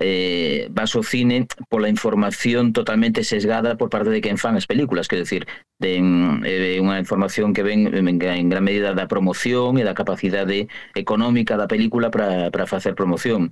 eh, 0.00 0.68
vas 0.70 0.94
ao 0.94 1.02
cine 1.02 1.46
pola 1.68 1.88
información 1.88 2.72
totalmente 2.72 3.24
sesgada 3.24 3.76
por 3.76 3.90
parte 3.90 4.10
de 4.10 4.20
quen 4.20 4.38
fan 4.38 4.56
as 4.56 4.66
películas, 4.66 5.08
quer 5.08 5.20
decir, 5.20 5.46
de 5.78 5.98
eh, 5.98 6.78
unha 6.78 6.98
información 6.98 7.54
que 7.54 7.66
ven 7.66 7.90
en 7.90 8.18
gran 8.18 8.64
medida 8.64 8.94
da 8.94 9.10
promoción 9.10 9.78
e 9.78 9.86
da 9.86 9.96
capacidade 9.96 10.68
económica 10.94 11.56
da 11.56 11.70
película 11.70 12.10
para 12.10 12.66
facer 12.66 12.94
promoción. 12.94 13.50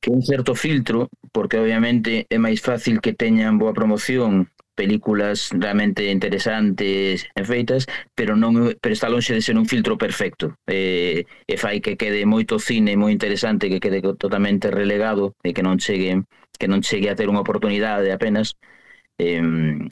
Que 0.00 0.12
un 0.12 0.20
certo 0.20 0.54
filtro, 0.54 1.08
porque 1.32 1.56
obviamente 1.56 2.28
é 2.28 2.36
máis 2.36 2.60
fácil 2.60 3.00
que 3.00 3.16
teñan 3.16 3.56
boa 3.56 3.72
promoción 3.72 4.53
películas 4.74 5.50
realmente 5.52 6.10
interesantes 6.10 7.26
e 7.34 7.42
feitas, 7.44 7.86
pero 8.14 8.36
non 8.36 8.74
pero 8.82 8.92
está 8.92 9.08
lonxe 9.08 9.34
de 9.34 9.42
ser 9.42 9.56
un 9.56 9.66
filtro 9.66 9.96
perfecto. 9.96 10.58
Eh, 10.66 11.24
e 11.46 11.54
fai 11.56 11.80
que 11.80 11.96
quede 11.96 12.26
moito 12.26 12.58
cine 12.58 12.98
moi 12.98 13.14
interesante, 13.14 13.70
que 13.70 13.82
quede 13.82 14.02
totalmente 14.18 14.70
relegado 14.70 15.34
e 15.46 15.54
que 15.54 15.62
non 15.62 15.78
chegue 15.78 16.26
que 16.58 16.70
non 16.70 16.82
chegue 16.82 17.10
a 17.10 17.18
ter 17.18 17.30
unha 17.30 17.42
oportunidade 17.42 18.10
apenas. 18.14 18.58
Eh, 19.18 19.40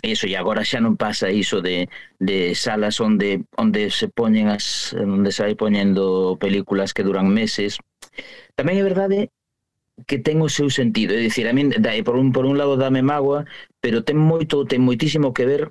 eso 0.03 0.27
e 0.27 0.35
agora 0.35 0.67
xa 0.67 0.83
non 0.83 0.99
pasa 0.99 1.31
iso 1.31 1.63
de, 1.63 1.87
de 2.19 2.59
salas 2.59 2.99
onde 2.99 3.47
onde 3.55 3.87
se 3.95 4.11
poñen 4.11 4.51
as 4.51 4.91
onde 4.99 5.31
se 5.31 5.47
vai 5.47 5.55
poñendo 5.55 6.35
películas 6.43 6.91
que 6.91 7.07
duran 7.07 7.31
meses. 7.31 7.79
Tamén 8.59 8.83
é 8.83 8.85
verdade 8.85 9.31
que 10.07 10.19
ten 10.19 10.41
o 10.43 10.49
seu 10.49 10.69
sentido, 10.71 11.15
é 11.15 11.21
dicir, 11.21 11.47
a 11.49 11.53
min 11.53 11.71
dai, 11.79 12.03
por 12.03 12.17
un 12.17 12.33
por 12.33 12.45
un 12.47 12.57
lado 12.59 12.77
dame 12.77 13.03
mágoa, 13.03 13.45
pero 13.83 14.05
ten 14.07 14.19
moito 14.19 14.65
ten 14.67 14.83
moitísimo 14.83 15.33
que 15.37 15.47
ver 15.47 15.63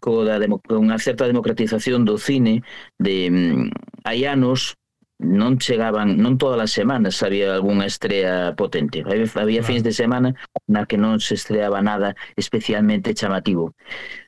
co 0.00 0.24
da 0.24 0.38
con 0.68 0.78
unha 0.86 0.98
certa 1.00 1.26
democratización 1.26 2.04
do 2.04 2.16
cine 2.18 2.62
de 3.00 3.16
mm, 3.30 3.64
hai 4.04 4.24
anos 4.28 4.76
non 5.18 5.58
chegaban, 5.58 6.14
non 6.22 6.38
todas 6.38 6.62
as 6.62 6.70
semanas 6.70 7.18
había 7.26 7.58
algunha 7.58 7.90
estrea 7.90 8.54
potente. 8.54 9.02
Había, 9.02 9.26
había 9.34 9.60
ah. 9.60 9.66
fins 9.66 9.82
de 9.82 9.90
semana 9.90 10.38
na 10.70 10.86
que 10.86 10.94
non 10.94 11.18
se 11.18 11.34
estreaba 11.34 11.82
nada 11.82 12.14
especialmente 12.38 13.18
chamativo. 13.18 13.74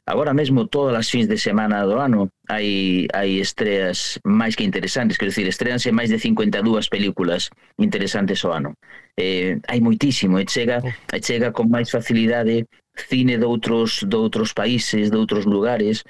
Agora 0.02 0.34
mesmo 0.34 0.66
todas 0.66 0.98
as 0.98 1.06
fins 1.06 1.30
de 1.30 1.38
semana 1.38 1.86
do 1.86 2.02
ano 2.02 2.34
hai, 2.50 3.06
hai 3.14 3.38
estreas 3.38 4.18
máis 4.26 4.58
que 4.58 4.66
interesantes, 4.66 5.14
quero 5.14 5.30
dicir, 5.30 5.46
estreanse 5.46 5.94
máis 5.94 6.10
de 6.10 6.18
52 6.18 6.58
películas 6.90 7.54
interesantes 7.78 8.42
ao 8.42 8.58
ano. 8.58 8.74
Eh, 9.14 9.62
hai 9.70 9.78
moitísimo, 9.78 10.42
e 10.42 10.44
chega, 10.50 10.82
e 10.82 11.18
chega 11.22 11.54
con 11.54 11.70
máis 11.70 11.86
facilidade 11.86 12.66
cine 12.98 13.38
de 13.38 13.46
outros, 13.46 14.02
de 14.02 14.16
outros 14.18 14.50
países, 14.50 15.14
de 15.14 15.16
outros 15.16 15.46
lugares, 15.46 16.02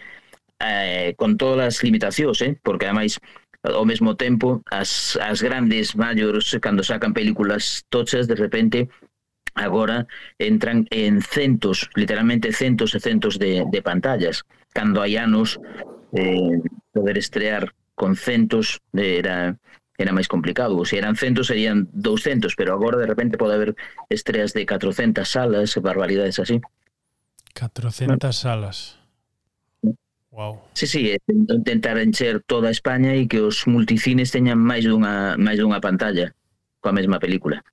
eh, 0.56 1.12
con 1.20 1.36
todas 1.36 1.76
as 1.76 1.84
limitacións, 1.84 2.40
eh? 2.40 2.56
porque 2.64 2.88
ademais 2.88 3.20
ao 3.62 3.84
mesmo 3.84 4.16
tempo 4.16 4.62
as, 4.70 5.18
as 5.20 5.42
grandes 5.42 5.94
maiores 5.96 6.56
cando 6.60 6.82
sacan 6.82 7.12
películas 7.12 7.84
tochas 7.88 8.26
de 8.26 8.36
repente 8.36 8.88
agora 9.54 10.06
entran 10.38 10.86
en 10.90 11.20
centos, 11.20 11.90
literalmente 11.94 12.52
centos 12.52 12.94
e 12.94 13.00
centos 13.00 13.36
de, 13.36 13.66
de 13.68 13.80
pantallas 13.82 14.48
cando 14.72 15.02
hai 15.02 15.20
anos 15.20 15.60
eh, 16.16 16.62
poder 16.94 17.18
estrear 17.18 17.74
con 17.94 18.16
centos 18.16 18.80
era 18.96 19.60
era 20.00 20.16
máis 20.16 20.32
complicado. 20.32 20.80
Se 20.88 20.96
eran 20.96 21.12
centos, 21.12 21.52
serían 21.52 21.92
200, 21.92 22.56
pero 22.56 22.72
agora 22.72 22.96
de 22.96 23.04
repente 23.04 23.36
pode 23.36 23.52
haber 23.52 23.76
estreas 24.08 24.56
de 24.56 24.64
400 24.64 25.28
salas, 25.28 25.76
barbaridades 25.76 26.40
así. 26.40 26.56
400 27.52 28.16
bueno. 28.16 28.32
salas. 28.32 28.99
Wow. 30.30 30.62
Sí, 30.74 30.86
sí, 30.86 31.16
intentar 31.26 31.98
encher 31.98 32.42
toda 32.46 32.70
España 32.70 33.14
e 33.18 33.26
que 33.26 33.42
os 33.42 33.66
multicines 33.66 34.30
teñan 34.30 34.62
máis 34.62 34.86
dunha 34.86 35.34
máis 35.34 35.58
dunha 35.58 35.82
pantalla 35.82 36.30
coa 36.78 36.94
mesma 36.94 37.18
película. 37.18 37.66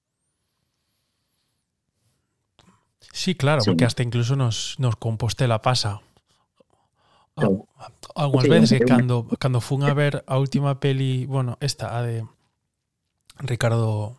Sí, 3.13 3.37
claro, 3.37 3.61
sí. 3.61 3.69
porque 3.69 3.85
hasta 3.85 4.01
incluso 4.01 4.35
nos, 4.35 4.75
nos 4.77 4.97
Compostela 4.97 5.61
pasa. 5.61 6.01
Ah, 7.37 7.45
claro. 7.45 7.69
algunhas 8.15 8.45
sí, 8.45 8.49
veces 8.49 8.69
que 8.79 8.85
cando, 8.85 9.27
cando 9.37 9.61
fun 9.61 9.83
a 9.85 9.93
ver 9.93 10.25
a 10.25 10.37
última 10.37 10.79
peli, 10.79 11.25
bueno, 11.25 11.57
esta, 11.61 11.97
a 11.97 12.01
de 12.01 12.25
Ricardo 13.39 14.17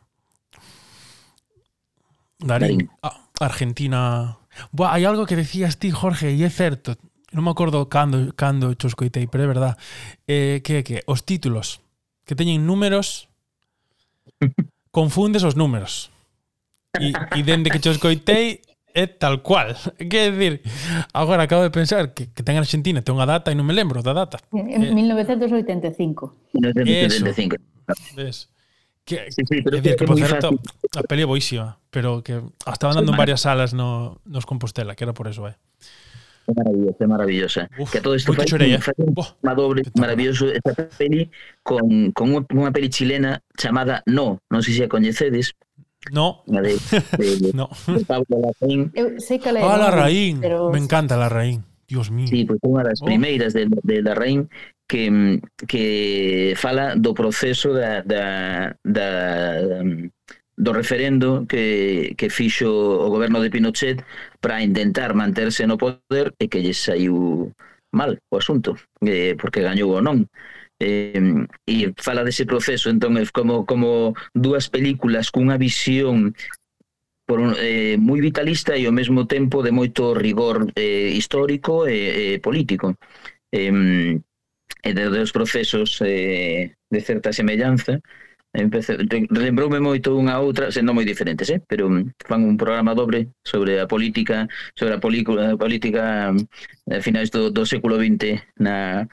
Darín, 2.39 2.91
Darín. 3.03 3.19
Argentina... 3.41 4.39
Buah, 4.71 4.95
hai 4.95 5.07
algo 5.07 5.27
que 5.27 5.39
decías 5.39 5.79
ti, 5.79 5.91
Jorge, 5.95 6.35
e 6.35 6.43
é 6.43 6.51
certo 6.51 6.99
non 7.33 7.45
me 7.45 7.53
acordo 7.53 7.89
cando, 7.93 8.33
cando 8.33 8.73
cho 8.75 8.89
escoitei, 8.89 9.29
pero 9.29 9.45
é 9.45 9.49
verdad, 9.49 9.75
eh, 10.25 10.61
que 10.65 10.81
que 10.85 11.05
os 11.05 11.25
títulos 11.29 11.85
que 12.25 12.37
teñen 12.37 12.65
números 12.65 13.29
confundes 14.91 15.45
os 15.45 15.57
números. 15.57 16.13
E, 16.97 17.13
e 17.13 17.41
dende 17.45 17.69
que 17.69 17.81
cho 17.81 17.93
escoitei 17.93 18.65
é 18.95 19.07
tal 19.07 19.43
cual. 19.45 19.77
Que 20.11 20.31
decir, 20.33 20.63
agora 21.13 21.45
acabo 21.45 21.63
de 21.63 21.71
pensar 21.71 22.15
que, 22.15 22.33
que 22.33 22.43
ten 22.43 22.57
Argentina, 22.57 23.05
ten 23.05 23.15
unha 23.15 23.29
data 23.29 23.53
e 23.53 23.57
non 23.57 23.69
me 23.69 23.77
lembro 23.77 24.01
da 24.01 24.17
data. 24.17 24.41
En 24.53 24.73
eh, 24.73 24.93
1985. 24.93 26.57
1985. 26.57 27.57
Eso. 28.17 28.49
Que, 29.09 29.33
sí, 29.33 29.41
sí, 29.49 29.65
pero 29.65 29.81
decir, 29.81 29.97
que, 29.97 30.05
que 30.05 30.09
por 30.09 30.21
certo, 30.21 30.53
a 30.93 31.03
peli 31.09 31.25
é 31.25 31.29
boísima, 31.29 31.81
pero 31.89 32.21
que 32.21 32.45
estaban 32.69 33.01
dando 33.01 33.17
en 33.17 33.17
varias 33.17 33.41
salas 33.41 33.73
no, 33.73 34.21
nos 34.29 34.45
Compostela, 34.45 34.93
que 34.93 35.05
era 35.05 35.17
por 35.17 35.33
eso, 35.33 35.49
eh. 35.49 35.57
Qué 36.49 36.55
maravillosa, 36.55 36.97
qué 36.99 37.07
maravillosa. 37.07 37.71
Uf, 37.79 37.93
que 37.93 38.01
todo 38.01 38.15
esto 38.15 38.33
fue, 38.33 38.45
choré, 38.47 38.79
fue 38.79 38.95
eh. 38.97 39.05
un 39.05 39.15
doble 39.55 39.83
oh, 39.85 40.01
maravilloso 40.01 40.49
esta 40.49 40.89
peli 40.97 41.31
con, 41.63 42.11
con 42.17 42.33
unha, 42.33 42.73
peli 42.73 42.89
chilena 42.89 43.45
chamada 43.53 44.01
No, 44.09 44.41
non 44.49 44.65
sei 44.65 44.73
se 44.73 44.83
a 44.85 44.89
coñecedes. 44.89 45.53
No. 46.09 46.41
La 46.49 46.65
de, 46.65 46.81
de, 47.21 47.53
no. 47.59 47.69
de 47.85 48.01
Pablo 48.09 48.41
Larraín. 48.41 48.89
Eh, 48.97 49.05
Eu 49.05 49.21
sei 49.21 49.37
que 49.37 49.53
la 49.53 49.61
ah, 49.61 49.77
Larraín. 49.77 50.41
Pero... 50.41 50.73
Me 50.73 50.81
encanta 50.81 51.21
Larraín. 51.21 51.69
Dios 51.85 52.09
mío. 52.09 52.33
Sí, 52.33 52.49
pois 52.49 52.57
pues, 52.65 52.73
unha 52.73 52.81
das 52.81 53.05
oh. 53.05 53.09
primeiras 53.09 53.53
de, 53.53 53.69
de 53.69 53.97
Larraín 54.01 54.49
que, 54.89 55.05
mm, 55.13 55.69
que 55.69 56.57
fala 56.57 56.97
do 56.97 57.13
proceso 57.13 57.77
da, 57.77 58.01
da, 58.09 58.73
da 58.81 59.09
mm, 59.85 60.09
do 60.59 60.73
referendo 60.75 61.47
que, 61.47 62.15
que 62.19 62.29
fixo 62.31 62.67
o 62.67 63.09
goberno 63.09 63.41
de 63.41 63.51
Pinochet 63.51 64.03
para 64.41 64.61
intentar 64.63 65.15
manterse 65.15 65.67
no 65.67 65.79
poder 65.79 66.35
e 66.43 66.51
que 66.51 66.59
lle 66.59 66.75
saiu 66.75 67.55
mal 67.95 68.19
o 68.29 68.37
asunto, 68.37 68.75
eh, 69.07 69.39
porque 69.39 69.63
gañou 69.63 69.95
o 69.95 70.03
non. 70.03 70.27
Eh, 70.83 71.47
e 71.67 71.95
fala 71.99 72.27
dese 72.27 72.45
proceso, 72.45 72.91
entón, 72.91 73.15
como, 73.31 73.63
como 73.71 74.19
dúas 74.35 74.67
películas 74.67 75.31
cunha 75.31 75.59
visión 75.59 76.35
por 77.23 77.39
un, 77.39 77.55
eh, 77.55 77.95
moi 78.01 78.19
vitalista 78.19 78.75
e 78.75 78.83
ao 78.91 78.95
mesmo 78.95 79.31
tempo 79.31 79.63
de 79.63 79.71
moito 79.71 80.11
rigor 80.11 80.75
eh, 80.75 81.15
histórico 81.15 81.87
e 81.87 82.35
eh, 82.35 82.39
político. 82.43 82.99
Eh, 83.55 84.19
e 84.83 84.91
de 84.95 85.05
dos 85.11 85.31
procesos 85.33 85.99
eh, 86.03 86.75
de 86.91 87.01
certa 87.01 87.33
semellanza, 87.33 88.01
Empecé, 88.59 88.99
lembroume 89.31 89.79
moito 89.79 90.19
unha 90.19 90.43
outra, 90.43 90.75
sendo 90.75 90.91
moi 90.91 91.07
diferentes, 91.07 91.47
eh? 91.47 91.63
pero 91.63 91.87
mm, 91.87 92.19
fan 92.27 92.43
un 92.43 92.59
programa 92.59 92.91
dobre 92.91 93.31
sobre 93.47 93.79
a 93.79 93.87
política, 93.87 94.51
sobre 94.75 94.99
a, 94.99 95.01
polícula, 95.01 95.55
a 95.55 95.57
política 95.57 96.35
mm, 96.35 96.91
a 96.91 96.99
finais 96.99 97.31
do, 97.31 97.55
do 97.55 97.63
século 97.63 97.95
XX 98.03 98.43
na, 98.59 99.07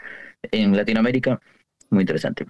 en 0.50 0.74
Latinoamérica, 0.74 1.38
moi 1.94 2.02
interesante. 2.02 2.50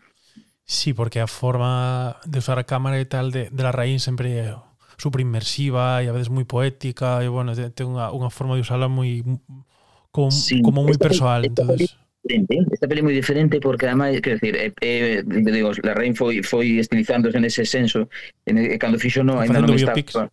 Sí, 0.63 0.95
porque 0.95 1.19
a 1.19 1.27
forma 1.27 2.15
de 2.23 2.39
usar 2.39 2.63
a 2.63 2.65
cámara 2.65 2.95
e 2.95 3.05
tal 3.05 3.29
de, 3.29 3.51
de 3.51 3.61
la 3.61 3.75
raíz 3.75 4.07
sempre 4.07 4.55
super 4.95 5.19
inmersiva 5.19 5.99
e 5.99 6.07
a 6.07 6.15
veces 6.15 6.31
moi 6.31 6.47
poética 6.47 7.19
e 7.19 7.27
bueno, 7.27 7.51
ten 7.51 7.91
unha, 7.91 8.15
unha 8.15 8.31
forma 8.31 8.55
de 8.55 8.63
usala 8.63 8.87
moi 8.87 9.19
mm, 9.19 10.15
como, 10.15 10.31
sí, 10.31 10.63
como 10.63 10.87
moi 10.87 10.95
persoal, 10.95 11.43
entonces 11.43 11.99
diferente, 12.25 12.55
¿eh? 12.55 12.65
esta 12.71 12.87
peli 12.87 13.01
é 13.01 13.03
moi 13.05 13.13
diferente 13.13 13.61
porque 13.61 13.85
además, 13.85 14.17
quer 14.21 14.41
decir, 14.41 14.57
eh, 14.57 14.73
eh, 14.81 15.23
digo, 15.25 15.71
la 15.83 15.93
Rain 15.93 16.15
foi 16.17 16.41
foi 16.41 16.81
estilizándose 16.81 17.37
nese 17.39 17.65
senso, 17.65 18.09
en, 18.45 18.57
eh, 18.57 18.77
cando 18.81 18.97
fixo 18.97 19.23
no, 19.23 19.39
ainda 19.39 19.61
non 19.61 19.77
estaba. 19.77 20.27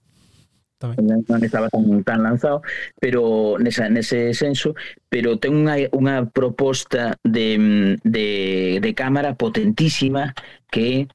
Tamén. 0.82 1.22
non 1.30 1.40
estaba 1.46 1.70
tan, 1.70 2.02
tan 2.02 2.26
lanzado, 2.26 2.58
pero 2.98 3.54
nesa, 3.60 3.86
nese 3.86 4.34
senso, 4.34 4.74
pero 5.06 5.38
ten 5.38 5.54
unha, 5.54 5.78
unha 5.94 6.26
proposta 6.26 7.14
de, 7.22 7.94
de, 8.02 8.28
de 8.82 8.90
cámara 8.96 9.38
potentísima 9.38 10.34
que 10.72 11.06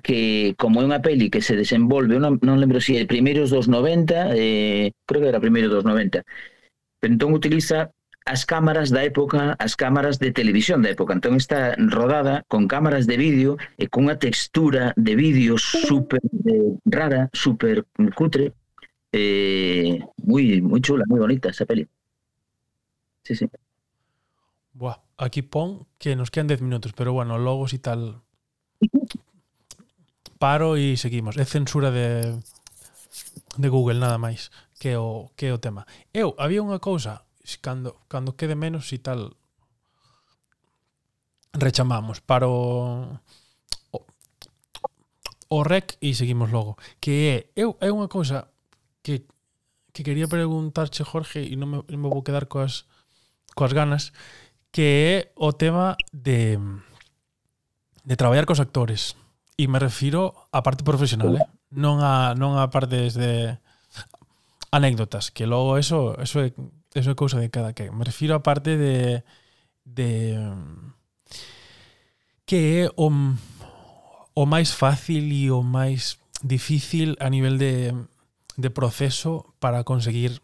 que 0.00 0.54
como 0.56 0.80
é 0.80 0.88
unha 0.88 1.04
peli 1.04 1.28
que 1.28 1.44
se 1.44 1.52
desenvolve, 1.52 2.16
non, 2.16 2.40
non 2.40 2.56
lembro 2.56 2.80
se 2.80 2.96
si 2.96 3.00
é 3.00 3.04
primeiros 3.04 3.52
dos 3.52 3.68
90, 3.68 4.32
eh, 4.32 4.96
creo 5.04 5.20
que 5.20 5.28
era 5.28 5.44
primeiro 5.44 5.68
dos 5.68 5.84
90, 5.84 6.24
pero 6.96 7.10
entón 7.12 7.36
utiliza 7.36 7.92
as 8.30 8.46
cámaras 8.46 8.94
da 8.94 9.02
época, 9.02 9.58
as 9.58 9.74
cámaras 9.74 10.22
de 10.22 10.30
televisión 10.30 10.86
da 10.86 10.94
época. 10.94 11.18
Entón 11.18 11.34
está 11.34 11.74
rodada 11.74 12.46
con 12.46 12.70
cámaras 12.70 13.10
de 13.10 13.18
vídeo 13.18 13.58
e 13.74 13.90
cunha 13.90 14.22
textura 14.22 14.94
de 14.94 15.18
vídeo 15.18 15.58
super 15.58 16.22
eh, 16.46 16.78
rara, 16.86 17.26
super 17.34 17.82
cutre, 18.14 18.54
eh, 19.10 19.98
moi 20.22 20.62
moi 20.62 20.78
chula, 20.78 21.02
moi 21.10 21.18
bonita 21.18 21.50
esa 21.50 21.66
peli. 21.66 21.82
Sí, 23.26 23.34
sí. 23.34 23.50
Buah, 24.78 25.02
aquí 25.18 25.42
pon 25.42 25.90
que 25.98 26.14
nos 26.14 26.30
quedan 26.30 26.46
10 26.46 26.62
minutos, 26.62 26.94
pero 26.94 27.10
bueno, 27.10 27.34
logos 27.34 27.74
y 27.74 27.82
tal. 27.82 28.22
Paro 30.38 30.78
e 30.78 30.94
seguimos. 30.94 31.34
É 31.34 31.42
censura 31.42 31.90
de 31.90 32.38
de 33.58 33.68
Google 33.68 33.98
nada 33.98 34.22
máis 34.22 34.54
que 34.78 34.94
o 34.94 35.34
que 35.34 35.50
o 35.50 35.58
tema. 35.58 35.82
Eu 36.14 36.38
había 36.38 36.62
unha 36.62 36.78
cousa 36.78 37.26
cando, 37.60 37.96
cando 38.08 38.36
quede 38.36 38.54
menos 38.54 38.92
e 38.92 38.98
tal 38.98 39.36
rechamamos 41.54 42.20
para 42.20 42.46
o 42.46 43.18
o 45.50 45.64
rec 45.64 45.98
e 46.00 46.14
seguimos 46.14 46.50
logo. 46.50 46.78
Que 47.00 47.12
é, 47.28 47.60
eu, 47.60 47.76
é 47.82 47.90
unha 47.90 48.06
cousa 48.06 48.48
que, 49.02 49.26
que 49.90 50.06
quería 50.06 50.30
preguntarche, 50.30 51.02
Jorge, 51.02 51.42
e 51.42 51.58
non 51.58 51.68
me, 51.68 51.78
non 51.90 52.00
me 52.00 52.08
vou 52.08 52.22
quedar 52.22 52.46
coas, 52.46 52.86
coas 53.58 53.74
ganas, 53.74 54.14
que 54.70 54.86
é 54.86 55.14
o 55.34 55.50
tema 55.52 55.98
de 56.14 56.56
de 58.06 58.14
traballar 58.16 58.46
cos 58.46 58.62
actores. 58.62 59.18
E 59.60 59.68
me 59.68 59.76
refiro 59.76 60.32
á 60.54 60.64
parte 60.64 60.86
profesional, 60.86 61.36
eh? 61.36 61.44
non, 61.74 62.00
a, 62.00 62.32
non 62.38 62.56
a 62.56 62.70
partes 62.72 63.12
de 63.18 63.60
anécdotas, 64.70 65.34
que 65.34 65.44
logo 65.50 65.76
eso, 65.76 66.16
eso 66.22 66.40
é 66.40 66.54
eso 66.94 67.10
una 67.10 67.16
cousa 67.16 67.38
de 67.38 67.50
cada 67.50 67.72
que. 67.72 67.90
Me 67.90 68.04
refiro 68.04 68.34
a 68.34 68.42
parte 68.42 68.76
de, 68.76 69.24
de 69.84 70.36
que 72.44 72.82
é 72.82 72.90
o, 72.96 73.10
o 74.34 74.42
máis 74.46 74.74
fácil 74.74 75.22
e 75.30 75.50
o 75.50 75.62
máis 75.62 76.18
difícil 76.42 77.14
a 77.20 77.30
nivel 77.30 77.58
de, 77.58 77.94
de 78.56 78.70
proceso 78.70 79.54
para 79.62 79.84
conseguir 79.84 80.42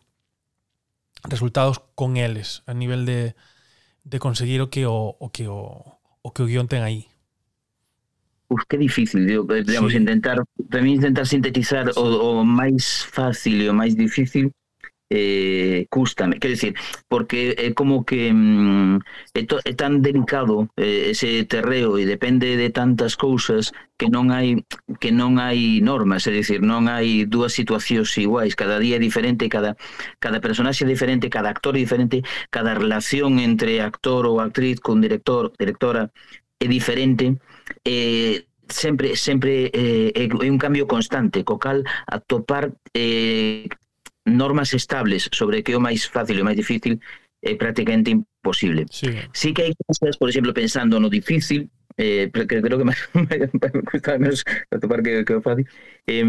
resultados 1.26 1.82
con 1.94 2.16
eles, 2.16 2.62
a 2.66 2.74
nivel 2.74 3.06
de, 3.06 3.34
de 4.04 4.18
conseguir 4.18 4.62
o 4.62 4.70
que 4.70 4.86
o, 4.86 5.16
o 5.18 5.30
que 5.30 5.48
o, 5.48 5.98
o 6.22 6.30
que 6.30 6.42
o 6.42 6.46
guión 6.46 6.68
ten 6.70 6.86
aí. 6.86 7.10
Uf, 8.46 8.62
que 8.70 8.78
difícil, 8.78 9.26
digo, 9.26 9.42
digamos, 9.42 9.90
sí. 9.90 9.98
intentar, 9.98 10.38
para 10.70 10.78
mí 10.78 10.94
intentar 10.94 11.26
sintetizar 11.26 11.90
sí. 11.90 11.98
o, 11.98 12.38
o 12.38 12.44
máis 12.46 13.02
fácil 13.10 13.58
e 13.58 13.66
o 13.66 13.74
máis 13.74 13.98
difícil 13.98 14.54
eh, 15.10 15.86
cústame, 15.90 16.38
quer 16.38 16.50
dicir, 16.50 16.74
porque 17.08 17.54
é 17.58 17.72
como 17.72 18.04
que 18.04 18.32
mm, 18.32 18.98
é, 19.34 19.42
to, 19.46 19.60
é 19.64 19.72
tan 19.74 20.02
delicado 20.02 20.68
eh, 20.76 21.10
ese 21.14 21.44
terreo 21.46 21.98
e 21.98 22.04
depende 22.06 22.56
de 22.56 22.70
tantas 22.70 23.14
cousas 23.16 23.72
que 23.96 24.10
non 24.10 24.34
hai 24.34 24.66
que 24.98 25.10
non 25.14 25.38
hai 25.38 25.80
normas, 25.80 26.26
é 26.26 26.32
dicir, 26.34 26.60
non 26.60 26.90
hai 26.90 27.24
dúas 27.24 27.54
situacións 27.54 28.10
iguais, 28.18 28.58
cada 28.58 28.82
día 28.82 28.98
é 28.98 29.02
diferente, 29.02 29.46
cada 29.48 29.78
cada 30.18 30.42
personaxe 30.42 30.82
é 30.84 30.88
diferente, 30.90 31.30
cada 31.30 31.50
actor 31.54 31.78
é 31.78 31.80
diferente, 31.80 32.26
cada 32.50 32.74
relación 32.74 33.38
entre 33.38 33.80
actor 33.80 34.26
ou 34.26 34.42
actriz 34.42 34.82
con 34.82 34.98
director, 35.00 35.54
directora 35.54 36.10
é 36.58 36.66
diferente, 36.66 37.38
eh 37.84 38.46
sempre 38.68 39.14
sempre 39.16 39.70
eh, 39.72 40.10
é 40.14 40.50
un 40.50 40.58
cambio 40.58 40.86
constante, 40.86 41.44
co 41.44 41.58
cal 41.58 41.84
atopar 42.06 42.74
eh, 42.94 43.68
normas 44.26 44.74
estables 44.74 45.30
sobre 45.32 45.62
que 45.62 45.72
é 45.72 45.76
o 45.78 45.80
máis 45.80 46.04
fácil 46.04 46.36
e 46.38 46.42
o 46.42 46.46
máis 46.46 46.58
difícil 46.58 46.98
é 47.40 47.54
prácticamente 47.54 48.10
imposible. 48.10 48.86
Sí. 48.90 49.14
sí 49.32 49.54
que 49.54 49.70
hai 49.70 49.72
cousas, 49.72 50.18
por 50.18 50.28
exemplo, 50.28 50.50
pensando 50.52 50.98
no 50.98 51.08
difícil, 51.08 51.70
eh, 51.96 52.28
que 52.28 52.58
creo 52.60 52.78
que 52.78 52.84
máis 52.84 53.00
me 53.14 53.82
custa 53.88 54.18
menos 54.18 54.42
atopar 54.68 55.00
que, 55.00 55.24
que 55.24 55.34
o 55.38 55.42
fácil, 55.42 55.64
eh, 56.10 56.26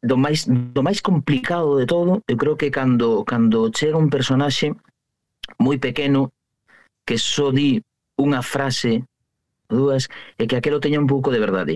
do 0.00 0.16
máis 0.16 0.48
do 0.48 0.80
máis 0.80 1.04
complicado 1.04 1.76
de 1.76 1.84
todo, 1.84 2.24
eu 2.24 2.36
creo 2.40 2.56
que 2.56 2.72
cando 2.72 3.20
cando 3.28 3.68
chega 3.68 4.00
un 4.00 4.08
personaxe 4.08 4.72
moi 5.60 5.76
pequeno 5.76 6.32
que 7.04 7.20
só 7.20 7.52
di 7.52 7.84
unha 8.16 8.40
frase 8.40 9.04
dúas 9.68 10.08
e 10.40 10.48
que 10.48 10.56
aquelo 10.56 10.80
teña 10.80 10.98
un 10.98 11.06
pouco 11.06 11.28
de 11.28 11.40
verdade. 11.40 11.74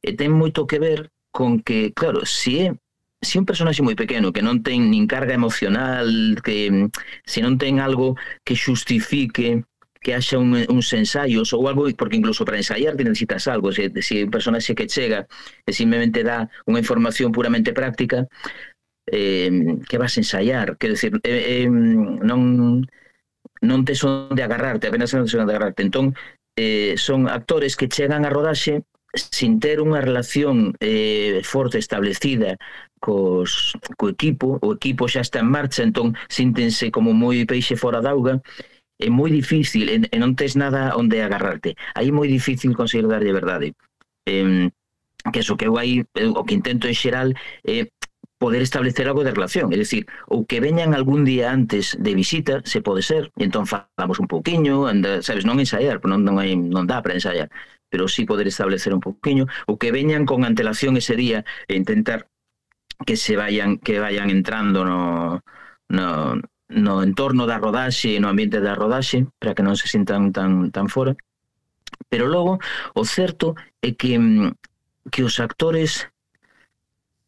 E 0.00 0.14
ten 0.14 0.30
moito 0.30 0.70
que 0.70 0.78
ver 0.78 1.10
con 1.34 1.58
que, 1.60 1.90
claro, 1.90 2.22
si 2.24 2.70
é 2.70 2.78
si 3.24 3.38
un 3.40 3.48
personaxe 3.48 3.82
moi 3.82 3.96
pequeno 3.96 4.32
que 4.32 4.44
non 4.44 4.62
ten 4.62 4.92
nin 4.92 5.08
carga 5.08 5.34
emocional, 5.34 6.08
que 6.44 6.70
mm, 6.70 6.86
se 7.24 7.40
non 7.40 7.58
ten 7.58 7.80
algo 7.80 8.16
que 8.44 8.54
xustifique 8.54 9.64
que 10.04 10.12
haxa 10.12 10.36
un, 10.36 10.52
uns 10.68 10.92
ensaios 10.92 11.56
ou 11.56 11.64
algo, 11.64 11.88
porque 11.96 12.20
incluso 12.20 12.44
para 12.44 12.60
ensaiar 12.60 12.92
te 12.94 13.08
necesitas 13.08 13.48
algo, 13.48 13.72
se, 13.72 13.88
se 14.04 14.24
un 14.24 14.30
personaxe 14.30 14.76
que 14.76 14.86
chega 14.86 15.24
e 15.64 15.72
simplemente 15.72 16.20
dá 16.20 16.44
unha 16.68 16.84
información 16.84 17.32
puramente 17.32 17.72
práctica, 17.72 18.28
eh, 19.08 19.80
que 19.88 19.96
vas 19.96 20.12
a 20.16 20.20
ensaiar, 20.20 20.76
quero 20.76 20.92
decir, 20.92 21.16
eh, 21.24 21.64
eh, 21.64 21.68
mm, 21.68 22.20
non 22.20 22.40
non 23.64 23.80
tes 23.88 24.04
onde 24.04 24.44
agarrarte, 24.44 24.92
apenas 24.92 25.16
non 25.16 25.24
tes 25.24 25.34
onde 25.40 25.56
agarrarte. 25.56 25.80
Entón, 25.80 26.12
eh, 26.56 26.94
son 27.00 27.26
actores 27.28 27.76
que 27.76 27.88
chegan 27.88 28.28
a 28.28 28.30
rodaxe 28.30 28.84
sin 29.14 29.62
ter 29.62 29.78
unha 29.80 30.02
relación 30.02 30.74
eh, 30.82 31.40
forte 31.46 31.78
establecida 31.78 32.58
cos, 33.04 33.76
co 33.98 34.08
equipo, 34.08 34.56
o 34.64 34.72
equipo 34.72 35.04
xa 35.12 35.20
está 35.20 35.44
en 35.44 35.52
marcha, 35.52 35.84
entón 35.84 36.16
síntense 36.32 36.88
como 36.88 37.12
moi 37.12 37.44
peixe 37.44 37.76
fora 37.76 38.00
d'auga, 38.00 38.40
é 38.96 39.12
moi 39.12 39.28
difícil, 39.28 39.86
e, 39.92 39.96
e 40.08 40.16
non 40.16 40.32
tes 40.32 40.56
nada 40.56 40.96
onde 40.96 41.20
agarrarte. 41.20 41.76
Aí 41.92 42.08
é 42.08 42.16
moi 42.16 42.28
difícil 42.32 42.72
conseguir 42.72 43.04
darlle 43.04 43.36
verdade. 43.36 43.76
Eh, 44.24 44.72
que 45.32 45.40
eso 45.44 45.56
que 45.56 45.68
eu 45.68 45.76
aí, 45.76 46.04
o 46.32 46.42
que 46.48 46.56
intento 46.56 46.88
en 46.88 46.96
xeral, 46.96 47.36
é 47.64 47.84
eh, 47.84 47.86
poder 48.40 48.62
establecer 48.64 49.04
algo 49.08 49.24
de 49.24 49.36
relación, 49.36 49.68
é 49.72 49.76
dicir, 49.76 50.08
ou 50.32 50.48
que 50.48 50.64
veñan 50.64 50.96
algún 50.96 51.28
día 51.28 51.52
antes 51.52 51.96
de 52.00 52.12
visita, 52.16 52.64
se 52.64 52.80
pode 52.80 53.04
ser, 53.04 53.32
e 53.36 53.44
entón 53.44 53.68
falamos 53.68 54.16
un 54.16 54.28
pouquiño, 54.32 54.88
anda, 54.88 55.20
sabes, 55.20 55.44
non 55.44 55.60
ensaiar, 55.60 56.00
non, 56.08 56.24
non, 56.24 56.40
hai, 56.40 56.56
non 56.56 56.88
dá 56.88 57.04
para 57.04 57.16
ensaiar, 57.16 57.48
pero 57.92 58.08
sí 58.08 58.24
poder 58.24 58.48
establecer 58.48 58.96
un 58.96 59.04
pouquiño, 59.04 59.44
ou 59.68 59.76
que 59.76 59.92
veñan 59.92 60.24
con 60.24 60.44
antelación 60.44 60.96
ese 60.96 61.16
día 61.16 61.44
e 61.68 61.76
intentar 61.76 62.32
que 63.06 63.16
se 63.16 63.36
vayan 63.36 63.78
que 63.78 63.98
vayan 63.98 64.30
entrando 64.30 64.84
no, 64.84 65.42
no, 65.88 66.40
no 66.68 67.02
entorno 67.02 67.46
da 67.46 67.58
rodaxe 67.58 68.14
e 68.14 68.20
no 68.20 68.28
ambiente 68.28 68.60
da 68.60 68.74
rodaxe 68.74 69.26
para 69.38 69.54
que 69.54 69.66
non 69.66 69.74
se 69.74 69.90
sintan 69.90 70.30
tan 70.30 70.70
tan 70.70 70.86
fora 70.86 71.18
pero 72.08 72.30
logo 72.30 72.62
o 72.94 73.02
certo 73.04 73.58
é 73.82 73.92
que 73.92 74.18
mm, 74.18 74.54
que 75.10 75.26
os 75.26 75.40
actores 75.40 76.08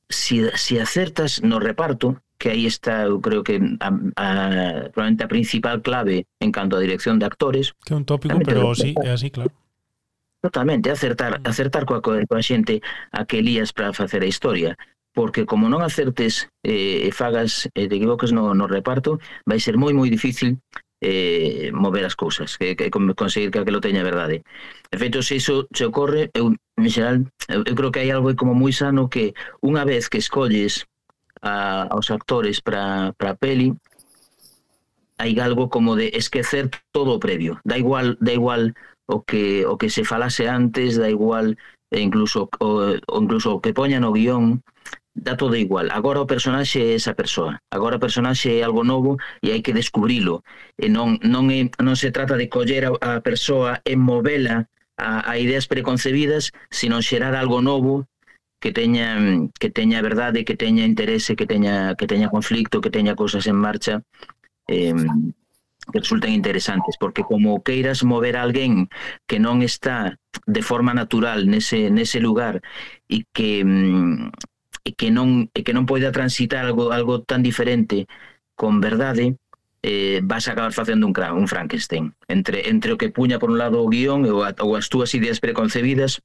si 0.09 0.47
si 0.55 0.79
acertas 0.79 1.43
no 1.43 1.59
reparto 1.59 2.23
que 2.39 2.51
aí 2.51 2.67
está, 2.67 3.05
eu 3.05 3.21
creo 3.21 3.43
que 3.43 3.57
a, 3.81 3.89
a, 3.89 4.91
probablemente 4.93 5.25
a 5.25 5.29
principal 5.29 5.81
clave 5.81 6.27
en 6.41 6.53
canto 6.53 6.77
a 6.77 6.81
dirección 6.81 7.19
de 7.19 7.27
actores. 7.27 7.73
Que 7.85 7.95
é 7.95 7.97
un 7.97 8.05
tópico, 8.05 8.39
pero 8.45 8.75
sí, 8.75 8.95
é 9.03 9.11
así, 9.11 9.31
claro. 9.31 9.51
Totalmente, 10.43 10.91
acertar, 10.91 11.41
mm. 11.41 11.49
acertar 11.49 11.85
coa, 11.89 12.03
coa 12.05 12.43
xente 12.45 12.85
a 13.11 13.25
que 13.25 13.41
lías 13.41 13.73
para 13.73 13.93
facer 13.93 14.23
a 14.23 14.29
historia 14.29 14.77
porque 15.17 15.49
como 15.49 15.73
non 15.73 15.81
acertes 15.81 16.53
eh, 16.61 17.09
e 17.09 17.11
fagas 17.11 17.73
e 17.73 17.73
eh, 17.73 17.89
te 17.89 17.97
equivoques 17.97 18.37
no, 18.37 18.53
no 18.53 18.69
reparto, 18.69 19.17
vai 19.49 19.57
ser 19.57 19.81
moi 19.81 19.97
moi 19.97 20.13
difícil 20.13 20.61
eh, 21.01 21.73
mover 21.73 22.05
as 22.05 22.13
cousas, 22.13 22.61
que, 22.61 22.77
que 22.77 22.93
conseguir 22.93 23.49
que 23.49 23.65
aquilo 23.65 23.81
teña 23.81 24.05
verdade. 24.05 24.45
De 24.93 25.01
feito, 25.01 25.25
se 25.25 25.41
iso 25.41 25.65
se 25.73 25.89
ocorre, 25.89 26.29
eu, 26.37 26.53
en 26.53 26.91
xeral, 26.93 27.25
eu, 27.49 27.65
eu 27.65 27.73
creo 27.73 27.89
que 27.89 28.05
hai 28.05 28.13
algo 28.13 28.29
como 28.37 28.53
moi 28.53 28.77
sano 28.77 29.09
que 29.09 29.33
unha 29.65 29.89
vez 29.89 30.13
que 30.13 30.21
escolles 30.21 30.85
a, 31.41 31.89
aos 31.89 32.13
actores 32.13 32.61
para 32.61 33.17
a 33.17 33.35
peli, 33.41 33.73
hai 35.17 35.33
algo 35.41 35.73
como 35.73 35.97
de 35.97 36.13
esquecer 36.13 36.69
todo 36.93 37.17
o 37.17 37.23
previo. 37.25 37.57
Da 37.65 37.81
igual, 37.81 38.21
da 38.21 38.37
igual 38.37 38.77
o 39.09 39.25
que 39.25 39.65
o 39.65 39.81
que 39.81 39.89
se 39.89 40.05
falase 40.05 40.45
antes, 40.45 41.01
da 41.01 41.09
igual 41.09 41.57
e 41.89 42.05
incluso 42.05 42.53
o, 42.61 43.01
o 43.01 43.17
incluso 43.17 43.57
o 43.57 43.61
que 43.65 43.73
poña 43.73 43.97
no 43.97 44.13
guión, 44.13 44.61
dá 45.17 45.37
todo 45.37 45.57
igual. 45.57 45.89
Agora 45.91 46.21
o 46.21 46.27
personaxe 46.29 46.79
é 46.79 46.95
esa 46.95 47.17
persoa. 47.17 47.59
Agora 47.73 47.97
o 47.97 48.03
personaxe 48.05 48.53
é 48.53 48.63
algo 48.63 48.85
novo 48.85 49.17
e 49.43 49.51
hai 49.51 49.65
que 49.65 49.73
descubrilo. 49.73 50.45
E 50.77 50.87
non, 50.93 51.17
non, 51.25 51.49
é, 51.51 51.73
non 51.81 51.97
se 51.97 52.13
trata 52.13 52.37
de 52.37 52.53
coller 52.53 52.85
a, 52.87 52.93
a 53.01 53.13
persoa 53.25 53.81
e 53.83 53.97
movela 53.97 54.69
a, 55.01 55.25
a 55.31 55.33
ideas 55.41 55.67
preconcebidas, 55.67 56.53
sino 56.71 57.01
xerar 57.01 57.35
algo 57.35 57.65
novo 57.65 58.07
que 58.61 58.73
teña 58.73 59.17
que 59.61 59.71
teña 59.73 60.05
verdade, 60.05 60.45
que 60.45 60.57
teña 60.57 60.85
interese, 60.85 61.37
que 61.37 61.49
teña 61.49 61.97
que 61.97 62.07
teña 62.07 62.29
conflicto, 62.29 62.81
que 62.81 62.93
teña 62.93 63.17
cousas 63.17 63.47
en 63.49 63.57
marcha 63.57 64.05
eh, 64.69 64.95
que 65.93 66.01
resulten 66.01 66.33
interesantes, 66.33 66.97
porque 66.99 67.23
como 67.23 67.63
queiras 67.63 68.03
mover 68.03 68.37
a 68.37 68.43
alguén 68.43 68.89
que 69.29 69.39
non 69.39 69.63
está 69.63 70.19
de 70.45 70.63
forma 70.63 70.93
natural 70.93 71.47
nese 71.47 71.89
nese 71.95 72.19
lugar 72.19 72.61
e 73.07 73.23
que 73.31 73.63
mm, 73.63 74.35
e 74.87 74.95
que 74.95 75.11
non 75.11 75.51
e 75.51 75.67
que 75.67 75.75
non 75.75 75.83
poida 75.91 76.15
transitar 76.15 76.63
algo 76.63 76.95
algo 76.95 77.27
tan 77.27 77.43
diferente 77.43 78.07
con 78.55 78.79
verdade, 78.79 79.35
eh, 79.83 80.23
vas 80.23 80.47
a 80.47 80.55
acabar 80.55 80.73
facendo 80.73 81.11
un, 81.11 81.15
un 81.35 81.49
Frankenstein 81.51 82.15
entre, 82.29 82.71
entre 82.71 82.95
o 82.95 82.97
que 82.97 83.11
puña 83.11 83.43
por 83.43 83.51
un 83.51 83.59
lado 83.59 83.83
o 83.83 83.91
guión 83.91 84.23
ou, 84.31 84.47
a, 84.47 84.55
ou 84.63 84.79
as 84.79 84.87
túas 84.87 85.11
ideas 85.19 85.43
preconcebidas 85.43 86.23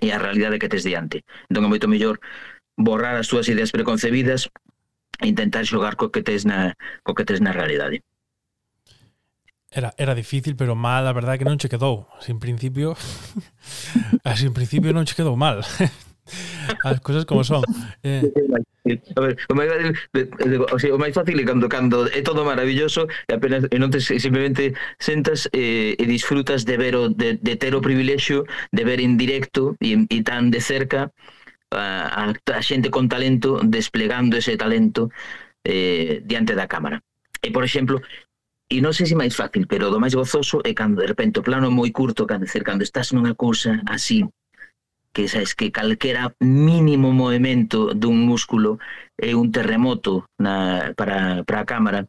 e 0.00 0.16
a 0.16 0.18
realidade 0.18 0.56
que 0.56 0.72
tes 0.72 0.82
diante 0.82 1.28
entón 1.52 1.68
é 1.68 1.68
moito 1.68 1.92
mellor 1.92 2.24
borrar 2.80 3.20
as 3.20 3.28
túas 3.28 3.52
ideas 3.52 3.68
preconcebidas 3.68 4.48
e 5.20 5.28
intentar 5.28 5.68
xogar 5.68 6.00
co 6.00 6.08
que 6.08 6.24
tes 6.24 6.48
na, 6.48 6.72
co 7.04 7.12
que 7.12 7.28
tes 7.28 7.44
na 7.44 7.52
realidade 7.52 8.00
Era, 9.70 9.94
era 9.94 10.18
difícil, 10.18 10.58
pero 10.58 10.74
mal, 10.74 11.06
a 11.06 11.14
verdade 11.14 11.38
que 11.38 11.46
non 11.46 11.54
che 11.54 11.70
quedou. 11.70 12.10
Sin 12.18 12.42
principio, 12.42 12.98
sin 14.34 14.50
principio 14.50 14.90
non 14.90 15.06
che 15.06 15.14
quedou 15.14 15.38
mal. 15.38 15.62
Ah, 16.84 16.90
As 16.90 17.00
cousas 17.00 17.24
como 17.24 17.44
son. 17.44 17.62
Eh. 18.02 18.22
A 19.16 19.20
ver, 19.20 19.36
o 19.48 19.54
máis, 19.54 19.68
o, 20.72 20.78
sea, 20.80 20.94
o 20.94 20.98
máis 20.98 21.12
fácil 21.12 21.36
é 21.36 21.44
cando, 21.44 21.68
cando 21.68 22.08
é 22.08 22.22
todo 22.24 22.48
maravilloso 22.48 23.06
e 23.28 23.32
apenas 23.36 23.68
e 23.68 23.76
non 23.76 23.92
te, 23.92 24.00
simplemente 24.00 24.72
sentas 24.96 25.46
eh, 25.52 25.94
e 26.00 26.04
disfrutas 26.08 26.64
de 26.64 26.80
ver 26.80 26.96
o, 26.96 27.12
de, 27.12 27.36
de 27.36 27.54
ter 27.60 27.76
o 27.76 27.84
privilexio 27.84 28.48
de 28.72 28.82
ver 28.88 29.04
en 29.04 29.20
directo 29.20 29.76
e, 29.84 30.08
e 30.08 30.18
tan 30.24 30.48
de 30.48 30.64
cerca 30.64 31.12
a, 31.70 32.32
a 32.32 32.60
xente 32.64 32.88
con 32.88 33.06
talento 33.06 33.60
desplegando 33.62 34.40
ese 34.40 34.56
talento 34.56 35.12
eh, 35.62 36.24
diante 36.24 36.56
da 36.56 36.66
cámara. 36.66 37.04
E, 37.44 37.52
por 37.52 37.64
exemplo, 37.64 38.00
e 38.70 38.78
non 38.80 38.94
sei 38.94 39.06
se 39.06 39.18
máis 39.18 39.34
fácil, 39.34 39.66
pero 39.66 39.90
do 39.90 39.98
máis 39.98 40.14
gozoso 40.14 40.62
é 40.62 40.72
cando 40.72 41.02
de 41.02 41.10
repente 41.10 41.42
o 41.42 41.46
plano 41.46 41.66
é 41.66 41.72
moi 41.72 41.90
curto, 41.90 42.24
cando, 42.24 42.46
cando 42.46 42.82
estás 42.86 43.10
nunha 43.10 43.34
cousa 43.34 43.82
así, 43.86 44.22
que 45.12 45.28
sabes 45.28 45.54
que 45.54 45.72
calquera 45.72 46.34
mínimo 46.38 47.12
movimento 47.12 47.94
dun 47.94 48.22
músculo 48.22 48.78
é 49.18 49.34
un 49.34 49.50
terremoto 49.50 50.26
na, 50.38 50.94
para, 50.94 51.42
para 51.42 51.60
a 51.62 51.68
cámara 51.68 52.00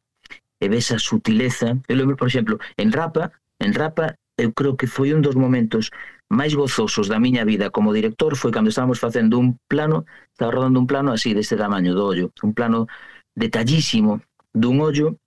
e 0.62 0.70
ves 0.70 0.94
a 0.94 1.00
sutileza. 1.02 1.82
Eu 1.90 1.98
lembro, 1.98 2.16
por 2.16 2.30
exemplo, 2.30 2.62
en 2.78 2.94
Rapa 2.94 3.34
en 3.60 3.74
Rapa 3.74 4.16
eu 4.38 4.54
creo 4.54 4.78
que 4.78 4.88
foi 4.88 5.14
un 5.14 5.22
dos 5.22 5.36
momentos 5.36 5.90
máis 6.30 6.54
gozosos 6.54 7.10
da 7.10 7.20
miña 7.20 7.44
vida. 7.44 7.74
Como 7.74 7.94
director 7.94 8.38
foi 8.38 8.54
cando 8.54 8.70
estábamos 8.70 9.02
facendo 9.02 9.42
un 9.42 9.58
plano 9.68 10.06
estaba 10.34 10.54
rodando 10.54 10.80
un 10.80 10.88
plano 10.88 11.12
así 11.12 11.34
deste 11.34 11.58
tamaño 11.58 11.94
do 11.98 12.06
ollo 12.06 12.28
un 12.46 12.54
plano 12.54 12.86
detallísimo 13.36 14.22
dun 14.54 14.82
ollo. 14.82 15.18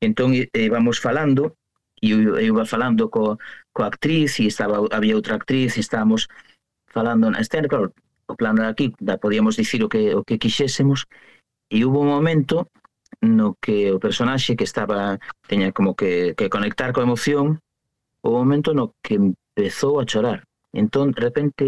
Entón 0.00 0.32
íbamos 0.34 1.00
falando 1.00 1.56
e 2.00 2.12
eu, 2.12 2.36
eu 2.36 2.52
iba 2.52 2.64
falando 2.64 3.08
co, 3.08 3.36
coa 3.72 3.88
actriz 3.88 4.40
e 4.40 4.48
estaba 4.48 4.80
había 4.92 5.16
outra 5.16 5.36
actriz 5.36 5.76
e 5.76 5.80
estábamos 5.80 6.28
falando 6.94 7.26
na 7.26 7.42
escena, 7.42 7.66
claro, 7.66 7.90
o 8.30 8.38
plano 8.38 8.62
era 8.62 8.70
aquí, 8.70 8.94
da 9.02 9.18
podíamos 9.18 9.58
dicir 9.58 9.82
o 9.82 9.90
que, 9.90 10.14
o 10.14 10.22
que 10.22 10.38
quixésemos, 10.38 11.10
e 11.68 11.82
hubo 11.84 12.00
un 12.00 12.14
momento 12.14 12.70
no 13.20 13.58
que 13.58 13.90
o 13.90 13.98
personaxe 13.98 14.54
que 14.54 14.64
estaba 14.64 15.18
teña 15.50 15.72
como 15.72 15.98
que, 15.98 16.34
que 16.38 16.46
conectar 16.46 16.94
coa 16.94 17.06
emoción 17.06 17.58
o 18.22 18.30
momento 18.30 18.72
no 18.72 18.94
que 19.02 19.18
empezou 19.18 19.98
a 19.98 20.06
chorar. 20.06 20.46
Entón 20.72 21.10
de 21.12 21.20
repente 21.20 21.64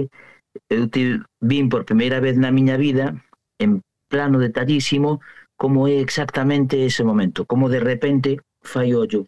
eu 0.70 0.88
te 0.88 1.20
vin 1.40 1.68
por 1.68 1.84
primeira 1.84 2.20
vez 2.20 2.38
na 2.38 2.54
miña 2.54 2.76
vida 2.78 3.18
en 3.58 3.82
plano 4.08 4.38
detallísimo 4.38 5.20
como 5.56 5.88
é 5.88 6.00
exactamente 6.00 6.86
ese 6.86 7.04
momento 7.04 7.44
como 7.44 7.68
de 7.68 7.80
repente 7.80 8.40
fai 8.62 8.94
ollo 8.94 9.26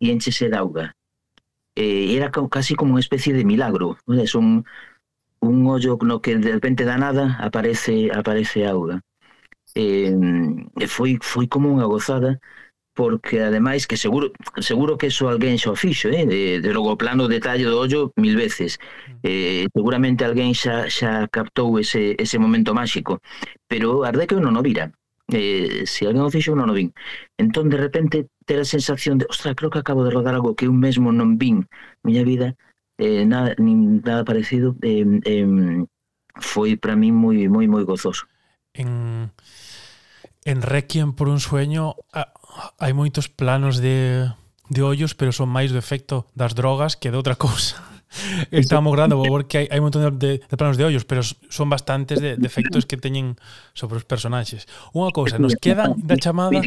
e 0.00 0.10
enchese 0.12 0.48
de 0.48 0.56
auga 0.56 0.96
eh, 1.76 2.16
era 2.16 2.32
casi 2.50 2.74
como 2.74 2.96
unha 2.96 3.04
especie 3.04 3.36
de 3.36 3.44
milagro. 3.44 4.00
Es 4.08 4.34
un, 4.34 4.64
un 5.40 5.66
ollo 5.68 5.98
no 6.02 6.20
que 6.24 6.36
de 6.36 6.52
repente 6.52 6.84
da 6.84 6.98
nada 6.98 7.36
aparece 7.38 8.10
aparece 8.10 8.66
auga. 8.66 9.04
Eh, 9.76 10.16
foi 10.88 11.20
foi 11.20 11.46
como 11.46 11.68
unha 11.68 11.84
gozada 11.84 12.40
porque 12.96 13.44
ademais 13.44 13.84
que 13.86 14.00
seguro 14.00 14.32
seguro 14.64 14.96
que 14.96 15.12
eso 15.12 15.28
alguén 15.28 15.60
xa 15.60 15.76
o 15.76 15.76
fixo, 15.76 16.08
eh, 16.08 16.24
de, 16.24 16.64
de 16.64 16.70
logo 16.72 16.96
plano 16.96 17.28
detalle 17.28 17.68
do 17.68 17.76
ollo 17.76 18.10
mil 18.16 18.34
veces. 18.40 18.80
Mm. 18.80 19.20
Eh, 19.22 19.64
seguramente 19.76 20.24
alguén 20.24 20.56
xa 20.56 20.88
xa 20.88 21.28
captou 21.28 21.76
ese 21.76 22.16
ese 22.16 22.40
momento 22.40 22.72
máxico, 22.72 23.20
pero 23.68 24.08
arde 24.08 24.24
que 24.24 24.40
non 24.40 24.56
o 24.56 24.64
vira 24.64 24.96
eh, 25.32 25.84
se 25.86 26.06
alguén 26.06 26.26
o 26.26 26.30
fixo 26.30 26.54
non 26.54 26.70
o 26.70 26.74
vin. 26.76 26.94
Entón 27.38 27.70
de 27.72 27.78
repente 27.78 28.30
ter 28.46 28.62
a 28.62 28.66
sensación 28.66 29.18
de 29.18 29.26
ostra, 29.26 29.54
creo 29.58 29.70
que 29.70 29.82
acabo 29.82 30.06
de 30.06 30.14
rodar 30.14 30.34
algo 30.34 30.54
que 30.54 30.66
eu 30.66 30.74
mesmo 30.74 31.10
non 31.10 31.40
vin 31.40 31.66
miña 32.06 32.22
vida 32.22 32.54
eh, 32.98 33.24
nada, 33.26 33.54
nin 33.58 34.00
nada 34.00 34.24
parecido. 34.24 34.76
Eh, 34.82 35.04
eh, 35.24 35.84
foi 36.36 36.76
para 36.76 36.96
mí 36.96 37.12
moi 37.12 37.48
moi 37.48 37.66
moi 37.66 37.84
gozoso. 37.84 38.28
En, 38.76 39.32
en 40.44 40.58
Requiem 40.60 41.12
por 41.12 41.28
un 41.28 41.40
sueño 41.40 41.96
hai 42.78 42.92
moitos 42.92 43.28
planos 43.28 43.80
de, 43.80 44.28
de 44.68 44.80
ollos 44.84 45.16
pero 45.16 45.32
son 45.32 45.48
máis 45.48 45.72
do 45.72 45.80
efecto 45.80 46.28
das 46.36 46.52
drogas 46.52 46.96
que 46.96 47.08
de 47.08 47.16
outra 47.16 47.36
cousa. 47.44 47.80
Estamos 48.50 48.94
grande, 48.94 49.16
porque 49.16 49.64
hai, 49.64 49.66
hai 49.70 49.78
un 49.82 49.90
montón 49.90 50.06
de, 50.18 50.38
de 50.38 50.56
planos 50.56 50.78
de 50.78 50.84
ollos, 50.84 51.04
pero 51.04 51.22
son 51.22 51.68
bastantes 51.68 52.20
de 52.20 52.36
defectos 52.36 52.86
que 52.86 52.96
teñen 52.96 53.36
sobre 53.74 53.98
os 53.98 54.06
personaxes. 54.06 54.66
Unha 54.94 55.10
cousa, 55.10 55.36
nos 55.42 55.58
quedan 55.58 55.98
da 56.02 56.16
chamada 56.16 56.62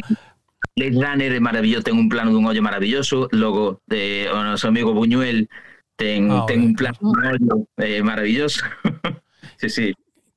Blade 0.76 0.96
Runner 0.96 1.32
é 1.32 1.40
maravilloso, 1.40 1.84
ten 1.84 1.96
un 1.96 2.08
plano 2.08 2.30
dun 2.32 2.46
ollo 2.46 2.62
maravilloso, 2.62 3.28
logo 3.32 3.80
de 3.88 4.28
o 4.28 4.38
noso 4.44 4.68
amigo 4.68 4.92
Buñuel 4.92 5.48
ten 5.96 6.30
ah, 6.30 6.44
ten 6.44 6.60
un 6.60 6.74
plano 6.76 6.96
dun 7.00 7.16
ollo 7.16 7.54
eh, 7.80 8.04
maravilloso. 8.04 8.64
sí, 9.60 9.68
sí. 9.68 9.86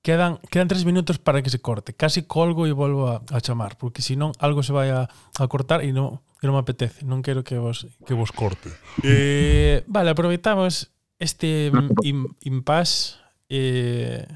Quedan, 0.04 0.40
quedan 0.52 0.68
tres 0.68 0.84
minutos 0.84 1.20
para 1.20 1.42
que 1.42 1.50
se 1.50 1.64
corte. 1.64 1.96
Casi 1.96 2.28
colgo 2.28 2.68
e 2.68 2.76
volvo 2.76 3.08
a, 3.08 3.24
a 3.32 3.40
chamar, 3.40 3.80
porque 3.80 4.04
senón 4.04 4.36
algo 4.40 4.64
se 4.64 4.76
vai 4.76 4.92
a, 4.92 5.08
a 5.08 5.44
cortar 5.48 5.80
e 5.84 5.96
non, 5.96 6.20
e 6.40 6.44
non 6.48 6.56
me 6.56 6.64
apetece. 6.64 7.08
Non 7.08 7.24
quero 7.24 7.44
que 7.44 7.56
vos, 7.56 7.88
que 8.04 8.16
vos 8.16 8.32
corte. 8.32 8.72
Eh, 9.04 9.84
vale, 9.88 10.12
aproveitamos 10.12 10.93
este 11.24 11.72
im, 12.04 12.36
impasse 12.44 13.16
eh, 13.48 14.28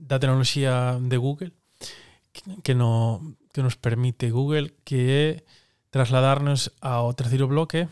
da 0.00 0.16
tecnoloxía 0.16 0.96
de 0.96 1.16
Google 1.20 1.52
que, 2.64 2.74
no, 2.74 3.20
que 3.52 3.60
nos 3.60 3.76
permite 3.76 4.32
Google 4.32 4.72
que 4.82 5.00
é 5.12 5.26
trasladarnos 5.92 6.72
ao 6.80 7.12
terceiro 7.12 7.44
bloque 7.44 7.86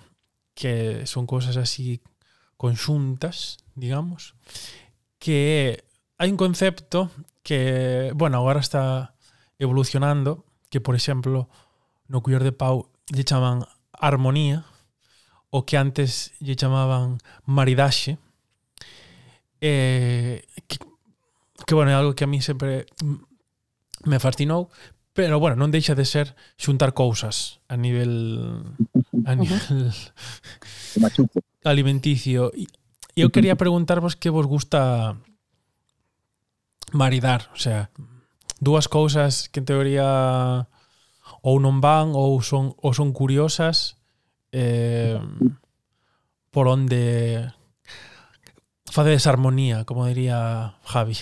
que 0.57 1.05
son 1.07 1.29
cosas 1.29 1.55
así 1.55 2.03
conxuntas, 2.59 3.63
digamos, 3.79 4.35
que 5.23 5.87
hai 6.19 6.29
un 6.35 6.37
concepto 6.37 7.15
que, 7.47 8.11
bueno, 8.19 8.43
agora 8.43 8.59
está 8.59 9.15
evolucionando, 9.63 10.45
que 10.69 10.83
por 10.83 10.99
exemplo, 10.99 11.47
no 12.11 12.21
cuir 12.21 12.43
de 12.43 12.51
pau 12.51 12.91
lle 13.15 13.23
chaman 13.23 13.63
armonía, 13.95 14.67
o 15.51 15.65
que 15.65 15.77
antes 15.77 16.33
lle 16.41 16.57
chamaban 16.57 17.19
maridaxe, 17.49 18.19
eh, 19.61 20.45
que, 20.69 20.79
que, 21.67 21.75
bueno, 21.75 21.91
é 21.91 21.97
algo 21.97 22.15
que 22.15 22.25
a 22.25 22.31
mí 22.31 22.41
sempre 22.43 22.87
me 24.05 24.21
fascinou, 24.21 24.71
pero, 25.19 25.41
bueno, 25.43 25.59
non 25.59 25.75
deixa 25.75 25.99
de 25.99 26.07
ser 26.07 26.39
xuntar 26.55 26.95
cousas 26.95 27.59
a 27.67 27.75
nivel 27.75 28.63
a 29.27 29.35
nivel 29.35 29.91
alimenticio. 31.67 32.55
E 32.55 32.71
eu 33.19 33.35
quería 33.35 33.59
preguntarvos 33.59 34.15
que 34.15 34.31
vos 34.31 34.47
gusta 34.47 35.19
maridar, 36.95 37.51
o 37.51 37.59
sea, 37.59 37.91
dúas 38.63 38.87
cousas 38.87 39.51
que 39.51 39.59
en 39.59 39.67
teoría 39.67 40.71
ou 41.43 41.59
non 41.59 41.83
van 41.83 42.15
ou 42.15 42.39
son 42.39 42.79
ou 42.79 42.95
son 42.95 43.11
curiosas 43.11 43.98
eh, 44.53 45.19
por 46.51 46.69
onde 46.69 47.53
facedes 48.91 49.27
armonía, 49.27 49.85
como 49.85 50.07
diría 50.07 50.75
Javi. 50.85 51.15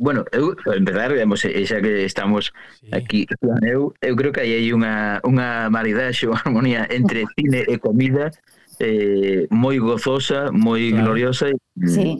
Bueno, 0.00 0.24
eu, 0.32 0.56
en 0.72 0.84
verdade, 0.86 1.12
vemos, 1.12 1.44
xa 1.44 1.78
que 1.84 2.08
estamos 2.08 2.54
sí. 2.80 2.88
aquí, 2.90 3.26
eu, 3.60 3.92
eu 4.00 4.16
creo 4.16 4.32
que 4.32 4.40
aí 4.40 4.56
hai 4.56 4.72
unha, 4.72 5.20
unha 5.28 5.68
maridaxe 5.68 6.24
ou 6.24 6.32
armonía 6.32 6.88
entre 6.88 7.28
cine 7.36 7.68
e 7.68 7.76
comida 7.76 8.32
eh, 8.80 9.44
moi 9.52 9.76
gozosa, 9.76 10.48
moi 10.48 10.88
claro. 10.88 11.12
gloriosa 11.12 11.52
e 11.52 11.56
sí. 11.84 12.16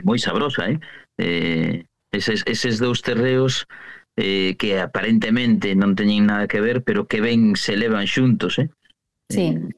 moi 0.00 0.16
sabrosa, 0.16 0.72
eh? 0.72 0.80
eh 1.20 1.84
eses, 2.16 2.40
eses 2.48 2.80
dous 2.80 3.04
terreos 3.04 3.68
eh, 4.16 4.56
que 4.58 4.80
aparentemente 4.80 5.74
non 5.74 5.98
teñen 5.98 6.30
nada 6.30 6.46
que 6.46 6.62
ver, 6.62 6.86
pero 6.86 7.06
que 7.10 7.18
ben 7.18 7.58
se 7.58 7.74
levan 7.74 8.06
xuntos, 8.06 8.58
eh? 8.62 8.70
Sí. 9.28 9.54
Eh, 9.54 9.74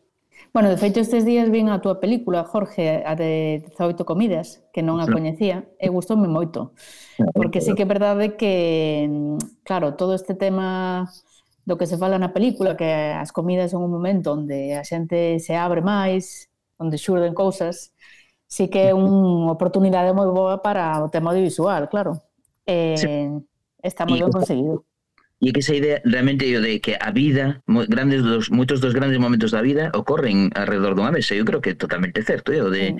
bueno, 0.56 0.70
de 0.70 0.78
feito, 0.78 1.00
estes 1.00 1.24
días 1.24 1.50
vin 1.50 1.68
a 1.68 1.84
túa 1.84 2.00
película, 2.00 2.44
Jorge, 2.44 3.04
a 3.04 3.12
de 3.12 3.60
18 3.76 4.08
comidas, 4.08 4.64
que 4.72 4.80
non 4.80 5.04
a 5.04 5.08
coñecía, 5.08 5.68
e 5.76 5.92
gustoume 5.92 6.32
moito. 6.32 6.72
Porque 7.36 7.60
sí 7.60 7.76
que 7.76 7.84
é 7.84 7.88
verdade 7.88 8.40
que, 8.40 9.04
claro, 9.68 10.00
todo 10.00 10.16
este 10.16 10.32
tema 10.32 11.12
do 11.68 11.76
que 11.76 11.84
se 11.84 12.00
fala 12.00 12.16
na 12.16 12.32
película, 12.32 12.72
que 12.72 13.12
as 13.12 13.36
comidas 13.36 13.76
son 13.76 13.84
un 13.84 13.92
momento 13.92 14.32
onde 14.32 14.72
a 14.72 14.80
xente 14.80 15.44
se 15.44 15.60
abre 15.60 15.84
máis, 15.84 16.48
onde 16.80 16.96
xurden 16.96 17.36
cousas, 17.36 17.92
sí 18.48 18.72
que 18.72 18.88
é 18.88 18.96
unha 18.96 19.52
oportunidade 19.56 20.16
moi 20.16 20.30
boa 20.32 20.64
para 20.64 21.04
o 21.04 21.12
tema 21.12 21.36
audiovisual, 21.36 21.92
claro. 21.92 22.24
Eh, 22.64 22.96
sí. 22.96 23.12
Está 23.86 24.02
moi 24.02 24.18
ben 24.18 24.34
conseguido. 24.34 24.82
E 25.38 25.52
que 25.52 25.60
esa 25.60 25.76
idea 25.76 26.00
realmente 26.02 26.48
yo 26.48 26.64
de 26.64 26.80
que 26.80 26.96
a 26.98 27.12
vida, 27.12 27.60
grandes 27.86 28.24
dos, 28.24 28.50
moitos 28.50 28.80
dos 28.80 28.96
grandes 28.96 29.20
momentos 29.20 29.52
da 29.52 29.60
vida 29.60 29.92
ocorren 29.94 30.50
alrededor 30.56 30.96
dunha 30.96 31.14
mesa. 31.14 31.38
Eu 31.38 31.46
creo 31.46 31.62
que 31.62 31.70
é 31.72 31.78
totalmente 31.78 32.24
certo, 32.24 32.50
eu 32.56 32.72
de 32.72 32.96
sí. 32.96 32.98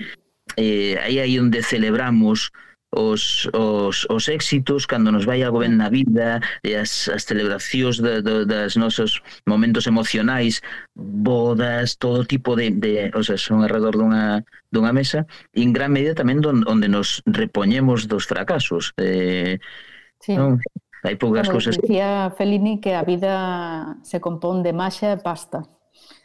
eh, 0.55 0.95
aí 1.01 1.17
aí 1.19 1.35
onde 1.41 1.59
celebramos 1.65 2.53
os, 2.91 3.49
os, 3.53 4.07
os 4.09 4.29
éxitos 4.29 4.87
cando 4.87 5.11
nos 5.11 5.25
vai 5.25 5.43
algo 5.43 5.59
ben 5.59 5.75
na 5.75 5.89
vida 5.89 6.39
e 6.63 6.75
as, 6.75 7.11
as 7.11 7.27
celebracións 7.27 7.99
de, 7.99 8.23
de, 8.23 8.45
das 8.47 8.79
nosos 8.79 9.19
momentos 9.45 9.87
emocionais 9.87 10.63
bodas, 10.95 11.97
todo 11.97 12.23
tipo 12.23 12.55
de, 12.55 12.71
de 12.71 13.11
o 13.13 13.23
sea, 13.23 13.35
son 13.37 13.61
alrededor 13.63 13.99
dunha, 13.99 14.45
dunha 14.71 14.95
mesa 14.95 15.27
e 15.51 15.67
en 15.67 15.75
gran 15.75 15.91
medida 15.91 16.15
tamén 16.15 16.39
don, 16.39 16.63
onde 16.63 16.87
nos 16.87 17.19
repoñemos 17.27 18.07
dos 18.07 18.23
fracasos 18.23 18.95
eh, 18.95 19.59
Sí. 20.19 20.35
Non? 20.35 20.59
Hai 21.03 21.15
poucas 21.15 21.47
bueno, 21.47 21.61
cousas. 21.61 21.77
Dicía 21.77 22.33
Fellini 22.35 22.81
que 22.81 22.95
a 22.95 23.03
vida 23.03 23.97
se 24.01 24.19
compón 24.19 24.63
de 24.63 24.73
maxa 24.73 25.13
e 25.13 25.17
pasta. 25.21 25.63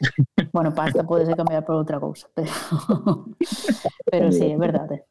bueno, 0.52 0.74
pasta 0.74 1.04
pode 1.04 1.26
ser 1.26 1.36
cambiar 1.36 1.64
por 1.64 1.76
outra 1.76 2.00
cousa, 2.00 2.28
pero 2.34 2.50
pero 4.10 4.32
sí, 4.32 4.50
é 4.50 4.58
verdade. 4.58 5.04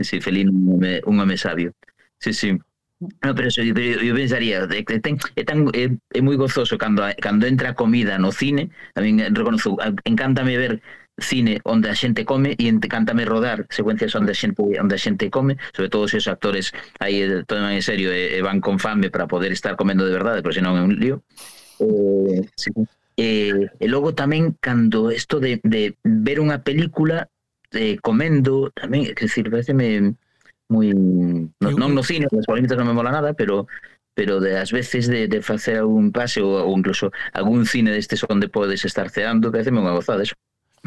Sí, 0.00 0.20
Fellini 0.20 0.50
un 0.50 1.20
home 1.20 1.36
sabio. 1.36 1.72
Sí, 2.18 2.32
sí. 2.32 2.58
No, 3.00 3.34
pero 3.34 3.48
eso, 3.48 3.60
eu, 3.60 3.74
yo 3.74 4.14
pensaría 4.14 4.64
é, 4.64 5.00
ten, 5.00 5.18
é, 5.36 5.44
tan, 5.44 5.68
é, 5.74 5.90
é 6.14 6.20
moi 6.22 6.36
gozoso 6.36 6.78
cando, 6.78 7.02
cando 7.20 7.44
entra 7.44 7.74
comida 7.74 8.16
no 8.16 8.30
cine 8.32 8.70
tamén 8.94 9.20
reconozo, 9.34 9.76
encántame 10.06 10.56
ver 10.56 10.80
cine 11.18 11.60
onde 11.64 11.90
a 11.90 11.94
xente 11.94 12.24
come 12.24 12.56
e 12.58 12.66
encántame 12.66 13.24
rodar 13.24 13.66
secuencias 13.70 14.14
onde 14.14 14.32
a 14.32 14.38
xente 14.38 14.58
onde 14.58 14.94
a 14.94 14.98
xente 14.98 15.30
come, 15.30 15.56
sobre 15.72 15.90
todo 15.90 16.08
se 16.08 16.18
os 16.18 16.26
actores 16.26 16.74
aí 16.98 17.22
eh, 17.22 17.44
toman 17.46 17.74
en 17.74 17.82
serio 17.82 18.10
e, 18.10 18.34
e 18.34 18.42
van 18.42 18.60
con 18.60 18.78
fame 18.78 19.10
para 19.10 19.30
poder 19.30 19.52
estar 19.52 19.76
comendo 19.76 20.06
de 20.06 20.12
verdade, 20.12 20.42
porque 20.42 20.58
senón 20.58 20.78
é 20.78 20.82
un 20.82 20.94
lío. 20.98 21.22
Eh, 21.78 22.42
sí. 22.56 22.70
eh, 23.16 23.70
e 23.78 23.86
logo 23.86 24.14
tamén 24.14 24.58
cando 24.58 25.14
isto 25.14 25.38
de, 25.38 25.62
de 25.62 25.94
ver 26.02 26.42
unha 26.42 26.66
película 26.66 27.30
eh, 27.70 27.98
comendo 28.02 28.74
tamén, 28.74 29.06
é 29.06 29.14
dicir, 29.14 29.46
pareceme 29.50 30.18
moi 30.66 30.90
no, 30.90 31.68
non 31.76 31.94
no 31.94 32.02
cine, 32.02 32.26
as 32.26 32.48
polémicas 32.48 32.78
non 32.78 32.88
me 32.90 32.96
mola 32.96 33.14
nada, 33.14 33.36
pero 33.38 33.70
pero 34.14 34.38
de 34.38 34.58
ás 34.58 34.70
veces 34.70 35.10
de, 35.10 35.26
de 35.26 35.42
facer 35.42 35.82
algún 35.82 36.14
pase 36.14 36.38
ou, 36.42 36.54
ou 36.54 36.74
incluso 36.78 37.10
algún 37.34 37.66
cine 37.66 37.90
destes 37.90 38.22
onde 38.30 38.46
podes 38.46 38.86
estar 38.86 39.10
ceando, 39.10 39.50
pareceme 39.50 39.82
unha 39.82 39.94
gozada 39.94 40.22
eso. 40.22 40.38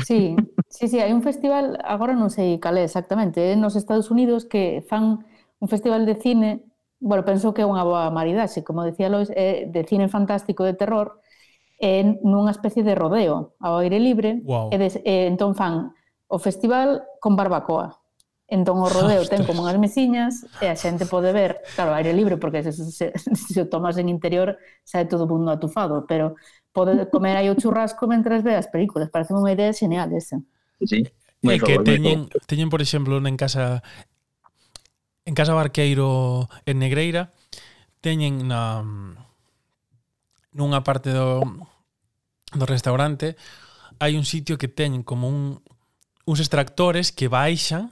Sí, 0.06 0.36
sí, 0.70 0.88
sí, 0.88 1.00
hai 1.00 1.10
un 1.14 1.26
festival, 1.26 1.82
agora 1.82 2.14
non 2.14 2.30
sei 2.30 2.62
cal 2.62 2.78
é 2.78 2.86
exactamente, 2.86 3.42
é 3.42 3.58
nos 3.58 3.74
Estados 3.74 4.14
Unidos 4.14 4.46
que 4.46 4.86
fan 4.86 5.26
un 5.58 5.68
festival 5.68 6.06
de 6.06 6.16
cine, 6.16 6.62
bueno, 7.02 7.26
penso 7.26 7.54
que 7.54 7.66
é 7.66 7.70
unha 7.70 7.82
boa 7.82 8.14
maridaxe, 8.14 8.62
como 8.62 8.86
decía 8.86 9.10
Lois, 9.10 9.34
é 9.34 9.66
de 9.66 9.82
cine 9.90 10.06
fantástico 10.06 10.62
de 10.62 10.78
terror, 10.78 11.18
en 11.80 12.18
nunha 12.26 12.54
especie 12.54 12.82
de 12.82 12.94
rodeo 12.98 13.54
ao 13.62 13.82
aire 13.82 13.98
libre, 14.02 14.42
wow. 14.46 14.70
e, 14.74 14.78
des, 14.78 15.02
e 15.02 15.30
entón 15.30 15.54
fan 15.54 15.94
o 16.30 16.38
festival 16.38 17.06
con 17.22 17.38
barbacoa. 17.38 17.98
Entón 18.48 18.80
o 18.80 18.88
rodeo 18.88 19.28
Ostras. 19.28 19.44
ten 19.44 19.44
como 19.44 19.68
unhas 19.68 19.76
mesiñas 19.76 20.48
e 20.64 20.72
a 20.72 20.76
xente 20.80 21.04
pode 21.04 21.36
ver, 21.36 21.60
claro, 21.76 21.92
aire 21.94 22.16
libre 22.16 22.40
porque 22.40 22.64
se, 22.64 22.72
se, 22.72 23.12
se 23.12 23.60
o 23.60 23.68
tomas 23.68 24.00
en 24.00 24.08
interior 24.08 24.56
sae 24.88 25.04
todo 25.04 25.28
o 25.28 25.32
mundo 25.32 25.52
atufado, 25.52 26.08
pero 26.08 26.40
poder 26.72 27.10
comer 27.10 27.38
aí 27.38 27.50
o 27.50 27.56
churrasco 27.56 28.08
mentres 28.08 28.44
ve 28.44 28.56
as 28.56 28.68
películas. 28.68 29.10
Parece 29.10 29.34
unha 29.34 29.54
idea 29.54 29.74
genial 29.74 30.12
esa. 30.14 30.40
Sí. 30.84 31.08
Moi 31.42 31.58
e 31.58 31.62
que 31.62 31.78
teñen, 31.82 32.30
teñen, 32.50 32.70
por 32.70 32.82
exemplo, 32.82 33.18
en 33.18 33.38
casa 33.38 33.82
en 35.28 35.36
Casa 35.36 35.54
Barqueiro 35.54 36.48
en 36.66 36.80
Negreira 36.80 37.36
teñen 38.00 38.48
na 38.48 38.82
nunha 40.56 40.82
parte 40.88 41.12
do 41.12 41.44
do 42.56 42.66
restaurante 42.66 43.36
hai 44.00 44.16
un 44.16 44.24
sitio 44.24 44.56
que 44.56 44.72
teñen 44.72 45.04
como 45.04 45.28
un 45.28 45.60
uns 46.24 46.40
extractores 46.40 47.12
que 47.12 47.28
baixan 47.28 47.92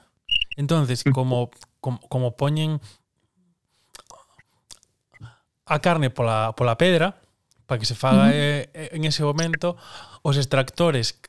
entonces 0.55 1.03
como 1.03 1.51
como, 1.84 1.99
como 2.07 2.39
poñen 2.39 2.80
a 5.65 5.78
carne 5.84 6.09
pola, 6.09 6.55
pola 6.55 6.80
pedra 6.80 7.19
para 7.66 7.80
que 7.80 7.86
se 7.86 7.95
faga 7.95 8.26
uh 8.26 8.32
-huh. 8.32 8.70
eh, 8.74 8.89
en 8.93 9.03
ese 9.05 9.24
momento, 9.24 9.76
os 10.22 10.38
extractores 10.38 11.20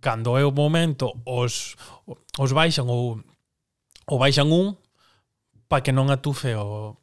cando 0.00 0.36
é 0.36 0.44
o 0.44 0.52
momento 0.52 1.16
os 1.24 1.76
os 2.36 2.50
baixan 2.52 2.84
ou 2.92 3.24
ou 4.04 4.16
baixan 4.20 4.52
un 4.52 4.76
para 5.68 5.80
que 5.80 5.96
non 5.96 6.12
atufe 6.12 6.52
o 6.56 7.00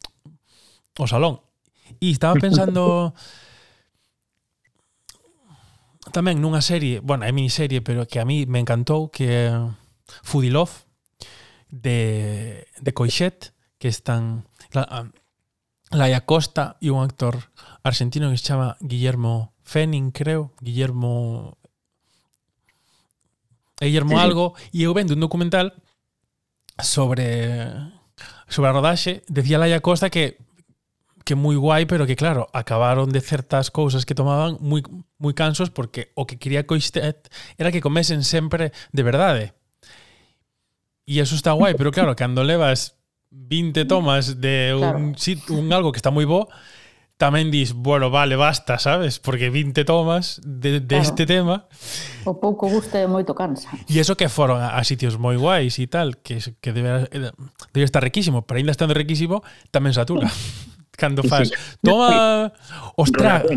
o 1.02 1.06
salón. 1.10 1.42
E 1.98 2.14
estaba 2.14 2.38
pensando 2.38 3.14
tamén 6.16 6.38
nunha 6.38 6.62
serie, 6.62 7.02
bueno, 7.02 7.26
é 7.26 7.34
miniserie, 7.34 7.82
pero 7.82 8.06
que 8.06 8.22
a 8.22 8.26
mí 8.26 8.46
me 8.46 8.62
encantou 8.62 9.10
que 9.10 9.50
Foodie 10.22 10.54
Love 10.54 10.86
de 11.74 12.66
de 12.78 12.92
Coixet, 12.94 13.54
que 13.82 13.90
están 13.90 14.46
Laia 15.92 16.24
Costa 16.26 16.78
e 16.80 16.90
un 16.90 17.04
actor 17.04 17.52
argentino 17.84 18.32
que 18.32 18.38
se 18.38 18.48
chama 18.48 18.78
Guillermo 18.80 19.54
Fenning, 19.64 20.12
creo, 20.12 20.54
Guillermo 20.60 21.58
Guillermo 23.80 24.16
Sí, 24.16 24.18
sí. 24.18 24.24
algo 24.24 24.46
e 24.72 24.84
eu 24.88 24.94
vendo 24.94 25.14
un 25.14 25.20
documental 25.20 25.74
sobre 26.80 27.74
sobre 28.48 28.70
a 28.70 28.74
rodaxe, 28.74 29.24
decía 29.28 29.60
Laia 29.60 29.82
Costa 29.82 30.10
que 30.10 30.38
que 31.24 31.36
moi 31.38 31.54
guai, 31.56 31.86
pero 31.86 32.08
que 32.10 32.16
claro, 32.18 32.50
acabaron 32.52 33.14
de 33.14 33.22
certas 33.22 33.70
cousas 33.70 34.06
que 34.06 34.18
tomaban 34.18 34.58
moi 34.62 34.82
moi 35.22 35.34
cansos 35.38 35.70
porque 35.70 36.10
o 36.18 36.26
que 36.26 36.40
quería 36.42 36.66
Coixet 36.66 37.30
era 37.58 37.70
que 37.72 37.84
comesen 37.84 38.24
sempre 38.26 38.72
de 38.92 39.04
verdade. 39.04 39.46
E 41.06 41.20
eso 41.20 41.36
está 41.36 41.52
guai, 41.52 41.76
pero 41.76 41.92
claro, 41.92 42.16
cando 42.16 42.44
levas 42.44 43.01
20 43.32 43.86
tomas 43.86 44.40
de 44.40 44.76
un, 44.76 45.16
claro. 45.16 45.56
un 45.56 45.74
algo 45.74 45.92
que 45.92 45.98
está 45.98 46.12
moi 46.12 46.28
bo, 46.28 46.52
tamén 47.16 47.54
dis, 47.54 47.72
bueno, 47.78 48.10
vale, 48.10 48.34
basta, 48.34 48.82
sabes? 48.82 49.22
Porque 49.22 49.54
20 49.54 49.86
tomas 49.86 50.42
de, 50.44 50.82
de 50.82 50.98
claro. 50.98 51.06
este 51.06 51.24
tema. 51.30 51.56
O 52.26 52.42
pouco 52.42 52.68
gusta 52.68 53.00
e 53.00 53.08
moito 53.08 53.32
cansa. 53.38 53.70
E 53.86 54.02
eso 54.02 54.18
que 54.18 54.26
foron 54.28 54.58
a, 54.58 54.76
a 54.76 54.82
sitios 54.82 55.22
moi 55.22 55.38
guais 55.38 55.78
e 55.80 55.86
tal, 55.86 56.18
que, 56.20 56.42
que 56.42 56.72
debe, 56.74 57.08
debe 57.72 57.86
estar 57.86 58.02
riquísimo, 58.02 58.44
pero 58.44 58.60
ainda 58.60 58.74
estando 58.74 58.98
riquísimo, 58.98 59.46
tamén 59.70 59.94
satura. 59.94 60.28
Cando 60.98 61.24
faz. 61.24 61.54
toma... 61.80 62.52
Ostras... 63.00 63.48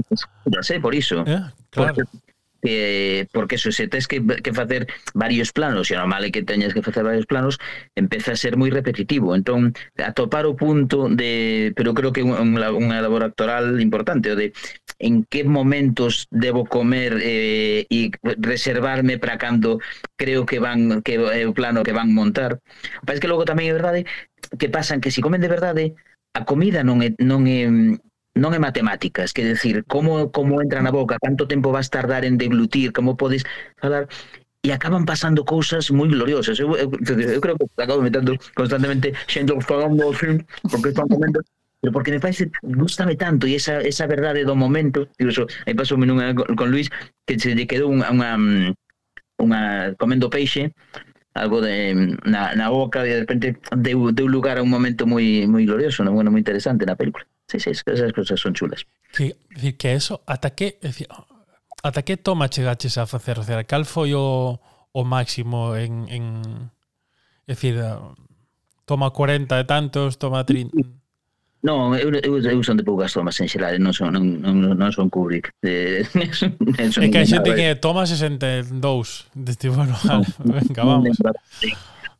Non 0.46 0.62
sei 0.62 0.78
por 0.78 0.94
iso. 0.94 1.24
Eh? 1.24 1.42
Claro. 1.72 1.98
Porque 1.98 2.23
eh, 2.64 3.26
porque 3.30 3.56
eso, 3.56 3.70
se 3.70 3.86
tens 3.86 4.08
que, 4.08 4.24
que 4.24 4.52
facer 4.52 4.88
varios 5.12 5.52
planos, 5.52 5.92
e 5.92 5.94
normal 5.94 6.24
é 6.24 6.32
que 6.32 6.42
teñas 6.42 6.72
que 6.72 6.82
facer 6.82 7.04
varios 7.04 7.28
planos, 7.28 7.60
empeza 7.94 8.32
a 8.32 8.40
ser 8.40 8.56
moi 8.56 8.72
repetitivo. 8.72 9.36
Entón, 9.36 9.76
atopar 10.00 10.48
o 10.48 10.56
punto 10.56 11.06
de, 11.12 11.70
pero 11.76 11.92
creo 11.92 12.10
que 12.10 12.24
unha, 12.24 12.72
unha 12.72 12.98
labor 13.04 13.22
actoral 13.28 13.78
importante, 13.78 14.32
o 14.32 14.36
de 14.36 14.56
en 14.98 15.24
que 15.28 15.44
momentos 15.44 16.26
debo 16.30 16.64
comer 16.64 17.20
eh, 17.20 17.86
e 17.90 18.10
reservarme 18.40 19.18
para 19.18 19.38
cando 19.38 19.78
creo 20.16 20.46
que 20.46 20.58
van 20.58 21.02
que 21.02 21.20
é 21.20 21.44
o 21.44 21.52
plano 21.52 21.84
que 21.84 21.92
van 21.92 22.14
montar. 22.14 22.58
Parece 23.04 23.20
que 23.20 23.30
logo 23.30 23.44
tamén 23.44 23.68
é 23.68 23.74
verdade 23.76 24.08
que 24.56 24.72
pasan 24.72 25.02
que 25.02 25.10
se 25.10 25.20
si 25.20 25.24
comen 25.24 25.42
de 25.42 25.52
verdade, 25.52 25.84
a 26.34 26.44
comida 26.44 26.82
non 26.82 27.02
é, 27.02 27.14
non 27.20 27.46
é 27.46 27.68
non 28.34 28.50
é 28.50 28.58
matemáticas, 28.58 29.30
que 29.30 29.46
decir, 29.46 29.86
como 29.86 30.34
como 30.34 30.58
entra 30.58 30.82
na 30.82 30.90
boca, 30.90 31.22
canto 31.22 31.46
tempo 31.46 31.70
vas 31.70 31.90
tardar 31.90 32.26
en 32.26 32.38
deglutir, 32.38 32.90
como 32.90 33.16
podes 33.16 33.46
falar 33.78 34.10
e 34.64 34.72
acaban 34.72 35.04
pasando 35.04 35.44
cousas 35.44 35.92
moi 35.92 36.08
gloriosas. 36.08 36.56
Eu, 36.58 36.72
eu, 36.74 36.88
eu 36.88 37.40
creo 37.40 37.54
que 37.54 37.66
acabo 37.78 38.00
metendo 38.00 38.34
constantemente 38.56 39.12
xente 39.28 39.52
falando 39.62 40.10
así, 40.10 40.40
porque 40.66 40.90
están 40.90 41.06
comendo 41.06 41.40
pero 41.84 41.92
porque 41.92 42.10
me 42.10 42.20
parece 42.20 42.50
gustame 42.62 43.14
tanto 43.14 43.46
e 43.46 43.60
esa, 43.60 43.84
esa 43.84 44.08
verdade 44.08 44.40
do 44.40 44.56
momento 44.56 45.04
incluso 45.20 45.44
aí 45.68 45.76
paso 45.76 46.00
nunha 46.00 46.32
con, 46.32 46.48
con 46.56 46.72
Luis 46.72 46.88
que 47.28 47.36
se 47.36 47.52
lle 47.52 47.68
quedou 47.68 47.92
unha, 47.92 48.08
unha 48.08 48.30
unha 49.36 49.92
comendo 50.00 50.32
peixe 50.32 50.72
algo 51.36 51.60
de 51.60 51.92
na, 52.24 52.56
na 52.56 52.72
boca 52.72 53.04
e 53.04 53.12
de 53.12 53.20
repente 53.28 53.60
deu, 53.76 54.16
deu 54.16 54.24
lugar 54.24 54.56
a 54.56 54.64
un 54.64 54.72
momento 54.72 55.04
moi 55.04 55.44
moi 55.44 55.68
glorioso, 55.68 56.00
non? 56.08 56.16
bueno, 56.16 56.32
moi 56.32 56.40
interesante 56.40 56.88
na 56.88 56.96
película. 56.96 57.28
Sí, 57.48 57.60
sí, 57.60 57.70
esas 57.70 58.12
cousas 58.12 58.40
son 58.40 58.54
chulas. 58.54 58.86
Que, 59.12 59.36
decir, 59.50 59.76
que 59.76 59.92
eso, 59.94 60.22
ata 60.26 60.50
que, 60.50 60.78
decir, 60.80 61.06
ata 61.82 62.02
que 62.02 62.16
toma 62.16 62.48
chegaches 62.48 62.98
a 62.98 63.06
facer? 63.06 63.38
O 63.38 63.42
sea, 63.42 63.64
cal 63.64 63.84
foi 63.84 64.14
o, 64.14 64.60
o 64.92 65.04
máximo 65.04 65.76
en, 65.76 66.08
en 66.08 66.24
é 67.46 67.52
dicir, 67.52 67.76
toma 68.86 69.10
40 69.10 69.60
e 69.60 69.64
tantos, 69.64 70.16
toma 70.16 70.44
30... 70.44 70.72
Non, 71.64 71.96
eu, 71.96 72.12
eu, 72.20 72.36
eu 72.44 72.62
son 72.62 72.76
de 72.76 72.84
poucas 72.84 73.08
tomas 73.16 73.40
en 73.40 73.48
xeral, 73.48 73.80
non 73.80 73.96
son, 73.96 74.12
non, 74.12 74.20
non, 74.20 74.76
non 74.76 74.92
son 74.92 75.08
Kubrick. 75.08 75.48
Eh, 75.64 76.04
son 76.92 77.00
é 77.00 77.08
que 77.08 77.16
hai 77.16 77.24
xente 77.24 77.56
que 77.56 77.72
toma 77.80 78.04
62, 78.04 78.68
deste, 79.32 79.72
bueno, 79.72 79.96
vale, 80.04 80.28
venga, 80.44 80.84
vamos 80.84 81.16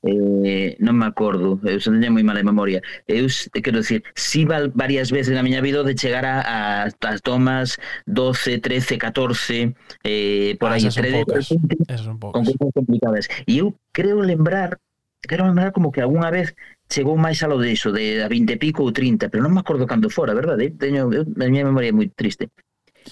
eh, 0.05 0.77
non 0.85 1.01
me 1.01 1.09
acordo, 1.09 1.57
eu 1.65 1.77
eh, 1.77 1.81
xa 1.81 1.89
teña 1.89 2.13
moi 2.13 2.21
mala 2.21 2.45
memoria. 2.45 2.85
Eu 3.09 3.25
quero 3.65 3.81
dicir, 3.81 4.05
si 4.13 4.45
val 4.45 4.69
varias 4.77 5.09
veces 5.09 5.33
na 5.33 5.41
miña 5.41 5.65
vida 5.65 5.81
de 5.81 5.97
chegar 5.97 6.29
a, 6.29 6.45
a, 6.45 6.93
as 6.93 7.21
tomas 7.25 7.81
12, 8.05 8.61
13, 8.61 9.01
14, 9.01 9.73
eh, 10.05 10.57
por 10.61 10.71
ah, 10.71 10.77
aí 10.77 10.85
entre 10.85 11.25
con 12.21 12.45
cousas 12.45 12.73
complicadas. 12.77 13.25
E 13.49 13.65
eu 13.65 13.73
creo 13.97 14.21
lembrar, 14.21 14.77
creo 15.25 15.49
lembrar 15.49 15.73
como 15.73 15.89
que 15.89 16.05
algunha 16.05 16.29
vez 16.29 16.53
chegou 16.93 17.17
máis 17.17 17.41
a 17.41 17.49
lo 17.49 17.57
de 17.57 17.73
iso, 17.73 17.89
de 17.89 18.21
a 18.21 18.29
20 18.29 18.53
e 18.53 18.61
pico 18.61 18.85
ou 18.85 18.93
30, 18.93 19.33
pero 19.33 19.41
non 19.41 19.57
me 19.57 19.65
acordo 19.65 19.89
cando 19.89 20.13
fora, 20.13 20.37
verdade? 20.37 20.77
Teño, 20.77 21.09
eu, 21.09 21.25
a 21.25 21.49
miña 21.49 21.65
memoria 21.65 21.89
é 21.89 21.97
moi 21.97 22.13
triste. 22.13 22.53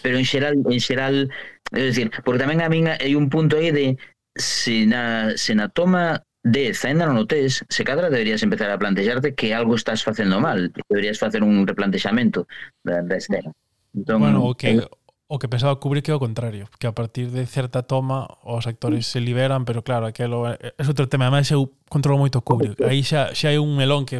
Pero 0.04 0.20
en 0.20 0.28
xeral, 0.28 0.60
en 0.60 0.80
xeral, 0.80 1.32
é 1.72 1.80
dicir, 1.88 2.12
porque 2.20 2.44
tamén 2.44 2.60
a 2.60 2.68
min 2.68 2.92
hai 2.92 3.16
un 3.16 3.32
punto 3.32 3.56
aí 3.56 3.72
de 3.72 3.96
se 4.36 4.84
na, 4.84 5.36
se 5.36 5.56
na 5.56 5.68
toma 5.68 6.24
de 6.42 6.74
non 6.98 7.22
o 7.22 7.24
tes, 7.30 7.62
se 7.70 7.82
cadra 7.86 8.10
deberías 8.10 8.42
empezar 8.42 8.66
a 8.74 8.78
plantexarte 8.78 9.38
que 9.38 9.54
algo 9.54 9.78
estás 9.78 10.02
facendo 10.02 10.42
mal, 10.42 10.74
deberías 10.90 11.18
facer 11.18 11.46
un 11.46 11.62
replantexamento 11.66 12.50
da, 12.82 13.02
da 13.02 13.16
escena. 13.16 13.54
Entón, 13.94 14.26
bueno, 14.26 14.42
o 14.42 14.58
que, 14.58 14.82
eh, 14.82 14.88
o 15.30 15.38
que 15.38 15.46
pensaba 15.46 15.78
Kubrick 15.78 16.10
é 16.10 16.14
o 16.14 16.18
contrario, 16.18 16.66
que 16.82 16.90
a 16.90 16.92
partir 16.92 17.30
de 17.30 17.46
certa 17.46 17.86
toma 17.86 18.26
os 18.42 18.66
actores 18.66 19.06
se 19.06 19.22
liberan, 19.22 19.62
pero 19.62 19.86
claro, 19.86 20.10
aquelo 20.10 20.50
é 20.50 20.74
outro 20.82 21.06
tema, 21.06 21.30
además 21.30 21.46
eu 21.54 21.70
controlo 21.86 22.18
moito 22.18 22.42
Kubrick. 22.42 22.82
Aí 22.82 23.06
xa, 23.06 23.30
xa 23.38 23.54
hai 23.54 23.62
un 23.62 23.78
melón 23.78 24.02
que, 24.02 24.18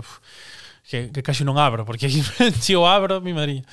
que, 0.87 1.11
que 1.11 1.20
casi 1.27 1.43
non 1.43 1.59
abro, 1.59 1.83
porque 1.83 2.07
se 2.07 2.73
o 2.79 2.87
abro, 2.87 3.18
mi 3.18 3.35
madriña. 3.35 3.66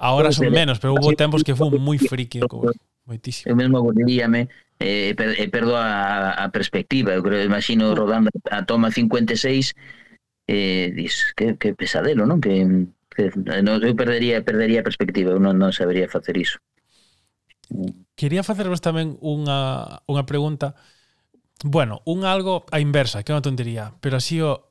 Ahora 0.00 0.32
pois 0.32 0.40
son 0.40 0.48
menos, 0.48 0.80
pero 0.80 0.96
hubo 0.96 1.12
tempos 1.12 1.44
que 1.44 1.52
foi 1.52 1.68
moi 1.76 2.00
friki 2.00 2.40
de 2.40 2.48
Kubrick, 2.48 2.80
moitísimo. 3.04 3.52
Eu 3.52 3.56
mesmo 3.60 3.76
aburríame 3.76 4.48
Eh, 4.78 5.10
eh, 5.10 5.14
per, 5.14 5.40
eh, 5.40 5.48
perdo 5.48 5.76
a, 5.76 6.36
a 6.36 6.52
perspectiva 6.52 7.16
eu 7.16 7.22
creo, 7.24 7.40
imagino 7.40 7.96
rodando 7.96 8.28
a 8.52 8.64
toma 8.68 8.92
56 8.92 9.72
eh, 10.46 10.92
dis, 10.92 11.32
que, 11.32 11.56
que 11.56 11.72
pesadelo 11.72 12.28
non? 12.28 12.44
Que, 12.44 12.60
que 13.08 13.32
eh, 13.32 13.62
no, 13.64 13.80
eu 13.80 13.96
perdería 13.96 14.44
perdería 14.44 14.84
a 14.84 14.88
perspectiva 14.88 15.32
eu 15.32 15.40
non, 15.40 15.56
non 15.56 15.72
sabería 15.72 16.12
facer 16.12 16.36
iso 16.36 16.60
Quería 18.14 18.46
facervos 18.46 18.78
tamén 18.78 19.18
unha, 19.18 19.98
unha 20.06 20.22
pregunta. 20.22 20.78
Bueno, 21.66 21.98
un 22.06 22.22
algo 22.22 22.62
a 22.70 22.78
inversa, 22.78 23.26
que 23.26 23.32
é 23.32 23.36
unha 23.36 23.42
tontería, 23.42 23.90
pero 23.98 24.22
así 24.22 24.38
o 24.38 24.70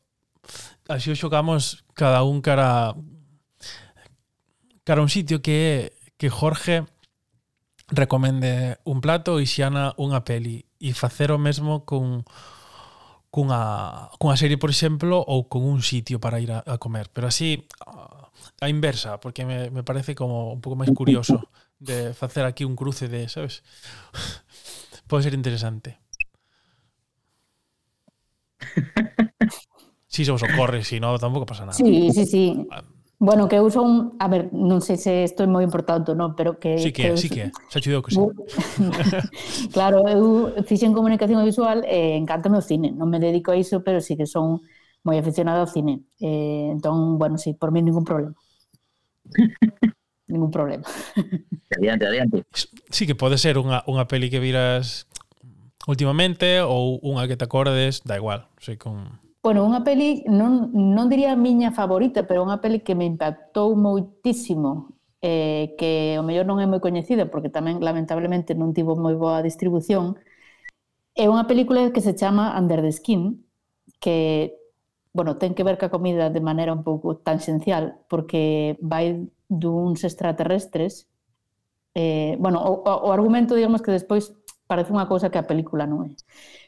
así 0.87 1.11
o 1.11 1.19
xogamos 1.19 1.83
cada 1.91 2.23
un 2.23 2.39
cara 2.39 2.95
cara 4.87 5.01
a 5.01 5.05
un 5.05 5.11
sitio 5.11 5.43
que 5.43 5.55
é 5.59 5.75
que 6.15 6.31
Jorge 6.31 6.87
recomende 7.87 8.79
un 8.83 9.01
plato 9.01 9.37
e 9.37 9.45
Xiana 9.45 9.93
unha 10.01 10.25
peli 10.25 10.65
e 10.81 10.93
facer 10.93 11.29
o 11.29 11.37
mesmo 11.37 11.85
cun 11.85 12.25
cunha, 13.29 14.07
cunha 14.15 14.39
serie, 14.39 14.55
por 14.55 14.71
exemplo, 14.71 15.19
ou 15.19 15.51
con 15.51 15.67
un 15.67 15.83
sitio 15.83 16.23
para 16.23 16.39
ir 16.39 16.55
a, 16.55 16.63
a 16.63 16.79
comer. 16.79 17.11
Pero 17.11 17.27
así, 17.27 17.67
a 18.63 18.69
inversa, 18.71 19.19
porque 19.19 19.43
me, 19.43 19.69
me 19.69 19.83
parece 19.83 20.15
como 20.15 20.55
un 20.55 20.63
pouco 20.63 20.79
máis 20.79 20.95
curioso 20.95 21.51
de 21.75 22.15
facer 22.15 22.47
aquí 22.47 22.63
un 22.63 22.79
cruce 22.79 23.11
de, 23.11 23.27
sabes? 23.27 23.59
Pode 25.11 25.27
ser 25.27 25.35
interesante. 25.35 25.99
Si 30.07 30.23
se 30.23 30.31
vos 30.31 30.47
ocorre, 30.47 30.79
si 30.87 31.03
no, 31.03 31.19
tampouco 31.19 31.45
pasa 31.45 31.67
nada. 31.67 31.75
Sí, 31.75 32.07
sí, 32.15 32.23
sí. 32.23 32.67
Bueno, 33.17 33.47
que 33.47 33.55
eu 33.55 33.71
son, 33.71 34.11
a 34.19 34.27
ver, 34.27 34.51
non 34.51 34.83
sei 34.83 34.99
se 34.99 35.23
estou 35.23 35.47
moi 35.47 35.63
importante 35.63 36.11
ou 36.11 36.19
non, 36.19 36.35
pero 36.35 36.59
que... 36.59 36.75
Sí 36.75 36.91
que, 36.91 37.15
que 37.15 37.17
sí 37.17 37.31
que, 37.31 37.47
xa 37.71 37.79
chido 37.79 38.03
que 38.03 38.11
sí. 38.11 38.19
claro, 39.75 40.03
eu 40.11 40.51
fixen 40.67 40.91
comunicación 40.91 41.39
visual 41.47 41.87
e 41.87 41.95
eh, 41.95 42.19
encántame 42.19 42.59
o 42.59 42.65
cine, 42.65 42.91
non 42.91 43.07
me 43.07 43.23
dedico 43.23 43.55
a 43.55 43.59
iso, 43.59 43.79
pero 43.87 44.03
sí 44.03 44.19
que 44.19 44.27
son 44.27 44.59
moi 45.07 45.15
aficionado 45.15 45.63
ao 45.63 45.71
cine. 45.71 46.03
Eh, 46.19 46.75
entón, 46.75 47.15
bueno, 47.15 47.39
sí, 47.39 47.55
por 47.55 47.71
mí 47.71 47.79
ningún 47.79 48.03
problema. 48.03 48.35
ningún 50.27 50.51
problema. 50.51 50.83
Adiante, 51.71 52.03
adiante. 52.05 52.43
Sí 52.91 53.07
que 53.07 53.15
pode 53.15 53.39
ser 53.39 53.55
unha, 53.55 53.79
unha 53.87 54.11
peli 54.11 54.27
que 54.27 54.43
viras 54.43 55.07
últimamente 55.87 56.59
ou 56.59 56.99
unha 56.99 57.31
que 57.31 57.39
te 57.39 57.47
acordes, 57.47 58.03
da 58.03 58.19
igual, 58.19 58.51
sei 58.59 58.75
con 58.75 59.23
Bueno, 59.45 59.61
unha 59.61 59.85
peli, 59.85 60.25
non, 60.25 60.73
non 60.73 61.05
diría 61.05 61.37
a 61.37 61.37
miña 61.37 61.69
favorita, 61.69 62.25
pero 62.25 62.41
unha 62.41 62.65
peli 62.65 62.81
que 62.81 62.97
me 62.97 63.05
impactou 63.05 63.77
moitísimo, 63.77 64.97
eh, 65.21 65.77
que 65.77 66.17
o 66.17 66.25
mellor 66.25 66.49
non 66.49 66.57
é 66.57 66.65
moi 66.65 66.81
coñecida, 66.81 67.29
porque 67.29 67.53
tamén, 67.53 67.77
lamentablemente, 67.77 68.57
non 68.57 68.73
tivo 68.73 68.97
moi 68.97 69.13
boa 69.13 69.45
distribución, 69.45 70.17
é 71.13 71.29
unha 71.29 71.45
película 71.45 71.93
que 71.93 72.01
se 72.01 72.17
chama 72.17 72.57
Under 72.57 72.81
the 72.81 72.89
Skin, 72.89 73.45
que, 74.01 74.57
bueno, 75.13 75.37
ten 75.37 75.53
que 75.53 75.61
ver 75.61 75.77
ca 75.77 75.93
comida 75.93 76.33
de 76.33 76.41
maneira 76.41 76.73
un 76.73 76.81
pouco 76.81 77.21
tangencial, 77.21 78.01
porque 78.09 78.81
vai 78.81 79.29
duns 79.45 80.01
extraterrestres, 80.01 81.05
eh, 81.93 82.33
bueno, 82.41 82.65
o, 82.65 82.81
o 82.81 83.13
argumento, 83.13 83.53
digamos, 83.53 83.85
que 83.85 83.93
despois 83.93 84.33
parece 84.65 84.91
unha 84.91 85.05
cousa 85.09 85.29
que 85.29 85.39
a 85.39 85.47
película 85.47 85.85
non 85.85 86.05
é. 86.05 86.11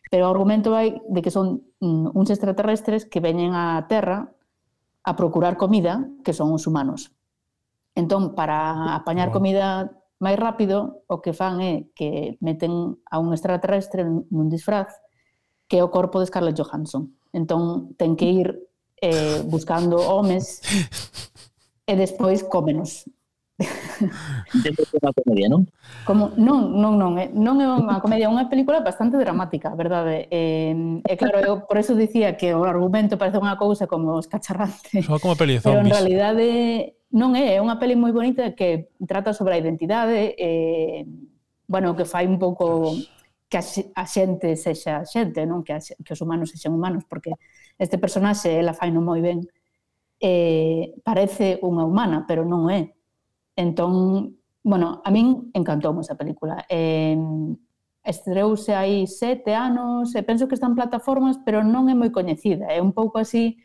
Pero 0.07 0.29
o 0.29 0.31
argumento 0.31 0.71
vai 0.71 1.01
de 1.09 1.19
que 1.21 1.33
son 1.33 1.67
mm, 1.81 2.13
uns 2.13 2.29
extraterrestres 2.29 3.05
que 3.09 3.19
veñen 3.19 3.57
á 3.57 3.81
Terra 3.89 4.31
a 5.03 5.11
procurar 5.15 5.57
comida, 5.57 6.07
que 6.23 6.33
son 6.33 6.53
os 6.53 6.67
humanos. 6.67 7.11
Entón, 7.97 8.35
para 8.37 8.93
apañar 8.93 9.33
wow. 9.33 9.41
comida 9.41 9.67
máis 10.17 10.37
rápido, 10.37 11.05
o 11.05 11.21
que 11.21 11.33
fan 11.33 11.61
é 11.61 11.89
que 11.93 12.37
meten 12.41 12.97
a 13.05 13.21
un 13.21 13.33
extraterrestre 13.33 14.05
nun 14.05 14.49
disfraz 14.49 14.89
que 15.67 15.77
é 15.77 15.83
o 15.83 15.91
corpo 15.91 16.19
de 16.19 16.27
Scarlett 16.31 16.57
Johansson. 16.57 17.11
Entón, 17.35 17.93
ten 17.99 18.15
que 18.15 18.27
ir 18.31 18.49
eh, 19.01 19.43
buscando 19.45 19.99
homes 19.99 20.63
e 21.89 21.93
despois 21.95 22.41
cómenos 22.43 23.05
unha 23.57 25.13
comedia, 25.17 25.49
non? 25.49 25.65
Como, 26.05 26.29
non, 26.37 26.77
non, 26.77 26.93
non, 26.93 27.17
eh, 27.17 27.33
non 27.33 27.57
é 27.57 27.65
unha 27.65 27.97
comedia, 27.97 28.29
é 28.29 28.31
unha 28.31 28.45
película 28.45 28.85
bastante 28.85 29.17
dramática, 29.17 29.73
verdade? 29.73 30.29
E, 30.29 31.01
eh, 31.01 31.13
eh, 31.13 31.17
claro, 31.17 31.41
eu 31.41 31.53
por 31.65 31.81
eso 31.81 31.97
dicía 31.97 32.37
que 32.37 32.53
o 32.53 32.61
argumento 32.69 33.17
parece 33.17 33.41
unha 33.41 33.57
cousa 33.57 33.89
como 33.89 34.21
escacharrante. 34.21 35.01
Só 35.01 35.17
como 35.17 35.33
peli 35.33 35.57
de 35.57 35.65
zombies. 35.65 35.73
Pero 35.73 35.81
en 35.81 35.89
realidade 35.89 36.45
non 37.09 37.33
é, 37.33 37.57
é 37.57 37.59
unha 37.63 37.81
peli 37.81 37.97
moi 37.97 38.13
bonita 38.13 38.53
que 38.53 38.93
trata 39.09 39.33
sobre 39.33 39.57
a 39.57 39.61
identidade, 39.61 40.37
eh, 40.37 41.01
bueno, 41.65 41.97
que 41.97 42.05
fai 42.05 42.29
un 42.29 42.37
pouco 42.37 42.93
que 43.49 43.57
a 43.57 44.05
xente 44.05 44.53
sexa 44.53 45.01
xente, 45.01 45.49
non 45.49 45.65
que, 45.65 45.73
a, 45.73 45.81
que 45.81 46.13
os 46.13 46.21
humanos 46.21 46.53
sexan 46.53 46.77
humanos, 46.77 47.09
porque 47.09 47.33
este 47.81 47.97
personaxe 47.97 48.53
ela 48.53 48.77
fai 48.77 48.93
non 48.93 49.01
moi 49.01 49.17
ben. 49.17 49.49
Eh, 50.17 50.97
parece 51.05 51.61
unha 51.61 51.85
humana, 51.85 52.25
pero 52.25 52.41
non 52.41 52.69
é 52.73 52.96
Entón, 53.57 54.37
bueno, 54.63 55.01
a 55.03 55.09
min 55.11 55.49
encantoume 55.53 56.01
esa 56.05 56.15
película. 56.21 56.65
Eh, 56.69 57.17
estreouse 58.13 58.71
hai 58.77 58.93
sete 59.09 59.51
anos, 59.67 60.15
e 60.15 60.21
penso 60.23 60.47
que 60.47 60.55
está 60.55 60.67
en 60.69 60.77
plataformas, 60.79 61.35
pero 61.45 61.59
non 61.65 61.89
é 61.91 61.95
moi 61.97 62.13
coñecida. 62.13 62.69
É 62.69 62.79
un 62.87 62.93
pouco 62.99 63.17
así, 63.19 63.57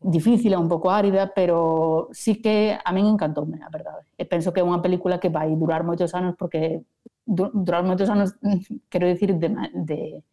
difícil, 0.00 0.52
é 0.54 0.58
un 0.58 0.68
pouco 0.72 0.88
árida, 0.90 1.32
pero 1.34 2.08
sí 2.12 2.40
que 2.44 2.78
a 2.78 2.90
min 2.96 3.06
encantoume, 3.06 3.58
a 3.66 3.70
verdade. 3.76 4.06
E 4.16 4.24
penso 4.32 4.52
que 4.54 4.60
é 4.62 4.66
unha 4.66 4.80
película 4.84 5.20
que 5.22 5.28
vai 5.28 5.50
durar 5.58 5.82
moitos 5.84 6.14
anos, 6.16 6.34
porque 6.40 6.86
durar 7.26 7.82
moitos 7.84 8.08
anos, 8.14 8.32
quero 8.92 9.06
dicir, 9.10 9.36
de, 9.42 9.48
de, 9.74 10.24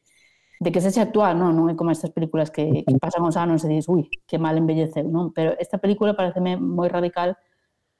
de 0.64 0.70
que 0.72 0.82
sexe 0.86 1.02
actual, 1.02 1.34
non? 1.38 1.52
Non 1.58 1.68
é 1.72 1.76
como 1.80 1.92
estas 1.94 2.14
películas 2.16 2.50
que, 2.54 2.86
que 2.86 3.02
pasan 3.02 3.26
os 3.28 3.38
anos 3.38 3.66
e 3.66 3.70
dices, 3.70 3.90
ui, 3.90 4.08
que 4.30 4.38
mal 4.42 4.56
envelleceu, 4.58 5.06
non? 5.10 5.34
Pero 5.36 5.54
esta 5.62 5.78
película 5.84 6.14
pareceme 6.18 6.58
moi 6.58 6.88
radical 6.90 7.38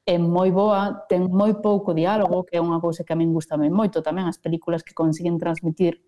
é 0.08 0.16
moi 0.16 0.56
boa, 0.56 1.04
ten 1.12 1.28
moi 1.28 1.60
pouco 1.60 1.92
diálogo, 1.92 2.48
que 2.48 2.56
é 2.56 2.64
unha 2.64 2.80
cousa 2.80 3.04
que 3.04 3.12
a 3.12 3.20
min 3.20 3.36
gusta 3.36 3.60
moito 3.60 4.00
tamén, 4.00 4.32
as 4.32 4.40
películas 4.40 4.80
que 4.80 4.96
consiguen 4.96 5.36
transmitir 5.36 6.00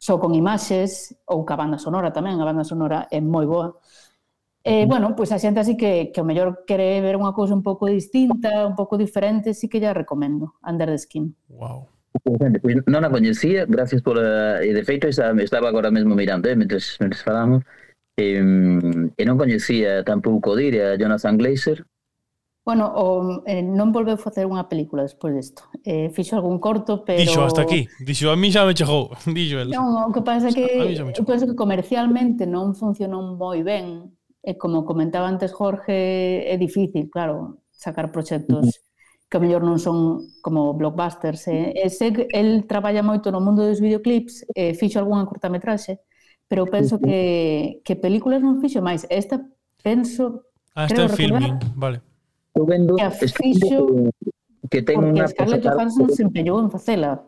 só 0.00 0.16
con 0.16 0.32
imaxes, 0.32 1.12
ou 1.28 1.44
ca 1.44 1.54
banda 1.54 1.76
sonora 1.76 2.08
tamén, 2.16 2.40
a 2.40 2.48
banda 2.48 2.64
sonora 2.64 3.12
é 3.12 3.20
moi 3.20 3.44
boa. 3.44 3.76
E, 4.64 4.82
eh, 4.82 4.86
bueno, 4.88 5.12
pois 5.12 5.28
pues 5.28 5.36
a 5.36 5.38
xente 5.38 5.60
así 5.60 5.76
que, 5.76 6.08
que 6.08 6.20
o 6.22 6.24
mellor 6.24 6.64
quere 6.64 7.04
ver 7.04 7.20
unha 7.20 7.36
cousa 7.36 7.52
un 7.52 7.60
pouco 7.60 7.84
distinta, 7.92 8.64
un 8.64 8.72
pouco 8.72 8.96
diferente, 8.96 9.52
sí 9.52 9.68
que 9.68 9.84
lla 9.84 9.92
recomendo, 9.92 10.56
Under 10.64 10.88
the 10.88 10.96
Skin. 10.96 11.36
Wow. 11.52 11.92
Non 12.88 13.04
a 13.04 13.12
coñecía, 13.12 13.68
gracias 13.68 14.00
por... 14.00 14.16
A... 14.16 14.64
E 14.64 14.72
de 14.72 14.80
feito, 14.80 15.12
estaba 15.12 15.68
agora 15.68 15.92
mesmo 15.92 16.16
mirando, 16.16 16.48
eh, 16.48 16.56
mentres, 16.56 16.96
mentres 16.96 17.20
falamos, 17.20 17.60
e, 18.16 18.40
e 19.12 19.22
non 19.28 19.36
coñecía 19.36 20.00
tampouco 20.08 20.56
dir 20.56 20.80
a 20.80 20.96
Jonathan 20.96 21.36
Glazer, 21.36 21.84
Bueno, 22.64 22.92
o, 22.94 23.42
eh, 23.44 23.58
non 23.58 23.90
volveu 23.90 24.14
facer 24.14 24.46
unha 24.46 24.70
película 24.70 25.02
despois 25.02 25.34
disto. 25.34 25.66
Eh, 25.82 26.14
fixo 26.14 26.38
algún 26.38 26.62
corto, 26.62 27.02
pero... 27.02 27.18
Dixo 27.18 27.42
hasta 27.42 27.66
aquí. 27.66 27.90
Dixo, 27.98 28.30
a 28.30 28.38
mí 28.38 28.54
xa 28.54 28.62
me 28.62 28.70
chegou. 28.70 29.10
Dixo 29.26 29.66
el. 29.66 29.74
Non, 29.74 30.06
o 30.06 30.14
que 30.14 30.22
pasa 30.22 30.54
que, 30.54 30.62
eu 31.18 31.24
penso 31.26 31.50
que 31.50 31.58
comercialmente 31.58 32.46
non 32.46 32.78
funcionou 32.78 33.34
moi 33.34 33.66
ben. 33.66 34.14
E 34.46 34.54
como 34.54 34.86
comentaba 34.86 35.26
antes 35.26 35.50
Jorge, 35.50 36.46
é 36.46 36.54
difícil, 36.54 37.10
claro, 37.10 37.66
sacar 37.74 38.14
proxectos 38.14 38.78
que 39.26 39.38
a 39.38 39.42
mellor 39.42 39.66
non 39.66 39.82
son 39.82 40.22
como 40.38 40.70
blockbusters. 40.78 41.50
Eh? 41.50 41.74
E 41.74 41.90
se 41.90 42.14
el 42.14 42.70
traballa 42.70 43.02
moito 43.02 43.34
no 43.34 43.42
mundo 43.42 43.66
dos 43.66 43.82
videoclips, 43.82 44.46
eh, 44.54 44.78
fixo 44.78 45.02
algunha 45.02 45.26
cortametraxe, 45.26 45.98
pero 46.46 46.70
penso 46.70 47.02
que, 47.02 47.82
que 47.82 47.98
películas 47.98 48.38
non 48.38 48.62
fixo 48.62 48.78
máis. 48.78 49.02
Esta, 49.10 49.42
penso... 49.82 50.46
Ah, 50.78 50.86
esta 50.86 51.04
é 51.04 51.10
filming, 51.10 51.58
recordar, 51.58 51.74
vale 51.74 52.11
estou 52.52 52.66
vendo 52.68 52.96
que, 52.96 53.28
fixo, 53.32 54.12
que 54.68 54.84
ten 54.84 55.00
porque 55.00 55.16
unha 55.16 55.26
Scarlett 55.32 55.64
Johansson 55.64 56.12
se 56.12 56.22
empeñou 56.22 56.60
en 56.60 56.68
facela 56.68 57.24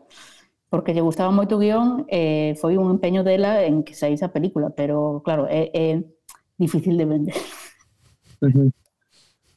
porque 0.69 0.93
lle 0.93 1.01
gustaba 1.01 1.33
moito 1.33 1.57
o 1.57 1.61
guión 1.61 2.05
eh, 2.05 2.53
e 2.53 2.57
foi 2.61 2.77
un 2.77 2.93
empeño 2.93 3.25
dela 3.25 3.65
en 3.65 3.81
que 3.81 3.97
saíse 3.97 4.21
a 4.21 4.29
película 4.29 4.69
pero 4.69 5.25
claro, 5.25 5.49
é, 5.49 5.73
é 5.73 6.05
difícil 6.61 6.93
de 6.93 7.05
vender 7.09 7.37
uh 8.45 8.53
-huh. 8.53 8.69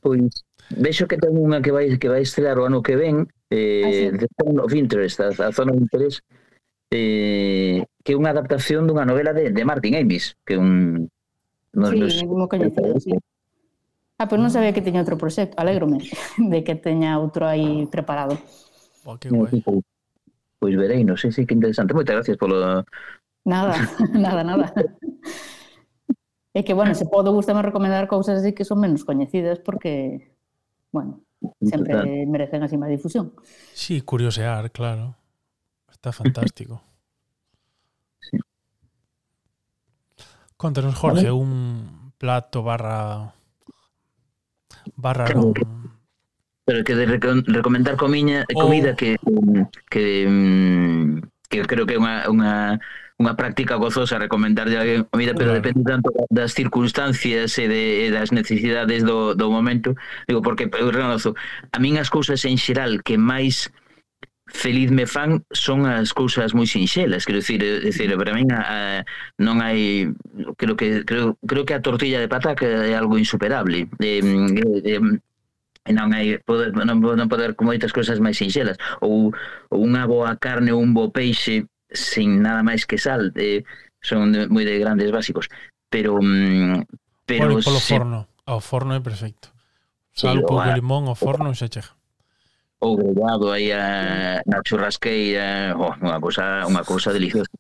Pois 0.01 0.49
vexo 0.73 1.09
que 1.09 1.21
ten 1.21 1.37
unha 1.37 1.61
que 1.61 1.73
vai 1.73 2.01
que 2.01 2.09
vai 2.09 2.25
estrear 2.25 2.57
o 2.57 2.64
ano 2.64 2.81
que 2.81 2.97
ven 2.97 3.29
eh, 3.53 3.85
ah, 3.85 3.93
sí. 3.93 4.05
The 4.25 4.29
Zone 4.41 4.61
of 4.64 4.73
Interest 4.73 5.21
a, 5.21 5.29
a 5.29 5.53
zona 5.53 5.73
de 5.77 5.85
interés 5.85 6.25
eh, 6.93 7.85
que 8.05 8.12
é 8.12 8.16
unha 8.16 8.33
adaptación 8.33 8.89
dunha 8.89 9.05
novela 9.05 9.37
de, 9.37 9.53
de 9.53 9.62
Martin 9.69 10.01
Amis 10.01 10.37
que 10.49 10.57
é 10.57 10.59
un 10.61 11.09
non, 11.77 11.93
sí, 11.93 12.25
no, 12.25 12.49
no, 12.49 12.49
no, 12.49 12.57
no, 12.57 13.21
Ah, 14.19 14.27
pero 14.27 14.43
non 14.43 14.51
sabía 14.51 14.75
que 14.75 14.83
teña 14.83 15.01
outro 15.07 15.14
proxecto. 15.14 15.55
Alégrome 15.62 16.03
de 16.53 16.59
que 16.66 16.75
teña 16.75 17.23
outro 17.23 17.47
aí 17.47 17.87
preparado. 17.87 18.35
Oh, 19.07 19.14
que 19.14 19.31
guai. 19.31 19.62
Pois 20.59 20.75
verei, 20.75 21.07
non 21.07 21.14
sei, 21.14 21.31
sí, 21.31 21.47
que 21.47 21.55
interesante. 21.55 21.95
Moitas 21.95 22.19
gracias 22.19 22.37
polo... 22.37 22.83
Nada, 23.49 23.81
nada, 24.12 24.45
nada. 24.45 24.75
É 26.53 26.62
que, 26.62 26.75
bueno, 26.75 26.93
se 26.95 27.07
podo 27.07 27.33
gustame 27.33 27.62
recomendar 27.62 28.05
cousas 28.09 28.43
así 28.43 28.53
que 28.53 28.66
son 28.66 28.81
menos 28.81 29.05
coñecidas 29.05 29.59
porque, 29.61 30.37
bueno, 30.93 31.23
sempre 31.62 32.27
merecen 32.27 32.61
así 32.66 32.77
máis 32.77 32.93
difusión. 32.93 33.33
Sí, 33.73 34.03
curiosear, 34.03 34.69
claro. 34.69 35.16
Está 35.89 36.12
fantástico. 36.12 36.83
Sí. 38.21 38.37
Contanos, 40.59 40.99
Jorge, 40.99 41.31
vale. 41.31 41.33
un 41.33 42.12
plato 42.19 42.61
barra 42.61 43.38
barra 44.97 45.28
non 45.34 45.53
pero 46.68 46.84
que 46.84 46.95
de 46.95 47.07
recomendar 47.07 47.97
comiña, 47.97 48.45
comida 48.53 48.93
oh. 48.93 48.97
que 48.97 49.16
que 49.89 50.28
mm, 50.28 51.24
que 51.49 51.64
creo 51.64 51.86
que 51.89 51.97
é 51.97 51.99
unha, 51.99 52.28
unha 52.28 52.76
unha 53.18 53.34
práctica 53.34 53.74
gozosa 53.74 54.20
recomendarlle 54.20 54.78
a 54.78 54.84
comida, 55.11 55.34
pero 55.34 55.51
claro. 55.51 55.59
depende 55.59 55.82
tanto 55.82 56.14
das 56.30 56.55
circunstancias 56.55 57.59
e, 57.59 57.66
de, 57.66 58.07
e 58.07 58.14
das 58.14 58.30
necesidades 58.30 59.03
do, 59.03 59.34
do 59.34 59.51
momento. 59.51 59.99
Digo, 60.30 60.39
porque, 60.39 60.70
eu 60.70 60.95
renozo, 60.95 61.34
a 61.74 61.78
min 61.82 61.99
as 61.99 62.12
cousas 62.12 62.47
en 62.47 62.55
xeral 62.55 63.03
que 63.03 63.18
máis 63.18 63.74
feliz 64.49 64.90
me 64.90 65.07
fan 65.07 65.44
son 65.53 65.84
as 65.86 66.12
cousas 66.16 66.57
moi 66.57 66.64
sinxelas, 66.64 67.28
quero 67.28 67.44
dicir, 67.44 67.61
é, 67.61 67.84
dicir 67.84 68.09
para 68.16 68.32
min 68.32 68.49
a, 68.51 68.61
a, 68.64 68.78
non 69.36 69.61
hai 69.61 70.09
creo 70.57 70.74
que 70.74 71.05
creo, 71.05 71.36
creo 71.44 71.64
que 71.68 71.76
a 71.76 71.84
tortilla 71.84 72.18
de 72.18 72.32
pataca 72.32 72.64
é 72.64 72.96
algo 72.96 73.20
insuperable. 73.20 73.86
Eh, 74.01 74.24
eh, 74.24 75.01
e 75.88 75.92
non 75.92 76.12
hai 76.12 76.36
poder, 76.44 76.72
non, 76.76 77.01
non 77.01 77.28
poder 77.28 77.57
con 77.57 77.68
moitas 77.68 77.92
cousas 77.92 78.20
máis 78.20 78.40
sinxelas. 78.40 78.80
Ou, 79.05 79.32
ou 79.72 79.78
unha 79.84 80.05
boa 80.09 80.36
carne 80.36 80.72
ou 80.72 80.80
un 80.80 80.92
bo 80.96 81.12
peixe 81.12 81.68
sin 81.92 82.44
nada 82.44 82.64
máis 82.64 82.84
que 82.84 83.01
sal 83.01 83.32
eh, 83.36 83.64
son 84.01 84.32
de, 84.32 84.49
moi 84.49 84.64
de 84.64 84.80
grandes 84.80 85.12
básicos. 85.12 85.49
Pero 85.88 86.20
mm, 86.20 86.84
pero 87.24 87.53
polo, 87.53 87.64
polo 87.64 87.80
se... 87.80 87.96
forno. 87.96 88.28
Ao 88.49 88.61
forno 88.64 88.96
é 88.96 89.01
perfecto. 89.05 89.53
Sal, 90.16 90.40
sí, 90.40 90.44
pouco 90.44 90.64
limón 90.72 91.05
ao 91.09 91.16
forno 91.16 91.53
xa 91.53 91.68
chega 91.68 91.97
ou 92.81 92.97
grellado 92.97 93.51
aí 93.51 93.72
a, 93.72 94.41
na 94.47 94.62
churrasqueira, 94.62 95.74
oh, 95.74 95.95
unha 95.99 96.18
cousa, 96.22 96.62
unha 96.70 96.87
cousa 96.87 97.11
deliciosa. 97.11 97.51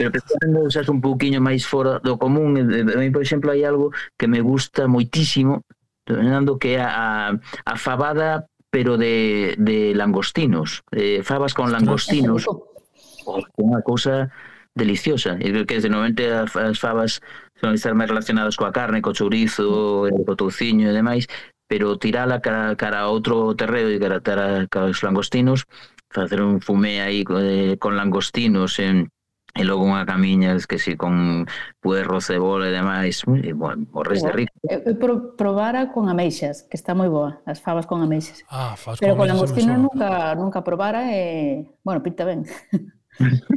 Pero 0.00 0.08
pensando 0.08 0.72
xa 0.72 0.80
un 0.88 1.04
pouquiño 1.04 1.44
máis 1.44 1.68
fora 1.68 2.00
do 2.00 2.16
común, 2.16 2.56
eh, 2.56 2.64
eh, 2.64 2.96
a 2.96 3.00
mí, 3.00 3.12
por 3.12 3.20
exemplo, 3.20 3.52
hai 3.52 3.64
algo 3.68 3.92
que 4.16 4.24
me 4.24 4.40
gusta 4.40 4.88
moitísimo, 4.88 5.68
pensando 6.08 6.56
que 6.56 6.80
é 6.80 6.84
a, 6.84 7.36
a 7.36 7.74
fabada 7.76 8.48
pero 8.72 8.98
de, 8.98 9.54
de 9.54 9.94
langostinos, 9.94 10.82
eh, 10.90 11.22
fabas 11.22 11.54
con 11.54 11.70
langostinos, 11.70 12.48
oh, 12.48 13.38
unha 13.60 13.84
cousa 13.84 14.32
deliciosa. 14.74 15.38
E 15.38 15.52
que 15.68 15.78
normalmente 15.86 16.26
as 16.32 16.80
fabas 16.80 17.22
son 17.60 17.76
estar 17.78 17.94
máis 17.94 18.10
relacionadas 18.10 18.58
coa 18.58 18.74
carne, 18.74 18.98
co 18.98 19.14
chourizo, 19.14 20.10
co 20.26 20.34
touciño 20.34 20.90
e 20.90 20.96
demais, 20.96 21.30
pero 21.66 21.98
tirala 21.98 22.40
cara, 22.40 22.76
cara 22.76 23.06
a 23.06 23.10
outro 23.10 23.54
terreo 23.56 23.88
e 23.90 23.98
cara, 23.98 24.20
cara, 24.20 24.66
cara 24.68 24.86
aos 24.88 25.02
langostinos, 25.02 25.64
facer 26.10 26.40
un 26.42 26.60
fumé 26.60 27.00
aí 27.00 27.24
eh, 27.26 27.76
con 27.80 27.96
langostinos 27.96 28.78
en 28.78 29.10
e 29.54 29.62
logo 29.62 29.86
unha 29.86 30.02
camiña 30.02 30.58
que 30.66 30.82
si 30.82 30.98
con 30.98 31.46
puerro, 31.78 32.18
cebola 32.18 32.66
e 32.66 32.74
demais, 32.74 33.22
e, 33.22 33.54
bueno, 33.54 33.86
morres 33.94 34.18
de 34.26 34.34
rico. 34.34 34.50
Eu, 34.66 34.82
eu 34.82 34.94
pro, 34.98 35.38
probara 35.38 35.94
con 35.94 36.10
ameixas, 36.10 36.66
que 36.66 36.74
está 36.74 36.90
moi 36.90 37.06
boa, 37.06 37.38
as 37.46 37.62
favas 37.62 37.86
con 37.86 38.02
ameixas. 38.02 38.42
Ah, 38.50 38.74
favas 38.74 38.98
Pero 38.98 39.14
con, 39.14 39.22
con 39.22 39.30
langostinos 39.30 39.78
nunca 39.78 40.34
nunca 40.34 40.66
probara 40.66 41.06
e, 41.14 41.70
bueno, 41.86 42.02
pinta 42.02 42.26
ben. 42.26 42.42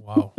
Wow. 0.06 0.37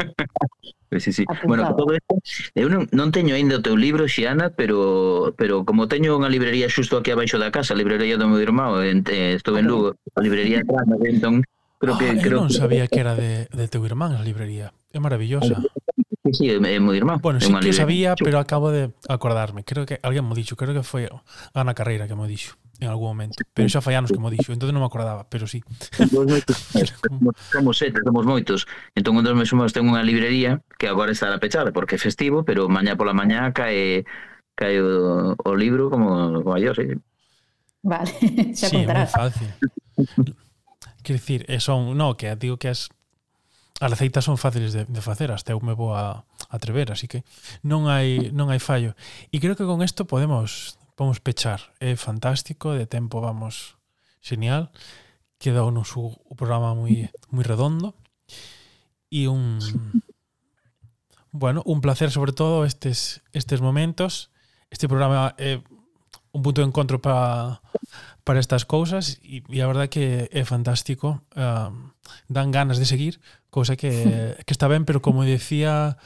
Sí, 0.96 1.12
sí. 1.12 1.24
Apuntado. 1.28 1.48
Bueno, 1.48 1.76
todo 1.76 1.92
esto, 1.92 2.16
eh, 2.56 2.64
eu 2.64 2.72
non, 2.72 2.88
non 2.96 3.12
teño 3.12 3.36
aínda 3.36 3.60
o 3.60 3.64
teu 3.64 3.76
libro, 3.76 4.08
Xiana, 4.08 4.56
pero 4.56 5.36
pero 5.36 5.68
como 5.68 5.84
teño 5.84 6.16
unha 6.16 6.32
librería 6.32 6.72
xusto 6.72 6.96
aquí 6.96 7.12
abaixo 7.12 7.36
da 7.36 7.52
casa, 7.52 7.76
a 7.76 7.80
librería 7.80 8.16
do 8.16 8.24
meu 8.24 8.40
irmão, 8.40 8.80
eh, 8.80 8.96
en, 8.96 9.04
eh, 9.04 9.36
estou 9.36 9.60
en 9.60 9.68
Lugo, 9.68 10.00
a 10.16 10.20
librería 10.24 10.64
entón, 11.04 11.44
creo 11.76 11.94
ah, 11.94 12.00
que... 12.00 12.08
Ah, 12.08 12.16
creo 12.16 12.40
non 12.40 12.48
que... 12.48 12.56
sabía 12.56 12.88
que 12.88 13.04
era 13.04 13.12
de, 13.12 13.52
de 13.52 13.66
teu 13.68 13.84
irmán 13.84 14.16
a 14.16 14.24
librería, 14.24 14.72
é 14.88 14.98
maravillosa. 14.98 15.60
Sí, 16.32 16.50
é 16.50 16.80
moi 16.80 16.96
irmán. 16.96 17.20
Bueno, 17.22 17.40
sí 17.40 17.52
que 17.62 17.72
sabía, 17.72 18.14
pero 18.16 18.38
acabo 18.38 18.70
de 18.70 18.92
acordarme. 19.08 19.64
Creo 19.64 19.86
que 19.86 20.00
alguén 20.02 20.26
mo 20.26 20.34
dixo, 20.34 20.56
creo 20.56 20.74
que 20.74 20.82
foi 20.82 21.08
Ana 21.54 21.72
Carreira 21.72 22.08
que 22.08 22.16
mo 22.16 22.26
dixo 22.26 22.56
en 22.80 22.88
algún 22.88 23.08
momento, 23.08 23.42
pero 23.54 23.66
xa 23.68 23.82
fai 23.82 23.98
anos 23.98 24.14
que 24.14 24.22
mo 24.22 24.30
dixo, 24.30 24.54
entón 24.54 24.70
non 24.70 24.82
me 24.82 24.88
acordaba, 24.88 25.26
pero 25.26 25.50
sí. 25.50 25.62
somos 25.98 26.30
sete, 27.74 27.98
eh, 28.02 28.06
somos 28.06 28.22
moitos. 28.22 28.70
Entón, 28.94 29.18
dos 29.18 29.34
meus 29.34 29.50
irmãos 29.50 29.74
ten 29.74 29.82
unha 29.82 30.06
librería 30.06 30.62
que 30.78 30.86
agora 30.86 31.10
estará 31.10 31.42
pechada 31.42 31.74
porque 31.74 31.98
é 31.98 32.00
festivo, 32.00 32.46
pero 32.46 32.70
mañá 32.70 32.94
pola 32.94 33.10
mañá 33.10 33.50
cae, 33.50 34.06
cae 34.54 34.78
o, 34.78 35.34
o 35.34 35.50
libro 35.58 35.90
como, 35.90 36.38
como 36.46 36.54
yo, 36.62 36.70
sí. 36.70 36.94
Vale, 37.82 38.14
xa 38.58 38.70
sí, 38.70 38.78
contarás. 38.78 39.10
Sí, 39.10 39.18
fácil. 39.18 39.50
Quer 41.02 41.14
dicir, 41.18 41.40
eh, 41.50 41.58
son, 41.58 41.98
no, 41.98 42.14
que 42.14 42.30
digo 42.38 42.62
que 42.62 42.70
as 42.70 42.94
as 43.80 43.90
receitas 43.90 44.26
son 44.26 44.36
fáciles 44.36 44.74
de, 44.74 44.84
de 44.84 45.00
facer, 45.00 45.30
hasta 45.30 45.54
eu 45.54 45.60
me 45.62 45.74
vou 45.74 45.94
a, 45.94 46.26
atrever, 46.48 46.90
así 46.90 47.06
que 47.06 47.22
non 47.62 47.86
hai 47.86 48.32
non 48.32 48.48
hai 48.48 48.58
fallo. 48.58 48.96
E 49.28 49.36
creo 49.38 49.54
que 49.54 49.68
con 49.68 49.84
isto 49.84 50.08
podemos 50.08 50.80
podemos 50.96 51.20
pechar. 51.20 51.60
É 51.78 51.94
fantástico, 51.94 52.72
de 52.74 52.88
tempo 52.88 53.20
vamos 53.20 53.76
genial. 54.24 54.72
Quedounos 55.38 55.94
o, 55.94 56.10
o 56.10 56.34
programa 56.34 56.74
moi 56.74 57.12
moi 57.30 57.44
redondo. 57.44 57.94
E 59.12 59.28
un 59.28 59.60
bueno, 61.30 61.62
un 61.68 61.84
placer 61.84 62.10
sobre 62.10 62.32
todo 62.32 62.64
estes 62.64 63.20
estes 63.36 63.60
momentos. 63.60 64.32
Este 64.72 64.88
programa 64.88 65.36
é 65.38 65.60
un 66.32 66.40
punto 66.42 66.64
de 66.64 66.68
encontro 66.68 66.98
para 66.98 67.60
para 68.24 68.40
estas 68.40 68.68
cousas 68.68 69.20
e, 69.24 69.40
e 69.48 69.60
a 69.64 69.68
verdade 69.68 69.88
que 69.88 70.28
é 70.28 70.44
fantástico 70.44 71.24
uh, 71.32 71.72
dan 72.28 72.52
ganas 72.52 72.76
de 72.76 72.84
seguir 72.84 73.20
Cousa 73.50 73.76
que, 73.76 74.36
que 74.46 74.52
está 74.52 74.68
ben, 74.68 74.84
pero 74.84 75.00
como 75.00 75.24
decía 75.24 75.96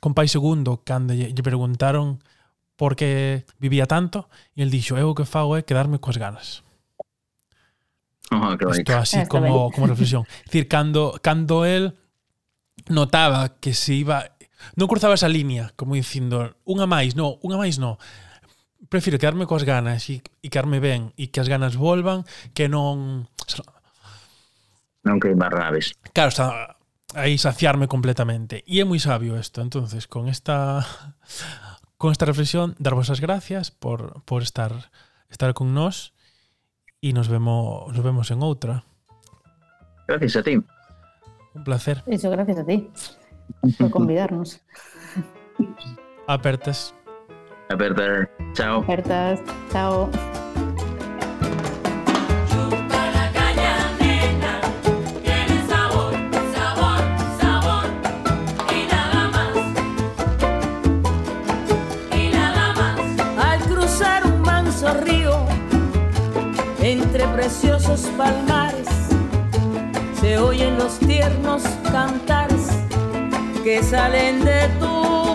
Compai 0.00 0.28
Segundo, 0.28 0.82
cando 0.84 1.14
lle, 1.14 1.34
lle 1.34 1.42
preguntaron 1.42 2.22
por 2.78 2.94
que 2.94 3.44
vivía 3.58 3.90
tanto, 3.90 4.30
e 4.54 4.62
el 4.62 4.70
dixo, 4.70 4.94
eu 4.94 5.10
o 5.10 5.16
que 5.18 5.26
fago 5.26 5.58
é 5.58 5.66
quedarme 5.66 5.98
coas 5.98 6.14
ganas. 6.14 6.62
Oh, 8.30 8.54
Isto 8.54 8.96
así 8.96 9.18
eh, 9.18 9.26
como, 9.26 9.70
como 9.74 9.90
reflexión. 9.90 10.22
Es 10.46 10.52
decir, 10.54 10.68
cando, 10.68 11.18
cando 11.20 11.64
él 11.64 11.98
notaba 12.88 13.58
que 13.58 13.74
se 13.74 13.94
iba... 13.94 14.30
Non 14.78 14.86
cruzaba 14.86 15.18
esa 15.18 15.30
línea, 15.30 15.74
como 15.74 15.98
dicindo, 15.98 16.54
unha 16.66 16.86
máis, 16.86 17.18
non, 17.18 17.38
unha 17.42 17.58
máis 17.58 17.82
non. 17.82 17.98
Prefiro 18.86 19.18
quedarme 19.18 19.46
coas 19.46 19.66
ganas 19.66 20.06
e, 20.10 20.22
e 20.22 20.46
quedarme 20.46 20.78
ben 20.78 21.10
e 21.18 21.34
que 21.34 21.42
as 21.42 21.50
ganas 21.50 21.74
volvan 21.74 22.22
que 22.54 22.70
non... 22.70 23.26
Non 25.02 25.18
queimar 25.18 25.54
naves. 25.54 25.94
Claro, 26.14 26.30
está, 26.30 26.77
aí 27.14 27.38
saciarme 27.38 27.88
completamente. 27.88 28.64
E 28.66 28.80
é 28.80 28.84
moi 28.84 29.00
sabio 29.00 29.38
isto. 29.38 29.60
entonces 29.60 30.06
con 30.06 30.28
esta 30.28 30.84
con 32.00 32.12
esta 32.12 32.26
reflexión, 32.26 32.76
darvos 32.78 33.10
as 33.10 33.20
gracias 33.20 33.70
por, 33.70 34.22
por 34.24 34.42
estar 34.42 34.90
estar 35.28 35.52
con 35.54 35.72
nós 35.72 36.12
e 37.00 37.12
nos 37.12 37.28
vemos 37.28 37.88
nos 37.92 38.04
vemos 38.04 38.28
en 38.30 38.42
outra. 38.42 38.84
Gracias 40.08 40.36
a 40.36 40.42
ti. 40.42 40.56
Un 41.54 41.64
placer. 41.64 42.02
Eso, 42.06 42.30
gracias 42.30 42.58
a 42.58 42.64
ti 42.64 42.88
por 43.78 43.90
convidarnos. 43.90 44.60
Apertas. 46.26 46.94
Apertas. 47.68 48.28
Chao. 48.54 48.82
Apertas. 48.82 49.40
Chao. 49.72 50.10
Preciosos 67.98 68.10
palmares 68.16 68.88
se 70.20 70.38
oyen 70.38 70.78
los 70.78 70.98
tiernos 70.98 71.62
cantares 71.90 72.68
que 73.64 73.82
salen 73.82 74.44
de 74.44 74.68
tu 74.78 75.27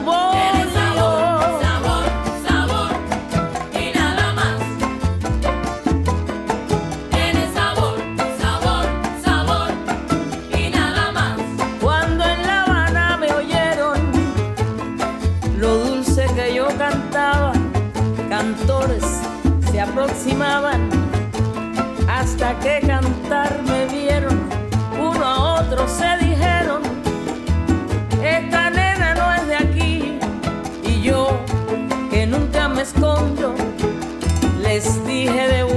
es, 34.76 35.06
dije 35.06 35.48
de 35.48 35.73